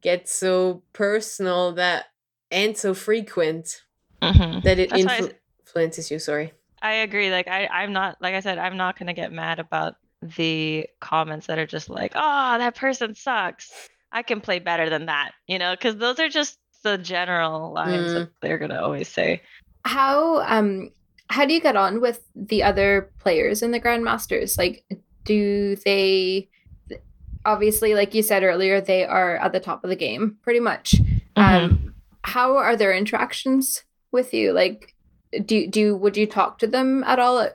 gets 0.00 0.34
so 0.34 0.82
personal 0.92 1.72
that 1.72 2.06
and 2.50 2.76
so 2.76 2.94
frequent 2.94 3.82
Mhm. 4.22 4.62
that 4.62 4.78
it 4.78 4.90
That's 4.90 5.04
why 5.04 5.16
I 5.16 5.20
influ- 5.20 5.34
influences 5.60 6.10
you. 6.10 6.18
Sorry. 6.18 6.52
I 6.80 6.92
agree. 6.94 7.30
Like 7.30 7.48
I, 7.48 7.66
I'm 7.66 7.92
not 7.92 8.16
like 8.20 8.34
I 8.34 8.40
said, 8.40 8.58
I'm 8.58 8.76
not 8.76 8.98
gonna 8.98 9.14
get 9.14 9.32
mad 9.32 9.58
about 9.58 9.96
the 10.22 10.86
comments 11.00 11.46
that 11.46 11.58
are 11.58 11.66
just 11.66 11.90
like, 11.90 12.12
oh, 12.14 12.58
that 12.58 12.74
person 12.76 13.14
sucks. 13.14 13.70
I 14.10 14.22
can 14.22 14.40
play 14.40 14.58
better 14.58 14.88
than 14.88 15.06
that, 15.06 15.32
you 15.46 15.58
know, 15.58 15.72
because 15.74 15.96
those 15.96 16.18
are 16.18 16.28
just 16.28 16.58
the 16.82 16.96
general 16.96 17.72
lines 17.72 18.12
that 18.14 18.30
they're 18.40 18.58
gonna 18.58 18.80
always 18.80 19.08
say. 19.08 19.42
how 19.84 20.40
um 20.42 20.90
how 21.30 21.44
do 21.44 21.52
you 21.52 21.60
get 21.60 21.76
on 21.76 22.00
with 22.00 22.22
the 22.34 22.62
other 22.62 23.10
players 23.18 23.62
in 23.62 23.70
the 23.70 23.80
grandmasters? 23.80 24.56
Like 24.56 24.84
do 25.24 25.76
they 25.76 26.48
obviously 27.44 27.94
like 27.94 28.14
you 28.14 28.22
said 28.22 28.42
earlier 28.42 28.80
they 28.80 29.04
are 29.04 29.36
at 29.36 29.52
the 29.52 29.60
top 29.60 29.84
of 29.84 29.90
the 29.90 29.96
game 29.96 30.36
pretty 30.42 30.60
much. 30.60 30.96
Um 31.36 31.94
how 32.24 32.56
are 32.56 32.76
their 32.76 32.92
interactions 32.92 33.84
with 34.10 34.34
you? 34.34 34.52
Like 34.52 34.94
do 35.44 35.66
do 35.66 35.96
would 35.96 36.16
you 36.16 36.26
talk 36.26 36.58
to 36.58 36.66
them 36.66 37.04
at 37.04 37.18
all 37.18 37.48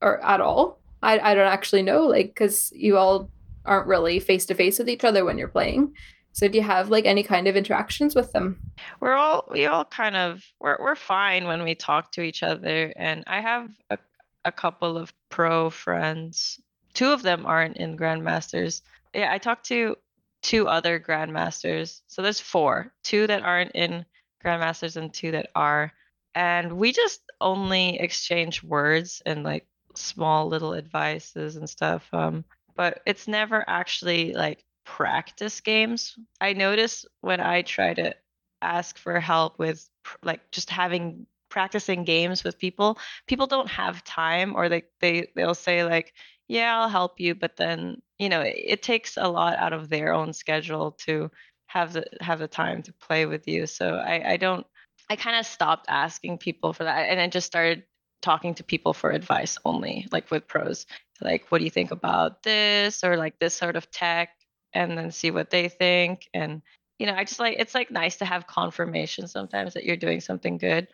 or 0.00 0.24
at 0.24 0.40
all? 0.40 0.80
I, 1.02 1.18
I 1.18 1.34
don't 1.34 1.52
actually 1.52 1.82
know 1.82 2.06
like 2.06 2.26
because 2.26 2.72
you 2.74 2.96
all 2.96 3.30
aren't 3.64 3.86
really 3.86 4.18
face 4.18 4.46
to 4.46 4.54
face 4.54 4.78
with 4.78 4.88
each 4.88 5.04
other 5.04 5.24
when 5.24 5.38
you're 5.38 5.48
playing 5.48 5.94
so 6.32 6.48
do 6.48 6.58
you 6.58 6.64
have 6.64 6.90
like 6.90 7.04
any 7.04 7.22
kind 7.22 7.46
of 7.46 7.56
interactions 7.56 8.14
with 8.14 8.32
them? 8.32 8.58
We're 9.00 9.14
all 9.14 9.46
we 9.50 9.66
all 9.66 9.84
kind 9.84 10.16
of 10.16 10.42
we're 10.60 10.78
we're 10.80 10.96
fine 10.96 11.46
when 11.46 11.62
we 11.62 11.74
talk 11.74 12.12
to 12.12 12.22
each 12.22 12.42
other 12.42 12.92
and 12.96 13.22
i 13.26 13.40
have 13.40 13.70
a, 13.90 13.98
a 14.44 14.52
couple 14.52 14.96
of 14.96 15.12
pro 15.28 15.70
friends. 15.70 16.60
Two 16.94 17.08
of 17.08 17.22
them 17.22 17.46
aren't 17.46 17.76
in 17.76 17.96
grandmasters. 17.96 18.82
Yeah 19.14 19.32
i 19.32 19.38
talked 19.38 19.66
to 19.66 19.96
two 20.42 20.66
other 20.66 20.98
grandmasters. 20.98 22.00
So 22.08 22.22
there's 22.22 22.40
four. 22.40 22.92
Two 23.04 23.26
that 23.28 23.42
aren't 23.42 23.72
in 23.72 24.04
grandmasters 24.44 24.96
and 24.96 25.12
two 25.14 25.30
that 25.32 25.50
are. 25.54 25.92
And 26.34 26.72
we 26.72 26.92
just 26.92 27.20
only 27.40 28.00
exchange 28.00 28.62
words 28.64 29.22
and 29.26 29.44
like 29.44 29.66
small 29.94 30.48
little 30.48 30.74
advices 30.74 31.56
and 31.56 31.68
stuff 31.68 32.08
um 32.12 32.44
but 32.74 33.02
it's 33.06 33.28
never 33.28 33.64
actually 33.68 34.32
like 34.32 34.64
practice 34.84 35.60
games. 35.60 36.16
I 36.40 36.52
notice 36.52 37.06
when 37.20 37.40
i 37.40 37.62
try 37.62 37.94
to 37.94 38.14
ask 38.60 38.98
for 38.98 39.18
help 39.20 39.58
with 39.58 39.88
like 40.22 40.50
just 40.50 40.70
having 40.70 41.26
practicing 41.48 42.04
games 42.04 42.44
with 42.44 42.58
people 42.58 42.98
people 43.26 43.46
don't 43.46 43.68
have 43.68 44.02
time 44.04 44.56
or 44.56 44.68
they 44.70 44.82
they 45.00 45.26
they'll 45.36 45.54
say 45.54 45.84
like 45.84 46.14
yeah 46.48 46.78
i'll 46.78 46.88
help 46.88 47.20
you 47.20 47.34
but 47.34 47.56
then 47.56 48.00
you 48.18 48.30
know 48.30 48.40
it, 48.40 48.54
it 48.56 48.82
takes 48.82 49.18
a 49.18 49.28
lot 49.28 49.58
out 49.58 49.74
of 49.74 49.90
their 49.90 50.14
own 50.14 50.32
schedule 50.32 50.92
to 50.92 51.30
have 51.66 51.92
the 51.92 52.04
have 52.20 52.38
the 52.38 52.48
time 52.48 52.82
to 52.82 52.92
play 52.94 53.26
with 53.26 53.48
you. 53.48 53.66
So 53.66 53.96
i 53.96 54.32
i 54.32 54.36
don't 54.36 54.66
i 55.10 55.16
kind 55.16 55.36
of 55.36 55.44
stopped 55.44 55.86
asking 55.88 56.38
people 56.38 56.72
for 56.72 56.84
that 56.84 57.08
and 57.10 57.20
i 57.20 57.26
just 57.26 57.46
started 57.46 57.84
talking 58.22 58.54
to 58.54 58.64
people 58.64 58.94
for 58.94 59.10
advice 59.10 59.58
only 59.64 60.06
like 60.12 60.30
with 60.30 60.46
pros 60.46 60.86
like 61.20 61.44
what 61.48 61.58
do 61.58 61.64
you 61.64 61.70
think 61.70 61.90
about 61.90 62.42
this? 62.42 63.02
or 63.04 63.16
like 63.16 63.38
this 63.38 63.54
sort 63.54 63.76
of 63.76 63.90
tech 63.90 64.30
and 64.74 64.96
then 64.96 65.10
see 65.10 65.30
what 65.30 65.50
they 65.50 65.68
think 65.68 66.28
and 66.34 66.62
you 66.98 67.06
know 67.06 67.14
i 67.14 67.24
just 67.24 67.40
like 67.40 67.56
it's 67.58 67.74
like 67.74 67.90
nice 67.90 68.16
to 68.16 68.24
have 68.24 68.46
confirmation 68.46 69.26
sometimes 69.28 69.74
that 69.74 69.84
you're 69.84 69.96
doing 69.96 70.20
something 70.20 70.58
good 70.58 70.88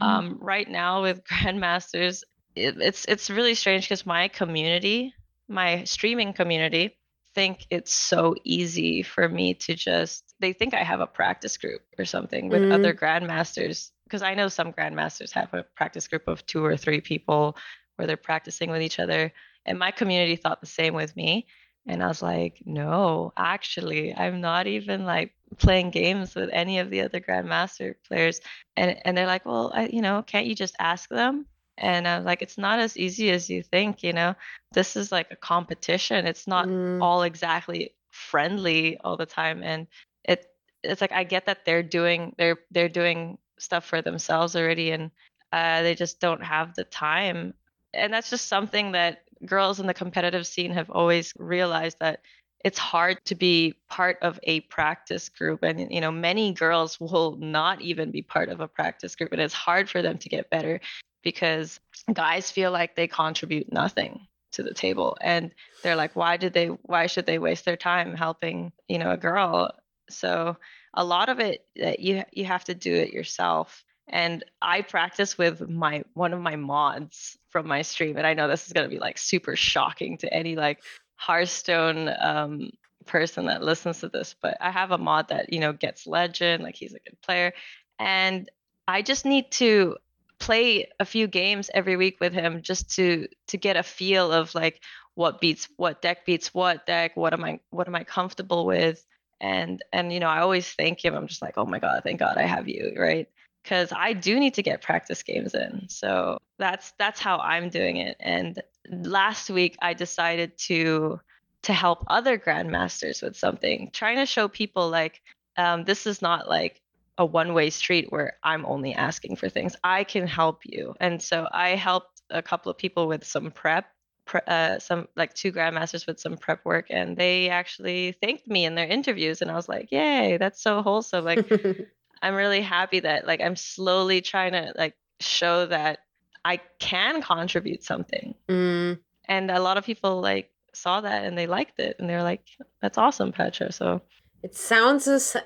um, 0.00 0.38
right 0.40 0.68
now 0.68 1.02
with 1.02 1.24
grandmasters 1.28 2.22
it, 2.56 2.76
it's 2.80 3.04
it's 3.06 3.30
really 3.30 3.54
strange 3.54 3.84
because 3.84 4.06
my 4.06 4.28
community 4.28 5.14
my 5.48 5.84
streaming 5.84 6.32
community 6.32 6.96
think 7.34 7.66
it's 7.70 7.92
so 7.92 8.34
easy 8.44 9.02
for 9.02 9.28
me 9.28 9.54
to 9.54 9.74
just 9.74 10.34
they 10.40 10.52
think 10.52 10.74
i 10.74 10.82
have 10.82 11.00
a 11.00 11.06
practice 11.06 11.56
group 11.56 11.82
or 11.98 12.04
something 12.04 12.48
with 12.48 12.62
Mm. 12.62 12.70
other 12.70 12.94
grandmasters 12.94 13.90
because 14.04 14.22
i 14.22 14.34
know 14.34 14.48
some 14.48 14.72
grandmasters 14.72 15.32
have 15.32 15.52
a 15.52 15.64
practice 15.76 16.06
group 16.08 16.28
of 16.28 16.44
two 16.46 16.64
or 16.64 16.76
three 16.76 17.00
people 17.00 17.56
where 17.96 18.06
they're 18.06 18.16
practicing 18.16 18.70
with 18.70 18.82
each 18.82 18.98
other 19.00 19.32
and 19.66 19.78
my 19.78 19.90
community 19.90 20.36
thought 20.36 20.60
the 20.60 20.66
same 20.66 20.94
with 20.94 21.14
me 21.16 21.46
And 21.86 22.02
I 22.02 22.08
was 22.08 22.22
like, 22.22 22.62
no, 22.64 23.32
actually, 23.36 24.14
I'm 24.14 24.40
not 24.40 24.66
even 24.66 25.04
like 25.04 25.34
playing 25.58 25.90
games 25.90 26.34
with 26.34 26.50
any 26.52 26.78
of 26.78 26.90
the 26.90 27.02
other 27.02 27.20
grandmaster 27.20 27.94
players. 28.06 28.40
And 28.76 28.96
and 29.04 29.16
they're 29.16 29.26
like, 29.26 29.44
well, 29.46 29.72
I, 29.74 29.86
you 29.86 30.02
know, 30.02 30.22
can't 30.22 30.46
you 30.46 30.54
just 30.54 30.76
ask 30.78 31.08
them? 31.08 31.46
And 31.78 32.06
I 32.08 32.16
was 32.16 32.24
like, 32.26 32.42
it's 32.42 32.58
not 32.58 32.80
as 32.80 32.96
easy 32.96 33.30
as 33.30 33.50
you 33.50 33.62
think, 33.62 34.02
you 34.02 34.12
know. 34.12 34.34
This 34.72 34.96
is 34.96 35.12
like 35.12 35.30
a 35.30 35.36
competition. 35.36 36.26
It's 36.26 36.46
not 36.46 36.68
Mm. 36.68 37.00
all 37.00 37.22
exactly 37.22 37.94
friendly 38.10 38.98
all 39.04 39.16
the 39.16 39.26
time. 39.26 39.62
And 39.62 39.86
it 40.24 40.46
it's 40.82 41.00
like 41.00 41.12
I 41.12 41.24
get 41.24 41.46
that 41.46 41.64
they're 41.64 41.82
doing 41.82 42.34
they're 42.38 42.58
they're 42.70 42.88
doing 42.88 43.38
stuff 43.58 43.84
for 43.84 44.02
themselves 44.02 44.56
already 44.56 44.90
and 44.92 45.10
uh, 45.52 45.82
they 45.82 45.94
just 45.94 46.20
don't 46.20 46.42
have 46.44 46.74
the 46.74 46.84
time. 46.84 47.54
And 47.94 48.12
that's 48.12 48.30
just 48.30 48.48
something 48.48 48.92
that 48.92 49.23
girls 49.44 49.80
in 49.80 49.86
the 49.86 49.94
competitive 49.94 50.46
scene 50.46 50.72
have 50.72 50.90
always 50.90 51.32
realized 51.38 51.98
that 52.00 52.20
it's 52.64 52.78
hard 52.78 53.22
to 53.26 53.34
be 53.34 53.74
part 53.88 54.16
of 54.22 54.40
a 54.44 54.60
practice 54.60 55.28
group 55.28 55.62
and 55.62 55.92
you 55.92 56.00
know 56.00 56.10
many 56.10 56.52
girls 56.52 56.98
will 56.98 57.36
not 57.36 57.80
even 57.80 58.10
be 58.10 58.22
part 58.22 58.48
of 58.48 58.60
a 58.60 58.68
practice 58.68 59.14
group 59.16 59.32
and 59.32 59.40
it's 59.40 59.54
hard 59.54 59.88
for 59.90 60.00
them 60.00 60.18
to 60.18 60.28
get 60.28 60.50
better 60.50 60.80
because 61.22 61.78
guys 62.12 62.50
feel 62.50 62.70
like 62.70 62.96
they 62.96 63.06
contribute 63.06 63.72
nothing 63.72 64.26
to 64.52 64.62
the 64.62 64.74
table 64.74 65.16
and 65.20 65.52
they're 65.82 65.96
like 65.96 66.14
why 66.16 66.36
did 66.36 66.52
they 66.52 66.66
why 66.66 67.06
should 67.06 67.26
they 67.26 67.38
waste 67.38 67.64
their 67.64 67.76
time 67.76 68.14
helping 68.14 68.72
you 68.88 68.98
know 68.98 69.10
a 69.10 69.16
girl? 69.16 69.70
So 70.08 70.56
a 70.94 71.04
lot 71.04 71.28
of 71.28 71.40
it 71.40 71.66
that 71.76 72.00
you 72.00 72.22
you 72.32 72.44
have 72.44 72.64
to 72.64 72.74
do 72.74 72.94
it 72.94 73.12
yourself 73.12 73.84
and 74.08 74.44
i 74.62 74.80
practice 74.82 75.38
with 75.38 75.68
my 75.68 76.02
one 76.14 76.32
of 76.32 76.40
my 76.40 76.56
mods 76.56 77.38
from 77.50 77.66
my 77.66 77.82
stream 77.82 78.16
and 78.16 78.26
i 78.26 78.34
know 78.34 78.48
this 78.48 78.66
is 78.66 78.72
going 78.72 78.88
to 78.88 78.94
be 78.94 79.00
like 79.00 79.18
super 79.18 79.56
shocking 79.56 80.16
to 80.18 80.32
any 80.32 80.56
like 80.56 80.82
hearthstone 81.16 82.10
um 82.20 82.70
person 83.06 83.46
that 83.46 83.62
listens 83.62 84.00
to 84.00 84.08
this 84.08 84.34
but 84.40 84.56
i 84.60 84.70
have 84.70 84.90
a 84.90 84.98
mod 84.98 85.28
that 85.28 85.52
you 85.52 85.60
know 85.60 85.72
gets 85.72 86.06
legend 86.06 86.62
like 86.62 86.74
he's 86.74 86.94
a 86.94 87.00
good 87.00 87.20
player 87.22 87.52
and 87.98 88.50
i 88.88 89.02
just 89.02 89.24
need 89.26 89.50
to 89.50 89.96
play 90.38 90.88
a 91.00 91.04
few 91.04 91.26
games 91.26 91.70
every 91.72 91.96
week 91.96 92.18
with 92.20 92.32
him 92.32 92.62
just 92.62 92.90
to 92.94 93.26
to 93.46 93.56
get 93.56 93.76
a 93.76 93.82
feel 93.82 94.32
of 94.32 94.54
like 94.54 94.80
what 95.14 95.40
beats 95.40 95.68
what 95.76 96.02
deck 96.02 96.26
beats 96.26 96.52
what 96.52 96.86
deck 96.86 97.16
what 97.16 97.32
am 97.32 97.44
i 97.44 97.58
what 97.70 97.86
am 97.86 97.94
i 97.94 98.04
comfortable 98.04 98.66
with? 98.66 99.04
And 99.40 99.82
and 99.92 100.12
you 100.12 100.20
know 100.20 100.28
i 100.28 100.40
always 100.40 100.68
thank 100.72 101.04
him. 101.04 101.14
I'm 101.14 101.26
just 101.26 101.42
like 101.42 101.54
oh 101.56 101.66
my 101.66 101.78
god 101.78 102.02
thank 102.04 102.20
god 102.20 102.36
i 102.36 102.42
have 102.42 102.68
you 102.68 102.94
right 102.98 103.28
because 103.64 103.92
i 103.96 104.12
do 104.12 104.38
need 104.38 104.54
to 104.54 104.62
get 104.62 104.82
practice 104.82 105.22
games 105.22 105.54
in. 105.54 105.88
So 105.88 106.38
that's 106.58 106.92
that's 106.98 107.18
how 107.18 107.38
i'm 107.38 107.70
doing 107.70 107.96
it. 107.96 108.16
And 108.20 108.62
last 108.88 109.50
week 109.50 109.76
i 109.82 109.94
decided 109.94 110.56
to 110.58 111.18
to 111.62 111.72
help 111.72 112.04
other 112.06 112.38
grandmasters 112.38 113.22
with 113.22 113.36
something 113.36 113.90
trying 113.92 114.18
to 114.18 114.26
show 114.26 114.46
people 114.46 114.88
like 114.90 115.22
um, 115.56 115.84
this 115.84 116.06
is 116.06 116.20
not 116.20 116.48
like 116.48 116.82
a 117.16 117.24
one-way 117.24 117.70
street 117.70 118.06
where 118.10 118.34
i'm 118.44 118.64
only 118.66 118.94
asking 118.94 119.36
for 119.36 119.48
things. 119.48 119.74
I 119.82 120.04
can 120.04 120.26
help 120.26 120.60
you. 120.64 120.94
And 121.00 121.20
so 121.20 121.48
i 121.50 121.70
helped 121.70 122.22
a 122.30 122.42
couple 122.42 122.70
of 122.70 122.78
people 122.78 123.08
with 123.08 123.24
some 123.24 123.50
prep 123.50 123.86
pre- 124.26 124.40
uh, 124.46 124.78
some 124.78 125.08
like 125.16 125.34
two 125.34 125.52
grandmasters 125.52 126.06
with 126.06 126.20
some 126.20 126.36
prep 126.36 126.64
work 126.64 126.86
and 126.90 127.16
they 127.16 127.50
actually 127.50 128.12
thanked 128.22 128.46
me 128.48 128.64
in 128.64 128.74
their 128.74 128.86
interviews 128.86 129.42
and 129.42 129.50
i 129.50 129.54
was 129.54 129.68
like 129.68 129.92
yay 129.92 130.38
that's 130.38 130.62
so 130.62 130.80
wholesome. 130.82 131.24
Like 131.24 131.46
i'm 132.24 132.34
really 132.34 132.60
happy 132.62 133.00
that 133.00 133.26
like 133.26 133.40
i'm 133.40 133.56
slowly 133.56 134.20
trying 134.20 134.52
to 134.52 134.72
like 134.76 134.94
show 135.20 135.66
that 135.66 135.98
i 136.44 136.58
can 136.80 137.22
contribute 137.22 137.82
something 137.84 138.34
Mm. 138.48 138.98
and 139.28 139.50
a 139.50 139.60
lot 139.60 139.76
of 139.78 139.84
people 139.84 140.20
like 140.20 140.50
saw 140.74 141.00
that 141.02 141.24
and 141.24 141.38
they 141.38 141.46
liked 141.46 141.78
it 141.78 141.96
and 141.98 142.08
they're 142.10 142.22
like 142.24 142.42
that's 142.82 142.98
awesome 142.98 143.30
Pathra 143.32 143.72
so 143.72 144.00
It 144.42 144.54
sounds 144.56 145.04
so 145.04 145.14
s- 145.14 145.36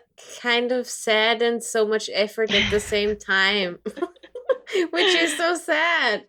kind 0.43 0.73
of 0.73 0.87
sad 0.89 1.43
and 1.43 1.63
so 1.63 1.87
much 1.87 2.09
effort 2.13 2.51
at 2.51 2.67
the 2.71 2.81
same 2.81 3.13
time, 3.35 3.79
which 4.91 5.15
is 5.25 5.37
so 5.37 5.55
sad. 5.55 6.25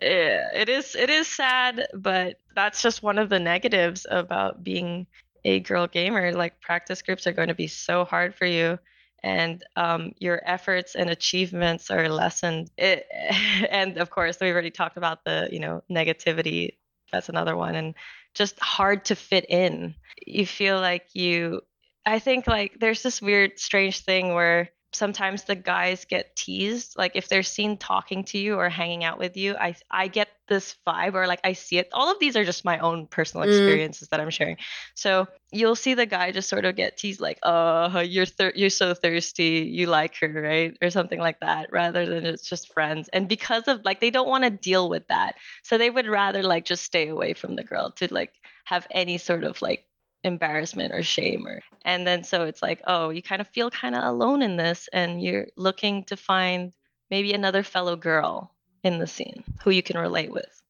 yeah, 0.00 0.48
it 0.54 0.68
is 0.68 0.94
it 0.96 1.10
is 1.10 1.28
sad 1.28 1.86
but 1.94 2.36
that's 2.56 2.82
just 2.82 3.02
one 3.02 3.18
of 3.18 3.28
the 3.28 3.38
negatives 3.38 4.06
about 4.10 4.64
being 4.64 5.06
a 5.44 5.60
girl 5.60 5.86
gamer 5.86 6.32
like 6.32 6.60
practice 6.60 7.02
groups 7.02 7.26
are 7.26 7.32
going 7.32 7.48
to 7.48 7.54
be 7.54 7.66
so 7.68 8.04
hard 8.04 8.34
for 8.34 8.46
you 8.46 8.78
and 9.22 9.64
um, 9.76 10.12
your 10.18 10.40
efforts 10.44 10.94
and 10.94 11.10
achievements 11.10 11.90
are 11.90 12.08
lessened 12.08 12.70
it, 12.76 13.06
and 13.70 13.98
of 13.98 14.10
course 14.10 14.38
we've 14.40 14.52
already 14.52 14.70
talked 14.70 14.96
about 14.96 15.24
the 15.24 15.48
you 15.50 15.60
know 15.60 15.82
negativity 15.90 16.76
that's 17.12 17.28
another 17.28 17.56
one 17.56 17.74
and 17.74 17.94
just 18.34 18.58
hard 18.58 19.04
to 19.04 19.14
fit 19.14 19.44
in. 19.50 19.94
You 20.26 20.46
feel 20.46 20.80
like 20.80 21.14
you 21.14 21.60
i 22.04 22.18
think 22.18 22.46
like 22.46 22.78
there's 22.80 23.02
this 23.02 23.22
weird 23.22 23.58
strange 23.58 24.00
thing 24.00 24.34
where 24.34 24.70
sometimes 24.92 25.44
the 25.44 25.54
guys 25.54 26.04
get 26.04 26.36
teased 26.36 26.96
like 26.96 27.12
if 27.14 27.28
they're 27.28 27.42
seen 27.42 27.76
talking 27.78 28.24
to 28.24 28.38
you 28.38 28.56
or 28.58 28.68
hanging 28.68 29.04
out 29.04 29.18
with 29.18 29.36
you 29.36 29.54
i 29.56 29.74
i 29.90 30.06
get 30.08 30.28
this 30.48 30.76
vibe 30.86 31.14
or 31.14 31.26
like 31.26 31.40
i 31.44 31.52
see 31.54 31.78
it. 31.78 31.88
All 31.92 32.10
of 32.12 32.18
these 32.18 32.36
are 32.36 32.44
just 32.44 32.64
my 32.64 32.78
own 32.78 33.06
personal 33.06 33.46
Mm. 33.46 33.48
experiences 33.48 34.08
that 34.08 34.20
i'm 34.20 34.30
sharing. 34.30 34.58
So 34.94 35.26
you'll 35.50 35.76
see 35.76 35.94
the 35.94 36.06
guy 36.06 36.30
just 36.32 36.48
sort 36.48 36.64
of 36.64 36.76
get 36.76 36.96
teased 36.96 37.20
like 37.20 37.38
oh 37.42 38.00
you're 38.00 38.26
thir- 38.26 38.52
you're 38.54 38.70
so 38.70 38.94
thirsty 38.94 39.70
you 39.72 39.86
like 39.86 40.16
her 40.16 40.28
right 40.28 40.76
or 40.82 40.90
something 40.90 41.18
like 41.18 41.40
that 41.40 41.72
rather 41.72 42.06
than 42.06 42.26
it's 42.26 42.48
just 42.48 42.72
friends. 42.72 43.08
And 43.12 43.28
because 43.28 43.68
of 43.68 43.84
like 43.84 44.00
they 44.00 44.10
don't 44.10 44.28
want 44.28 44.44
to 44.44 44.50
deal 44.50 44.88
with 44.88 45.06
that. 45.08 45.36
So 45.62 45.78
they 45.78 45.90
would 45.90 46.06
rather 46.06 46.42
like 46.42 46.64
just 46.64 46.84
stay 46.84 47.08
away 47.08 47.34
from 47.34 47.56
the 47.56 47.64
girl 47.64 47.92
to 47.92 48.12
like 48.12 48.32
have 48.64 48.86
any 48.90 49.18
sort 49.18 49.44
of 49.44 49.60
like 49.62 49.84
embarrassment 50.24 50.92
or 50.92 51.02
shame 51.02 51.46
or 51.46 51.60
and 51.84 52.06
then 52.06 52.22
so 52.22 52.44
it's 52.44 52.62
like 52.62 52.80
oh 52.86 53.10
you 53.10 53.22
kind 53.22 53.40
of 53.40 53.48
feel 53.48 53.70
kind 53.70 53.94
of 53.94 54.04
alone 54.04 54.40
in 54.42 54.56
this 54.56 54.88
and 54.92 55.20
you're 55.22 55.46
looking 55.56 56.04
to 56.04 56.16
find 56.16 56.72
maybe 57.10 57.32
another 57.32 57.62
fellow 57.62 57.96
girl 57.96 58.52
in 58.84 58.98
the 58.98 59.06
scene 59.06 59.42
who 59.64 59.70
you 59.70 59.82
can 59.82 59.98
relate 59.98 60.30
with 60.30 60.62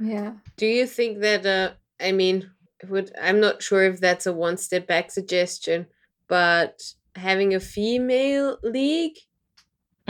Yeah. 0.00 0.32
Do 0.56 0.66
you 0.66 0.86
think 0.86 1.20
that 1.20 1.46
uh 1.46 1.72
I 2.00 2.12
mean 2.12 2.50
would 2.88 3.12
I'm 3.20 3.40
not 3.40 3.62
sure 3.62 3.84
if 3.84 4.00
that's 4.00 4.26
a 4.26 4.32
one 4.32 4.56
step 4.56 4.86
back 4.86 5.10
suggestion, 5.10 5.86
but 6.28 6.82
having 7.14 7.54
a 7.54 7.60
female 7.60 8.58
league 8.62 9.18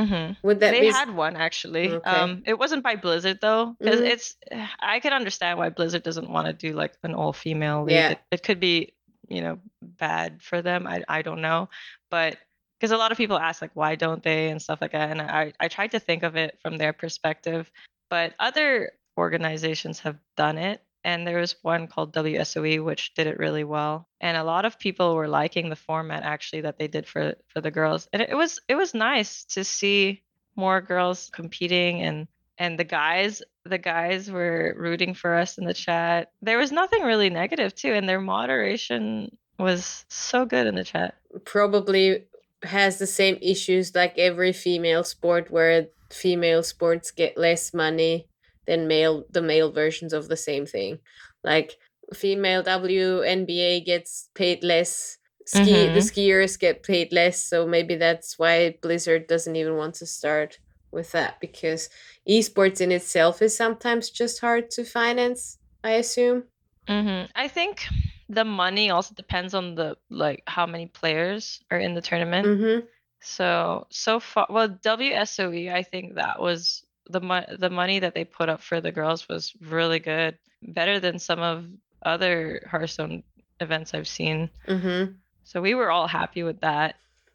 hmm 0.07 0.33
would 0.43 0.61
that 0.61 0.73
they 0.73 0.81
be 0.81 0.87
had 0.87 1.15
one 1.15 1.37
actually 1.37 1.89
Okay. 1.89 2.09
um 2.11 2.43
it 2.47 2.59
wasn't 2.59 2.83
by 2.83 2.97
blizzard 2.97 3.39
though 3.41 3.77
because 3.79 4.01
Mhm. 4.01 4.11
it's 4.11 4.37
i 4.81 5.01
can 5.01 5.13
understand 5.13 5.59
why 5.59 5.69
blizzard 5.69 6.03
doesn't 6.03 6.31
want 6.31 6.47
to 6.47 6.53
do 6.53 6.75
like 6.75 6.95
an 7.03 7.15
all 7.15 7.33
female 7.33 7.85
league 7.85 7.95
Yeah. 7.97 8.11
it, 8.13 8.21
it 8.31 8.43
could 8.43 8.61
be 8.61 8.95
you 9.29 9.43
know 9.43 9.59
bad 9.83 10.43
for 10.43 10.63
them 10.63 10.87
i, 10.87 11.03
I 11.09 11.23
don't 11.23 11.41
know 11.41 11.69
but 12.11 12.37
because 12.79 12.93
a 12.93 12.97
lot 12.97 13.13
of 13.13 13.19
people 13.19 13.39
ask 13.39 13.61
like 13.61 13.75
why 13.75 13.95
don't 13.95 14.23
they 14.23 14.49
and 14.49 14.61
stuff 14.61 14.81
like 14.81 14.93
that 14.93 15.11
and 15.11 15.21
i 15.21 15.53
i 15.61 15.69
tried 15.69 15.93
to 15.93 16.01
think 16.01 16.23
of 16.23 16.37
it 16.37 16.59
from 16.63 16.79
their 16.79 16.93
perspective 16.93 17.71
but 18.09 18.35
other 18.39 18.93
organizations 19.19 20.01
have 20.01 20.17
done 20.37 20.59
it 20.59 20.83
and 21.05 21.27
there 21.27 21.39
was 21.39 21.57
one 21.63 21.87
called 21.87 22.15
WSOE 22.15 22.85
which 22.85 23.15
did 23.15 23.27
it 23.27 23.39
really 23.39 23.65
well 23.65 24.09
and 24.21 24.37
a 24.37 24.45
lot 24.45 24.65
of 24.65 24.79
people 24.79 25.15
were 25.15 25.29
liking 25.29 25.69
the 25.69 25.77
format 25.77 26.23
actually 26.23 26.63
that 26.63 26.79
they 26.79 26.89
did 26.89 27.07
for 27.07 27.35
for 27.49 27.61
the 27.61 27.71
girls 27.71 28.09
and 28.13 28.23
it, 28.23 28.37
was 28.37 28.61
it 28.69 28.75
was 28.75 28.95
nice 28.95 29.45
to 29.45 29.65
see 29.65 30.23
more 30.57 30.81
girls 30.81 31.31
competing 31.33 32.03
and 32.03 32.29
and 32.59 32.79
the 32.79 32.85
guys 32.85 33.43
the 33.65 33.79
guys 33.79 34.31
were 34.31 34.75
rooting 34.79 35.15
for 35.15 35.35
us 35.35 35.59
in 35.59 35.65
the 35.65 35.75
chat. 35.75 36.31
There 36.41 36.59
was 36.59 36.73
nothing 36.73 37.03
really 37.03 37.31
negative 37.31 37.75
too 37.75 37.93
and 37.93 38.09
their 38.09 38.21
moderation 38.21 39.37
was 39.59 40.05
so 40.09 40.45
good 40.45 40.67
in 40.67 40.75
the 40.75 40.85
chat. 40.85 41.15
Probably 41.45 42.25
has 42.63 42.99
the 42.99 43.07
same 43.07 43.39
issues 43.41 43.95
like 43.95 44.19
every 44.19 44.53
female 44.53 45.05
sport 45.05 45.51
where 45.51 45.89
female 46.11 46.63
sports 46.63 47.11
get 47.11 47.39
less 47.39 47.73
money 47.73 48.27
than 48.71 48.87
male 48.89 49.25
the 49.31 49.43
male 49.43 49.71
versions 49.73 50.13
of 50.15 50.29
the 50.29 50.37
same 50.49 50.67
thing 50.67 50.99
like 51.45 51.77
female 52.15 52.63
WNBA 52.63 53.81
gets 53.85 54.31
paid 54.35 54.63
less 54.65 55.19
ski 55.47 55.89
the 55.89 56.01
Mhm. 56.01 56.11
skiers 56.11 56.59
get 56.59 56.83
paid 56.83 57.13
less 57.13 57.43
so 57.51 57.67
maybe 57.67 57.97
that's 57.97 58.39
why 58.39 58.79
Blizzard 58.83 59.27
doesn't 59.27 59.57
even 59.57 59.77
want 59.77 59.95
to 59.97 60.07
start 60.07 60.59
with 60.93 61.13
that 61.13 61.41
because 61.41 61.89
esports 62.29 62.81
in 62.81 62.93
itself 62.93 63.43
is 63.43 63.57
sometimes 63.57 64.11
just 64.11 64.41
hard 64.41 64.71
to 64.71 64.85
finance 64.85 65.59
I 65.85 65.93
assume 66.03 66.45
hmm 66.89 67.25
I 67.35 67.49
think 67.49 67.87
the 68.29 68.45
money 68.45 68.91
also 68.91 69.15
depends 69.15 69.55
on 69.55 69.75
the 69.75 69.97
like 70.09 70.43
how 70.47 70.67
many 70.67 70.87
players 70.87 71.63
are 71.71 71.79
in 71.79 71.95
the 71.95 72.01
tournament. 72.03 72.47
mhm 72.47 72.87
So 73.23 73.87
so 73.91 74.21
far, 74.21 74.47
well, 74.51 74.69
WSOE, 74.69 75.73
I 75.73 75.83
think 75.83 76.15
that 76.15 76.41
was 76.41 76.85
the 77.11 77.21
mo- 77.21 77.47
the 77.59 77.71
money 77.71 77.99
that 77.99 78.15
they 78.15 78.25
put 78.25 78.49
up 78.49 78.63
for 78.63 78.81
the 78.81 78.93
girls 78.93 79.29
was 79.29 79.53
really 79.61 79.99
good, 79.99 80.39
better 80.63 81.01
than 81.01 81.19
some 81.19 81.41
of 81.41 81.67
other 82.03 82.63
Hearthstone 82.71 83.23
events 83.61 83.93
I've 83.95 84.09
seen. 84.09 84.51
mhm 84.67 85.17
So 85.45 85.61
we 85.61 85.75
were 85.75 85.91
all 85.91 86.07
happy 86.07 86.43
with 86.43 86.61
that. 86.61 86.97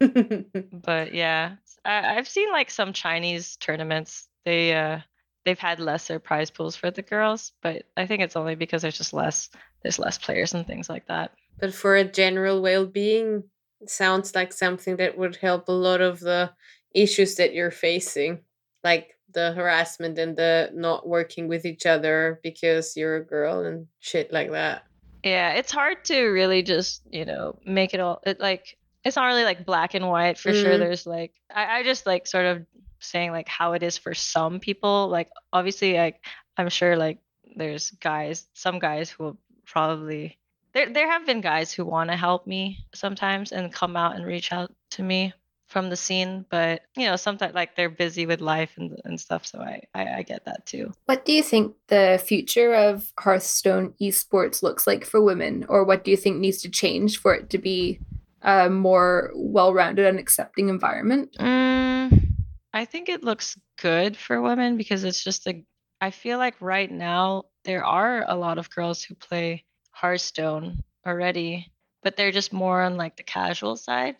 But 0.72 1.14
yeah, 1.14 1.56
I, 1.84 2.16
I've 2.16 2.28
seen 2.28 2.50
like 2.50 2.70
some 2.70 2.92
Chinese 2.92 3.56
tournaments. 3.56 4.28
They 4.44 4.74
uh 4.74 5.00
they've 5.44 5.58
had 5.58 5.80
lesser 5.80 6.18
prize 6.18 6.50
pools 6.50 6.76
for 6.76 6.90
the 6.90 7.02
girls, 7.02 7.52
but 7.62 7.84
I 7.96 8.06
think 8.06 8.22
it's 8.22 8.36
only 8.36 8.54
because 8.54 8.82
there's 8.82 8.98
just 8.98 9.12
less 9.12 9.50
there's 9.82 9.98
less 9.98 10.18
players 10.18 10.54
and 10.54 10.66
things 10.66 10.88
like 10.88 11.06
that. 11.06 11.32
But 11.58 11.72
for 11.74 11.96
a 11.96 12.04
general 12.04 12.60
well-being, 12.60 13.44
sounds 13.86 14.34
like 14.34 14.52
something 14.52 14.96
that 14.96 15.16
would 15.16 15.36
help 15.36 15.68
a 15.68 15.72
lot 15.72 16.00
of 16.00 16.20
the 16.20 16.52
issues 16.92 17.36
that 17.36 17.54
you're 17.54 17.70
facing, 17.70 18.40
like 18.84 19.15
the 19.32 19.52
harassment 19.52 20.18
and 20.18 20.36
the 20.36 20.70
not 20.74 21.06
working 21.08 21.48
with 21.48 21.64
each 21.64 21.86
other 21.86 22.40
because 22.42 22.96
you're 22.96 23.16
a 23.16 23.24
girl 23.24 23.64
and 23.64 23.86
shit 24.00 24.32
like 24.32 24.50
that. 24.52 24.84
Yeah, 25.24 25.52
it's 25.52 25.72
hard 25.72 26.04
to 26.06 26.26
really 26.26 26.62
just, 26.62 27.02
you 27.10 27.24
know, 27.24 27.58
make 27.66 27.94
it 27.94 28.00
all 28.00 28.20
it 28.24 28.40
like 28.40 28.78
it's 29.04 29.16
not 29.16 29.26
really 29.26 29.44
like 29.44 29.66
black 29.66 29.94
and 29.94 30.08
white 30.08 30.38
for 30.38 30.52
sure. 30.52 30.74
Mhm. 30.74 30.78
There's 30.78 31.06
like 31.06 31.32
I, 31.54 31.78
I 31.78 31.82
just 31.82 32.06
like 32.06 32.26
sort 32.26 32.46
of 32.46 32.66
saying 33.00 33.30
like 33.32 33.48
how 33.48 33.72
it 33.72 33.82
is 33.82 33.98
for 33.98 34.14
some 34.14 34.60
people. 34.60 35.08
Like 35.08 35.30
obviously 35.52 35.94
like 35.94 36.24
I'm 36.56 36.68
sure 36.68 36.96
like 36.96 37.18
there's 37.56 37.90
guys, 37.90 38.46
some 38.54 38.78
guys 38.78 39.10
who 39.10 39.24
will 39.24 39.38
probably 39.66 40.38
there 40.72 40.88
there 40.90 41.10
have 41.10 41.26
been 41.26 41.40
guys 41.40 41.72
who 41.72 41.84
want 41.84 42.10
to 42.10 42.16
help 42.16 42.46
me 42.46 42.84
sometimes 42.94 43.52
and 43.52 43.72
come 43.72 43.96
out 43.96 44.14
and 44.16 44.24
reach 44.24 44.52
out 44.52 44.72
to 44.90 45.02
me 45.02 45.32
from 45.66 45.90
the 45.90 45.96
scene, 45.96 46.44
but 46.48 46.82
you 46.96 47.06
know, 47.06 47.16
sometimes 47.16 47.54
like 47.54 47.74
they're 47.76 47.90
busy 47.90 48.24
with 48.26 48.40
life 48.40 48.74
and, 48.76 49.00
and 49.04 49.20
stuff, 49.20 49.44
so 49.44 49.60
I, 49.60 49.82
I 49.94 50.18
I 50.18 50.22
get 50.22 50.44
that 50.44 50.64
too. 50.66 50.92
What 51.06 51.24
do 51.24 51.32
you 51.32 51.42
think 51.42 51.74
the 51.88 52.22
future 52.24 52.74
of 52.74 53.12
Hearthstone 53.18 53.94
esports 54.00 54.62
looks 54.62 54.86
like 54.86 55.04
for 55.04 55.20
women, 55.20 55.66
or 55.68 55.84
what 55.84 56.04
do 56.04 56.10
you 56.10 56.16
think 56.16 56.38
needs 56.38 56.62
to 56.62 56.70
change 56.70 57.18
for 57.18 57.34
it 57.34 57.50
to 57.50 57.58
be 57.58 57.98
a 58.42 58.70
more 58.70 59.32
well-rounded 59.34 60.06
and 60.06 60.18
accepting 60.18 60.68
environment? 60.68 61.36
Mm, 61.38 62.34
I 62.72 62.84
think 62.84 63.08
it 63.08 63.24
looks 63.24 63.58
good 63.80 64.16
for 64.16 64.40
women 64.40 64.76
because 64.76 65.04
it's 65.04 65.22
just 65.22 65.46
a. 65.48 65.64
I 66.00 66.10
feel 66.10 66.38
like 66.38 66.54
right 66.60 66.90
now 66.90 67.44
there 67.64 67.84
are 67.84 68.24
a 68.28 68.36
lot 68.36 68.58
of 68.58 68.70
girls 68.70 69.02
who 69.02 69.14
play 69.14 69.64
Hearthstone 69.90 70.84
already, 71.04 71.72
but 72.02 72.16
they're 72.16 72.30
just 72.30 72.52
more 72.52 72.82
on 72.82 72.96
like 72.96 73.16
the 73.16 73.22
casual 73.24 73.76
side 73.76 74.16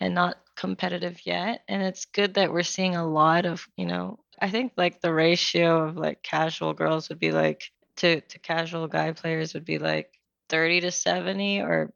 and 0.00 0.14
not 0.14 0.38
competitive 0.58 1.24
yet. 1.24 1.62
And 1.68 1.82
it's 1.82 2.06
good 2.06 2.34
that 2.34 2.52
we're 2.52 2.64
seeing 2.64 2.96
a 2.96 3.08
lot 3.08 3.46
of, 3.46 3.66
you 3.76 3.86
know, 3.86 4.18
I 4.40 4.50
think 4.50 4.72
like 4.76 5.00
the 5.00 5.14
ratio 5.14 5.84
of 5.84 5.96
like 5.96 6.22
casual 6.22 6.74
girls 6.74 7.08
would 7.08 7.20
be 7.20 7.30
like 7.30 7.70
to 7.96 8.20
to 8.20 8.38
casual 8.40 8.88
guy 8.88 9.12
players 9.12 9.54
would 9.54 9.64
be 9.64 9.78
like 9.78 10.12
30 10.48 10.80
to 10.82 10.90
70 10.90 11.60
or 11.60 11.92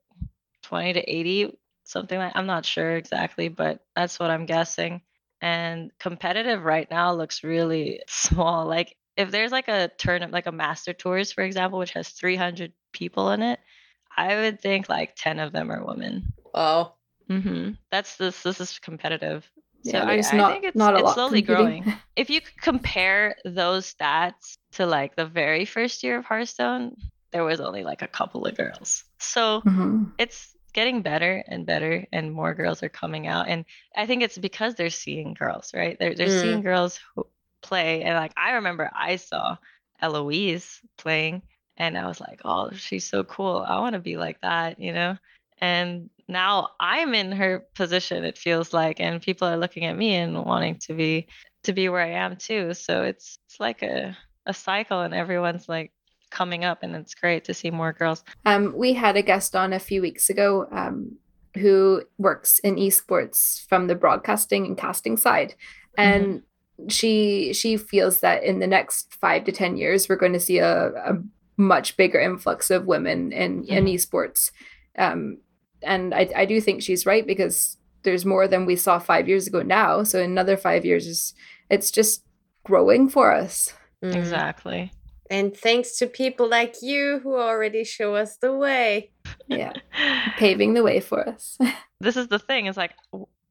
20 0.62 0.92
to 0.94 1.00
80 1.00 1.58
something 1.84 2.18
like 2.18 2.32
I'm 2.36 2.46
not 2.46 2.64
sure 2.64 2.96
exactly, 2.96 3.48
but 3.48 3.80
that's 3.96 4.20
what 4.20 4.30
I'm 4.30 4.46
guessing. 4.46 5.02
And 5.40 5.90
competitive 5.98 6.62
right 6.62 6.88
now 6.88 7.14
looks 7.14 7.42
really 7.42 8.00
small. 8.08 8.66
Like 8.66 8.96
if 9.16 9.32
there's 9.32 9.52
like 9.52 9.68
a 9.68 9.90
tournament, 9.98 10.32
like 10.32 10.46
a 10.46 10.52
master 10.52 10.92
tours, 10.92 11.32
for 11.32 11.42
example, 11.42 11.80
which 11.80 11.92
has 11.92 12.08
300 12.10 12.72
people 12.92 13.30
in 13.30 13.42
it, 13.42 13.58
I 14.16 14.36
would 14.36 14.60
think 14.60 14.88
like 14.88 15.16
10 15.16 15.40
of 15.40 15.52
them 15.52 15.70
are 15.70 15.84
women. 15.84 16.32
Wow. 16.54 16.94
Hmm 17.40 17.70
That's 17.90 18.16
this. 18.16 18.42
This 18.42 18.60
is 18.60 18.78
competitive. 18.78 19.48
So 19.84 19.90
Yeah, 19.92 20.04
I, 20.04 20.14
there's 20.14 20.28
I 20.32 20.36
not- 20.36 20.52
think 20.52 20.64
it's, 20.64 20.76
not 20.76 20.94
a 20.94 20.98
it's 20.98 21.04
lot 21.04 21.14
slowly 21.14 21.42
competing. 21.42 21.82
growing. 21.84 21.94
If 22.16 22.30
you 22.30 22.40
could 22.40 22.60
compare 22.60 23.36
those 23.44 23.92
stats 23.94 24.56
to 24.72 24.86
like 24.86 25.16
the 25.16 25.26
very 25.26 25.64
first 25.64 26.02
year 26.02 26.18
of 26.18 26.24
Hearthstone, 26.24 26.96
there 27.32 27.44
was 27.44 27.60
only 27.60 27.82
like 27.84 28.02
a 28.02 28.06
couple 28.08 28.46
of 28.46 28.56
girls. 28.56 29.04
So 29.18 29.62
Mhm. 29.62 30.12
it's 30.18 30.54
getting 30.72 31.02
better 31.02 31.42
and 31.48 31.66
better 31.66 32.06
and 32.12 32.32
more 32.32 32.54
girls 32.54 32.82
are 32.82 32.88
coming 32.88 33.26
out 33.26 33.46
and 33.46 33.66
i 33.94 34.06
think 34.06 34.22
it's 34.22 34.38
because 34.38 34.74
they're 34.74 34.88
seeing 34.88 35.34
girls 35.34 35.70
right 35.74 35.98
they're, 35.98 36.14
they're 36.14 36.40
seeing 36.40 36.62
girls 36.62 36.98
who 37.14 37.26
play 37.60 38.00
and 38.02 38.14
like 38.16 38.32
i 38.38 38.52
remember 38.52 38.88
i 38.96 39.16
saw 39.16 39.54
eloise 40.00 40.80
playing 40.96 41.42
and 41.76 41.96
i 41.98 42.06
was 42.06 42.20
like 42.20 42.40
oh 42.46 42.70
she's 42.72 43.06
so 43.06 43.22
cool 43.22 43.58
i 43.68 43.78
want 43.80 43.92
to 43.92 43.98
be 44.00 44.16
like 44.16 44.40
that 44.40 44.80
you 44.80 44.94
know 44.94 45.16
and 45.60 46.08
now 46.28 46.68
i'm 46.80 47.14
in 47.14 47.32
her 47.32 47.64
position 47.74 48.24
it 48.24 48.38
feels 48.38 48.72
like 48.72 49.00
and 49.00 49.22
people 49.22 49.46
are 49.46 49.56
looking 49.56 49.84
at 49.84 49.96
me 49.96 50.14
and 50.14 50.44
wanting 50.44 50.76
to 50.76 50.94
be 50.94 51.26
to 51.62 51.72
be 51.72 51.88
where 51.88 52.02
i 52.02 52.10
am 52.10 52.36
too 52.36 52.72
so 52.74 53.02
it's 53.02 53.38
it's 53.46 53.60
like 53.60 53.82
a 53.82 54.16
a 54.46 54.54
cycle 54.54 55.00
and 55.00 55.14
everyone's 55.14 55.68
like 55.68 55.92
coming 56.32 56.64
up 56.64 56.82
and 56.82 56.96
it's 56.96 57.14
great 57.14 57.44
to 57.44 57.54
see 57.54 57.70
more 57.70 57.92
girls. 57.92 58.24
Um, 58.44 58.74
we 58.76 58.94
had 58.94 59.16
a 59.16 59.22
guest 59.22 59.54
on 59.54 59.72
a 59.72 59.78
few 59.78 60.00
weeks 60.00 60.28
ago 60.28 60.66
um, 60.72 61.16
who 61.54 62.02
works 62.18 62.58
in 62.60 62.76
esports 62.76 63.66
from 63.68 63.86
the 63.86 63.94
broadcasting 63.94 64.66
and 64.66 64.76
casting 64.76 65.16
side, 65.16 65.54
and 65.96 66.42
she 66.88 67.52
she 67.52 67.76
feels 67.76 68.20
that 68.20 68.42
in 68.42 68.58
the 68.58 68.66
next 68.66 69.14
five 69.14 69.44
to 69.44 69.52
ten 69.52 69.76
years 69.76 70.08
we're 70.08 70.16
going 70.16 70.32
to 70.32 70.40
see 70.40 70.58
a, 70.58 70.88
a 70.88 71.22
much 71.58 71.96
bigger 71.96 72.18
influx 72.18 72.70
of 72.70 72.86
women 72.86 73.30
in 73.32 73.64
in 73.64 73.84
esports, 73.84 74.50
um, 74.98 75.38
and 75.84 76.14
I, 76.14 76.30
I 76.36 76.44
do 76.44 76.60
think 76.60 76.82
she's 76.82 77.06
right 77.06 77.26
because 77.26 77.76
there's 78.02 78.24
more 78.24 78.48
than 78.48 78.66
we 78.66 78.76
saw 78.76 78.98
five 78.98 79.28
years 79.28 79.46
ago 79.46 79.62
now. 79.62 80.02
So 80.02 80.20
another 80.20 80.56
five 80.56 80.84
years, 80.84 81.06
is 81.06 81.34
it's 81.70 81.90
just 81.90 82.24
growing 82.64 83.08
for 83.08 83.32
us. 83.32 83.74
Mhm. 84.02 84.16
exactly 84.16 84.90
And 85.30 85.56
thanks 85.56 85.96
to 85.98 86.06
people 86.06 86.48
like 86.48 86.82
you 86.82 87.20
who 87.22 87.36
already 87.36 87.84
show 87.84 88.16
us 88.16 88.36
the 88.36 88.52
way. 88.52 89.12
Yeah, 89.46 89.72
paving 90.36 90.74
the 90.74 90.82
way 90.82 91.00
for 91.00 91.26
us. 91.28 91.56
this 92.00 92.16
is 92.16 92.26
the 92.28 92.40
thing 92.40 92.66
is 92.66 92.76
like 92.76 92.94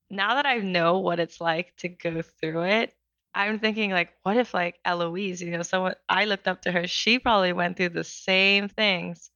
now 0.10 0.36
that 0.36 0.46
i 0.46 0.58
know 0.58 1.00
what 1.00 1.20
it's 1.20 1.40
like 1.40 1.74
to 1.78 1.88
go 1.88 2.22
through 2.22 2.64
it 2.64 2.94
i'm 3.34 3.60
thinking 3.60 3.92
like 3.92 4.10
what 4.24 4.36
if 4.36 4.54
like 4.54 4.76
eloise 4.84 5.42
you 5.42 5.50
know 5.52 5.62
someone 5.64 5.96
i 6.10 6.26
looked 6.26 6.48
up 6.50 6.62
to 6.62 6.72
her 6.72 6.86
she 6.86 7.18
probably 7.18 7.54
went 7.54 7.78
through 7.78 7.88
the 7.90 8.04
same 8.04 8.68
things 8.68 9.32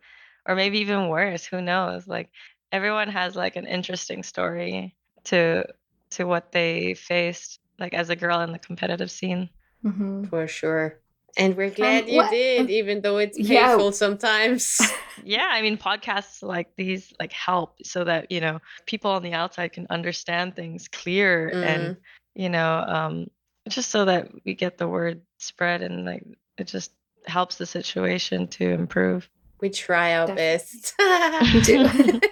or 0.45 0.53
maybe 0.53 0.79
even 0.79 1.07
worse 1.07 1.45
who 1.45 1.61
knows 1.61 2.07
like 2.07 2.29
everyone 2.71 3.09
has 3.09 3.35
like 3.35 3.55
an 3.55 3.65
interesting 3.67 4.23
story 4.23 4.95
to 5.25 5.65
to 6.11 6.25
what 6.25 6.51
they 6.51 6.93
faced 6.93 7.59
like 7.79 7.93
as 7.93 8.09
a 8.09 8.15
girl 8.15 8.41
in 8.41 8.51
the 8.51 8.59
competitive 8.59 9.11
scene 9.11 9.49
Mhm. 9.83 10.29
For 10.29 10.47
sure. 10.47 10.99
And 11.37 11.55
we're 11.55 11.69
glad 11.69 12.07
you 12.09 12.17
what- 12.17 12.31
did, 12.31 12.69
even 12.71 13.01
though 13.01 13.17
it's 13.17 13.37
Yeah. 13.37 13.67
painful 13.67 13.91
sometimes. 13.91 14.79
yeah 15.23 15.47
i 15.49 15.61
mean 15.61 15.77
podcasts 15.77 16.43
like 16.43 16.75
these 16.75 17.13
like 17.21 17.31
help 17.31 17.77
so 17.83 18.03
that 18.03 18.29
you 18.29 18.41
know 18.41 18.59
people 18.85 19.09
on 19.11 19.23
the 19.23 19.31
outside 19.33 19.71
can 19.71 19.87
understand 19.89 20.55
things 20.55 20.89
clear 20.89 21.47
and 21.63 21.95
you 22.35 22.49
know 22.49 22.83
um 22.85 23.25
just 23.69 23.89
so 23.91 24.03
that 24.05 24.27
we 24.45 24.53
get 24.53 24.77
the 24.77 24.87
word 24.87 25.21
spread 25.39 25.81
and 25.81 26.03
like 26.05 26.23
it 26.57 26.67
just 26.67 26.91
helps 27.27 27.55
the 27.55 27.65
situation 27.65 28.45
to 28.47 28.69
improve 28.69 29.29
we 29.65 29.69
try 29.71 30.13
our 30.15 30.27
Definitely. 30.27 30.57
best. 30.57 30.93
We 31.53 31.61
do. 31.61 32.19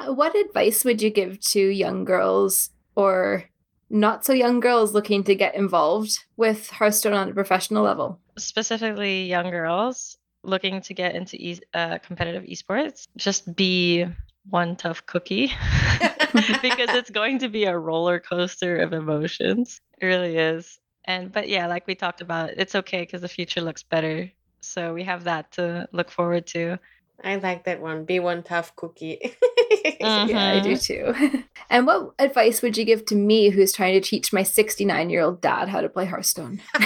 Uh, 0.00 0.12
What 0.14 0.34
advice 0.34 0.84
would 0.84 1.00
you 1.02 1.10
give 1.10 1.38
to 1.52 1.60
young 1.60 2.04
girls 2.04 2.70
or 2.96 3.44
not 3.90 4.24
so 4.24 4.32
young 4.32 4.58
girls 4.60 4.94
looking 4.94 5.22
to 5.24 5.34
get 5.34 5.54
involved 5.54 6.18
with 6.36 6.70
Hearthstone 6.70 7.12
on 7.12 7.30
a 7.30 7.34
professional 7.34 7.84
level? 7.84 8.18
specifically 8.38 9.26
young 9.26 9.50
girls 9.50 10.16
looking 10.42 10.80
to 10.82 10.94
get 10.94 11.14
into 11.14 11.36
e- 11.36 11.60
uh, 11.74 11.98
competitive 11.98 12.44
esports 12.44 13.06
just 13.16 13.54
be 13.54 14.06
one 14.48 14.74
tough 14.74 15.04
cookie 15.06 15.46
because 16.62 16.90
it's 16.98 17.10
going 17.10 17.38
to 17.38 17.48
be 17.48 17.64
a 17.64 17.76
roller 17.78 18.18
coaster 18.18 18.78
of 18.78 18.92
emotions 18.94 19.80
it 20.00 20.06
really 20.06 20.36
is 20.38 20.80
and 21.04 21.30
but 21.30 21.46
yeah 21.48 21.66
like 21.68 21.86
we 21.86 21.94
talked 21.94 22.22
about 22.22 22.48
it's 22.56 22.74
okay 22.74 23.02
because 23.02 23.20
the 23.20 23.28
future 23.28 23.60
looks 23.60 23.82
better 23.84 24.30
so 24.62 24.94
we 24.94 25.04
have 25.04 25.24
that 25.24 25.50
to 25.52 25.88
look 25.92 26.10
forward 26.10 26.46
to 26.48 26.78
I 27.24 27.36
like 27.36 27.64
that 27.64 27.80
one. 27.80 28.04
Be 28.04 28.18
one 28.18 28.42
tough 28.42 28.74
cookie. 28.76 29.20
Yeah, 30.00 30.48
I 30.48 30.58
do 30.60 30.72
Mhm. 30.72 30.82
too. 30.82 31.44
and 31.70 31.86
what 31.86 32.12
advice 32.18 32.60
would 32.62 32.76
you 32.76 32.84
give 32.84 33.04
to 33.06 33.14
me 33.14 33.50
who's 33.50 33.72
trying 33.72 33.94
to 33.94 34.00
teach 34.00 34.32
my 34.32 34.42
69 34.42 35.10
year 35.10 35.20
old 35.22 35.40
dad 35.40 35.68
how 35.68 35.80
to 35.80 35.88
play 35.88 36.04
Hearthstone? 36.06 36.60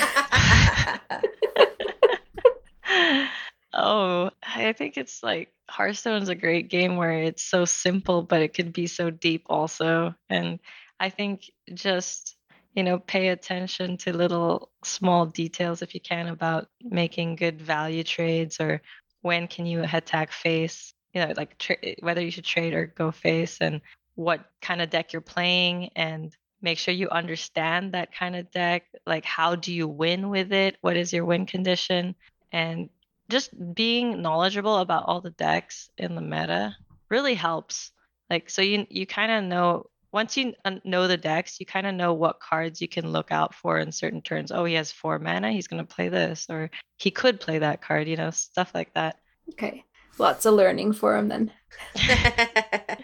oh, 3.73 4.31
I 4.43 4.73
think 4.73 4.97
it's 4.97 5.23
like 5.23 5.53
Hearthstone's 5.71 6.29
a 6.29 6.35
great 6.35 6.69
game 6.69 6.97
where 6.97 7.13
it's 7.23 7.43
so 7.43 7.65
simple, 7.65 8.23
but 8.23 8.43
it 8.43 8.55
could 8.55 8.73
be 8.73 8.87
so 8.87 9.11
deep 9.11 9.45
also. 9.47 10.15
And 10.29 10.61
I 11.01 11.09
think 11.11 11.51
just, 11.73 12.36
you 12.77 12.83
know, 12.83 12.99
pay 12.99 13.29
attention 13.29 13.97
to 13.97 14.17
little 14.17 14.71
small 14.85 15.25
details 15.25 15.81
if 15.81 15.95
you 15.95 16.01
can 16.01 16.29
about 16.29 16.69
making 16.83 17.35
good 17.35 17.61
value 17.61 18.05
trades 18.05 18.61
or 18.61 18.83
when 19.23 19.49
can 19.49 19.65
you 19.65 19.83
attack 19.93 20.31
face, 20.31 20.93
you 21.15 21.23
know, 21.23 21.33
like 21.37 21.57
tra- 21.57 21.79
whether 22.01 22.21
you 22.21 22.31
should 22.31 22.45
trade 22.45 22.75
or 22.75 22.87
go 22.87 23.11
face 23.11 23.59
and 23.63 23.81
what 24.15 24.45
kind 24.61 24.83
of 24.83 24.91
deck 24.91 25.13
you're 25.13 25.23
playing 25.23 25.89
and 25.97 26.37
make 26.61 26.79
sure 26.79 26.93
you 26.93 27.09
understand 27.09 27.93
that 27.93 28.15
kind 28.15 28.37
of 28.37 28.51
deck. 28.51 28.85
Like 29.07 29.25
how 29.25 29.57
do 29.57 29.73
you 29.73 29.89
win 29.89 30.29
with 30.29 30.53
it? 30.53 30.77
What 30.83 30.99
is 30.99 31.15
your 31.15 31.25
win 31.25 31.47
condition? 31.47 32.15
And 32.53 32.91
just 33.31 33.51
being 33.75 34.21
knowledgeable 34.21 34.77
about 34.77 35.05
all 35.07 35.23
the 35.23 35.31
decks 35.31 35.89
in 35.97 36.15
the 36.15 36.21
meta 36.21 36.77
really 37.09 37.35
helps. 37.35 37.91
Like 38.29 38.51
so 38.51 38.61
you 38.61 38.87
you 38.91 39.07
kind 39.07 39.33
of 39.33 39.45
know 39.45 39.87
once 40.17 40.37
you 40.37 40.53
know 40.85 41.07
the 41.07 41.17
decks 41.17 41.61
you 41.61 41.67
kind 41.67 41.87
of 41.87 41.95
know 41.95 42.13
what 42.13 42.41
cards 42.41 42.81
you 42.81 42.89
can 42.89 43.13
look 43.13 43.31
out 43.31 43.55
for 43.55 43.79
in 43.79 43.93
certain 43.93 44.23
turns 44.23 44.51
oh 44.51 44.65
he 44.65 44.75
has 44.75 44.91
four 44.91 45.19
mana 45.19 45.53
he's 45.53 45.69
going 45.69 45.85
to 45.85 45.95
play 45.95 46.09
this 46.09 46.47
or 46.49 46.71
he 46.97 47.11
could 47.11 47.39
play 47.39 47.59
that 47.59 47.83
card 47.83 48.09
you 48.09 48.17
know 48.17 48.31
stuff 48.31 48.73
like 48.75 48.93
that 48.95 49.19
Okay. 49.53 49.85
Lots 50.19 50.47
of 50.47 50.55
learning 50.55 50.95
for 50.95 51.17
him 51.17 51.29
then. 51.29 51.53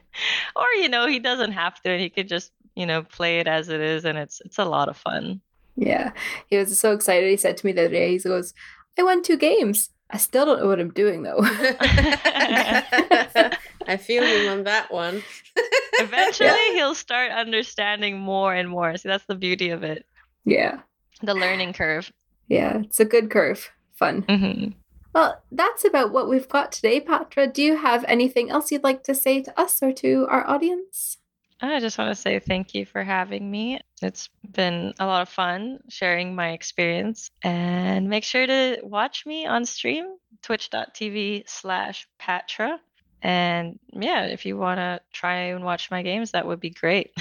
or 0.57 0.67
you 0.77 0.89
know, 0.89 1.07
he 1.07 1.19
doesn't 1.19 1.53
have 1.53 1.81
to, 1.83 1.91
and 1.91 2.01
he 2.01 2.09
could 2.09 2.29
just 2.29 2.53
you 2.75 2.87
know 2.87 3.03
play 3.03 3.39
it 3.39 3.47
as 3.47 3.69
it 3.69 3.81
is, 3.81 4.05
and 4.05 4.17
it's 4.17 4.41
it's 4.45 4.59
a 4.59 4.65
lot 4.65 4.89
of 4.89 4.97
fun. 4.97 5.41
Yeah. 5.77 6.13
He 6.47 6.57
was 6.57 6.79
so 6.79 6.93
excited. 6.93 7.29
He 7.29 7.37
said 7.37 7.57
to 7.59 7.67
me 7.67 7.73
the 7.73 7.83
other 7.83 7.91
day, 7.91 8.13
he 8.13 8.19
goes, 8.19 8.55
I 8.99 9.03
won 9.03 9.23
two 9.23 9.37
games. 9.37 9.91
I 10.11 10.19
still 10.19 10.45
don't 10.45 10.61
know 10.61 10.69
what 10.69 10.81
I'm 10.81 10.91
doing 10.91 11.23
though. 11.23 11.39
I 13.87 13.97
feel 13.97 14.25
you 14.27 14.49
on 14.49 14.65
that 14.65 14.93
one. 14.93 15.23
Eventually, 15.99 16.75
he'll 16.75 16.95
start 16.95 17.31
understanding 17.33 18.19
more 18.19 18.55
and 18.55 18.69
more. 18.69 18.97
See, 18.97 19.09
that's 19.09 19.25
the 19.27 19.35
beauty 19.35 19.71
of 19.71 19.83
it. 19.83 20.07
yeah. 20.45 20.81
The 21.25 21.35
learning 21.35 21.73
curve. 21.75 22.13
Yeah. 22.49 22.79
It's 22.81 22.99
a 22.99 23.05
good 23.05 23.31
curve. 23.31 23.71
Fun. 23.95 24.23
hmm 24.29 24.71
Well, 25.15 25.41
that's 25.53 25.85
about 25.85 26.13
what 26.13 26.29
we've 26.29 26.49
got 26.49 26.73
today, 26.73 27.01
Pathra. 27.01 27.53
Do 27.53 27.63
you 27.63 27.77
have 27.77 28.05
anything 28.09 28.51
else 28.51 28.73
you'd 28.73 28.83
like 28.83 29.05
to 29.05 29.15
say 29.15 29.41
to 29.43 29.61
us 29.61 29.81
or 29.83 29.93
to 29.93 30.27
our 30.29 30.45
audience? 30.49 31.19
I 31.61 31.79
just 31.79 31.97
want 31.97 32.11
to 32.11 32.21
say 32.21 32.41
thank 32.41 32.75
you 32.75 32.85
for 32.85 33.05
having 33.05 33.49
me. 33.49 33.79
It's 34.03 34.29
been 34.51 34.95
a 34.99 35.07
lot 35.07 35.23
of 35.23 35.29
fun 35.29 35.79
sharing 35.89 36.35
my 36.35 36.51
experience. 36.51 37.31
And 37.45 38.09
make 38.11 38.25
sure 38.25 38.45
to 38.45 38.79
watch 38.83 39.25
me 39.25 39.47
on 39.47 39.65
stream, 39.65 40.17
twitch.tv 40.43 41.45
slash 41.47 42.09
Pathra. 42.21 42.79
And 43.23 43.79
yeah, 43.93 44.25
if 44.25 44.45
you 44.45 44.57
want 44.57 44.79
to 44.79 45.01
try 45.13 45.37
and 45.37 45.65
watch 45.65 45.91
my 45.91 46.03
games, 46.03 46.33
that 46.33 46.47
would 46.47 46.61
be 46.61 46.71
great. 46.71 47.13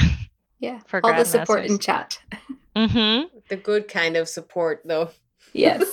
Yeah. 0.60 0.80
For 0.88 1.00
All 1.06 1.14
the 1.14 1.26
support 1.26 1.64
Grandmasters. 1.64 1.70
in 1.70 1.80
chat. 1.80 2.20
mm-hmm. 2.76 3.38
The 3.50 3.56
good 3.56 3.88
kind 3.88 4.18
of 4.18 4.28
support, 4.28 4.82
though. 4.84 5.12
Yes. 5.54 5.84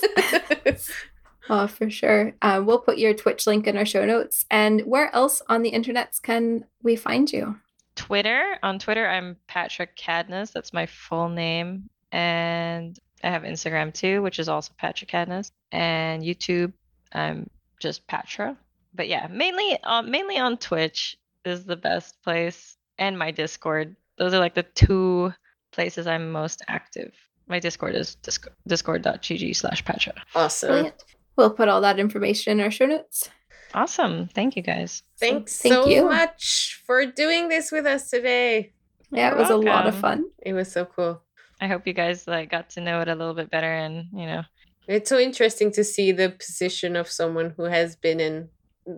oh, 1.49 1.67
for 1.67 1.89
sure. 1.89 2.33
Uh, 2.41 2.61
we'll 2.65 2.79
put 2.79 2.97
your 2.97 3.13
Twitch 3.13 3.45
link 3.45 3.67
in 3.67 3.77
our 3.77 3.85
show 3.85 4.05
notes. 4.05 4.45
And 4.49 4.81
where 4.81 5.13
else 5.13 5.41
on 5.47 5.61
the 5.61 5.71
internets 5.71 6.21
can 6.21 6.65
we 6.81 6.95
find 6.95 7.31
you? 7.31 7.57
Twitter. 7.95 8.57
On 8.63 8.79
Twitter, 8.79 9.07
I'm 9.07 9.35
Pathra 9.49 9.87
Cadness. 9.97 10.51
That's 10.53 10.73
my 10.73 10.85
full 10.85 11.29
name. 11.29 11.89
And 12.11 12.97
I 13.23 13.29
have 13.29 13.43
Instagram 13.43 13.93
too, 13.93 14.21
which 14.21 14.39
is 14.39 14.49
also 14.49 14.71
Pathra 14.81 15.07
Cadness. 15.07 15.51
And 15.71 16.23
YouTube, 16.23 16.71
I'm 17.13 17.49
just 17.79 18.07
Pathra. 18.07 18.55
But 18.93 19.07
yeah, 19.07 19.27
mainly 19.29 19.77
uh, 19.83 20.01
mainly 20.01 20.37
on 20.37 20.57
Twitch 20.57 21.17
is 21.45 21.65
the 21.65 21.75
best 21.75 22.21
place, 22.23 22.77
and 22.97 23.17
my 23.17 23.31
Discord. 23.31 23.95
Those 24.17 24.33
are 24.33 24.39
like 24.39 24.55
the 24.55 24.63
two 24.63 25.33
places 25.71 26.07
I'm 26.07 26.31
most 26.31 26.61
active. 26.67 27.13
My 27.47 27.59
Discord 27.59 27.95
is 27.95 28.15
disc- 28.15 28.47
discord.gg 28.67 29.55
slash 29.55 29.83
Pathra. 29.83 30.13
awesome. 30.35 30.69
Brilliant. 30.69 31.03
We'll 31.35 31.51
put 31.51 31.69
all 31.69 31.81
that 31.81 31.99
information 31.99 32.59
in 32.59 32.63
our 32.63 32.71
show 32.71 32.85
notes. 32.85 33.29
Awesome. 33.73 34.27
Thank 34.33 34.55
you 34.55 34.61
guys. 34.63 35.03
Thanks 35.19 35.61
thank 35.61 35.73
so 35.73 35.87
you. 35.87 36.05
much 36.05 36.81
for 36.85 37.05
doing 37.05 37.49
this 37.49 37.71
with 37.71 37.85
us 37.85 38.09
today. 38.09 38.73
Yeah, 39.11 39.27
it 39.27 39.31
You're 39.31 39.39
was 39.39 39.49
a 39.49 39.55
lot 39.55 39.87
of 39.87 39.95
fun. 39.95 40.25
It 40.39 40.53
was 40.53 40.71
so 40.71 40.85
cool. 40.85 41.21
I 41.61 41.67
hope 41.67 41.85
you 41.87 41.93
guys 41.93 42.27
like 42.27 42.49
got 42.51 42.71
to 42.71 42.81
know 42.81 43.01
it 43.01 43.07
a 43.07 43.15
little 43.15 43.33
bit 43.33 43.49
better 43.51 43.71
and 43.71 44.07
you 44.13 44.25
know 44.25 44.43
It's 44.87 45.09
so 45.09 45.19
interesting 45.19 45.71
to 45.73 45.83
see 45.83 46.11
the 46.11 46.29
position 46.29 46.95
of 46.95 47.07
someone 47.07 47.53
who 47.57 47.63
has 47.65 47.95
been 47.95 48.19
in 48.19 48.49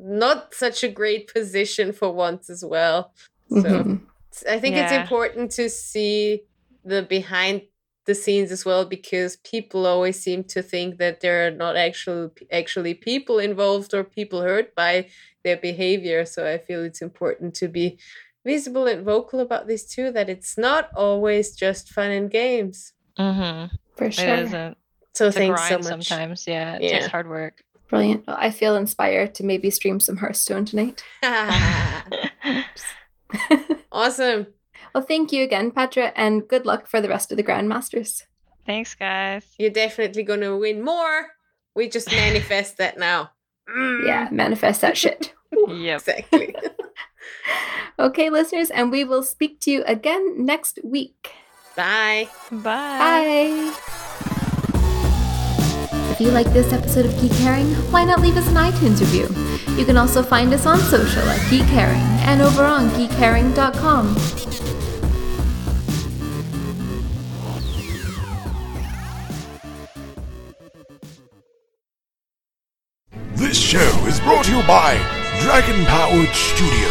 not 0.03 0.53
such 0.53 0.83
a 0.83 0.87
great 0.87 1.31
position 1.33 1.91
for 1.93 2.11
once 2.13 2.49
as 2.49 2.63
well. 2.63 3.13
So 3.49 3.63
Mhm. 3.63 4.01
I 4.49 4.59
think 4.59 4.75
it's 4.77 4.91
important 5.01 5.51
to 5.59 5.69
see 5.69 6.43
the 6.85 7.01
behind 7.03 7.63
the 8.05 8.15
scenes 8.15 8.51
as 8.51 8.65
well 8.65 8.83
because 8.85 9.35
people 9.37 9.85
always 9.85 10.19
seem 10.19 10.43
to 10.45 10.61
think 10.63 10.97
that 10.97 11.19
there 11.21 11.45
are 11.45 11.51
not 11.51 11.75
actual 11.77 12.31
actually 12.51 12.93
people 12.95 13.37
involved 13.39 13.93
or 13.93 14.03
people 14.03 14.41
hurt 14.41 14.73
by 14.73 15.07
their 15.43 15.57
behavior. 15.57 16.25
So 16.25 16.39
I 16.51 16.57
feel 16.57 16.83
it's 16.83 17.01
important 17.01 17.53
to 17.55 17.67
be 17.67 17.99
visible 18.43 18.87
and 18.87 19.05
vocal 19.05 19.39
about 19.39 19.67
this 19.67 19.85
too. 19.85 20.11
That 20.11 20.29
it's 20.29 20.57
not 20.57 20.89
always 20.95 21.55
just 21.55 21.89
fun 21.89 22.09
and 22.11 22.31
games. 22.31 22.93
mm-hmm. 23.19 23.75
For 23.97 24.09
sure. 24.09 24.35
isn't. 24.35 24.77
So 25.13 25.27
It's 25.27 25.35
a 25.35 25.39
thanks 25.39 25.67
so 25.67 25.77
much. 25.77 26.07
sometimes. 26.07 26.47
Yeah, 26.47 26.77
it 26.77 26.81
Yeah. 26.83 26.91
takes 26.99 27.07
hard 27.11 27.27
work. 27.29 27.63
Brilliant. 27.91 28.25
Well, 28.25 28.37
I 28.39 28.49
feel 28.49 28.75
inspired 28.75 29.35
to 29.35 29.43
maybe 29.45 29.69
stream 29.69 29.99
some 29.99 30.17
Hearthstone 30.17 30.65
tonight. 30.65 31.03
awesome. 33.91 34.47
well, 34.95 35.03
thank 35.03 35.31
you 35.31 35.43
again, 35.43 35.71
Pathra, 35.71 36.11
and 36.15 36.47
good 36.47 36.65
luck 36.65 36.87
for 36.87 37.01
the 37.01 37.09
rest 37.09 37.31
of 37.31 37.37
the 37.37 37.43
Grandmasters. 37.43 38.23
Thanks, 38.65 38.95
guys. 38.95 39.45
You're 39.59 39.69
definitely 39.71 40.23
gonna 40.23 40.57
win 40.57 40.83
more. 40.83 41.27
We 41.75 41.89
just 41.89 42.09
manifest 42.11 42.77
that 42.77 42.97
now. 42.97 43.31
Mm, 43.69 44.07
Yeah, 44.07 44.29
manifest 44.31 44.81
that 44.81 44.97
shit. 44.97 45.33
Yep. 45.51 45.99
Exactly. 45.99 46.55
Okay, 47.99 48.29
listeners, 48.29 48.71
and 48.71 48.89
we 48.89 49.03
will 49.03 49.23
speak 49.23 49.59
to 49.61 49.71
you 49.71 49.83
again 49.85 50.45
next 50.45 50.79
week. 50.83 51.31
Bye. 51.75 52.29
Bye. 52.51 53.73
Bye. 53.75 54.07
You 56.21 56.29
like 56.29 56.53
this 56.53 56.71
episode 56.71 57.07
of 57.07 57.19
Geek 57.19 57.31
Herring, 57.31 57.65
why 57.89 58.03
not 58.03 58.21
leave 58.21 58.37
us 58.37 58.47
an 58.47 58.53
iTunes 58.53 58.99
review? 58.99 59.27
You 59.75 59.85
can 59.85 59.97
also 59.97 60.21
find 60.21 60.53
us 60.53 60.67
on 60.67 60.77
social 60.77 61.23
at 61.23 61.49
Geek 61.49 61.63
Herring 61.63 61.97
and 62.27 62.43
over 62.43 62.63
on 62.63 62.91
geekherring.com. 62.91 64.13
This 73.33 73.59
show 73.59 73.79
is 74.05 74.19
brought 74.19 74.45
to 74.45 74.55
you 74.55 74.61
by 74.67 74.97
Dragon 75.41 75.83
Powered 75.85 76.35
Studio. 76.35 76.89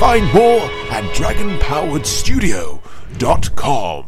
Find 0.00 0.24
more 0.32 0.62
at 0.90 1.04
dragonpoweredstudio.com. 1.12 4.06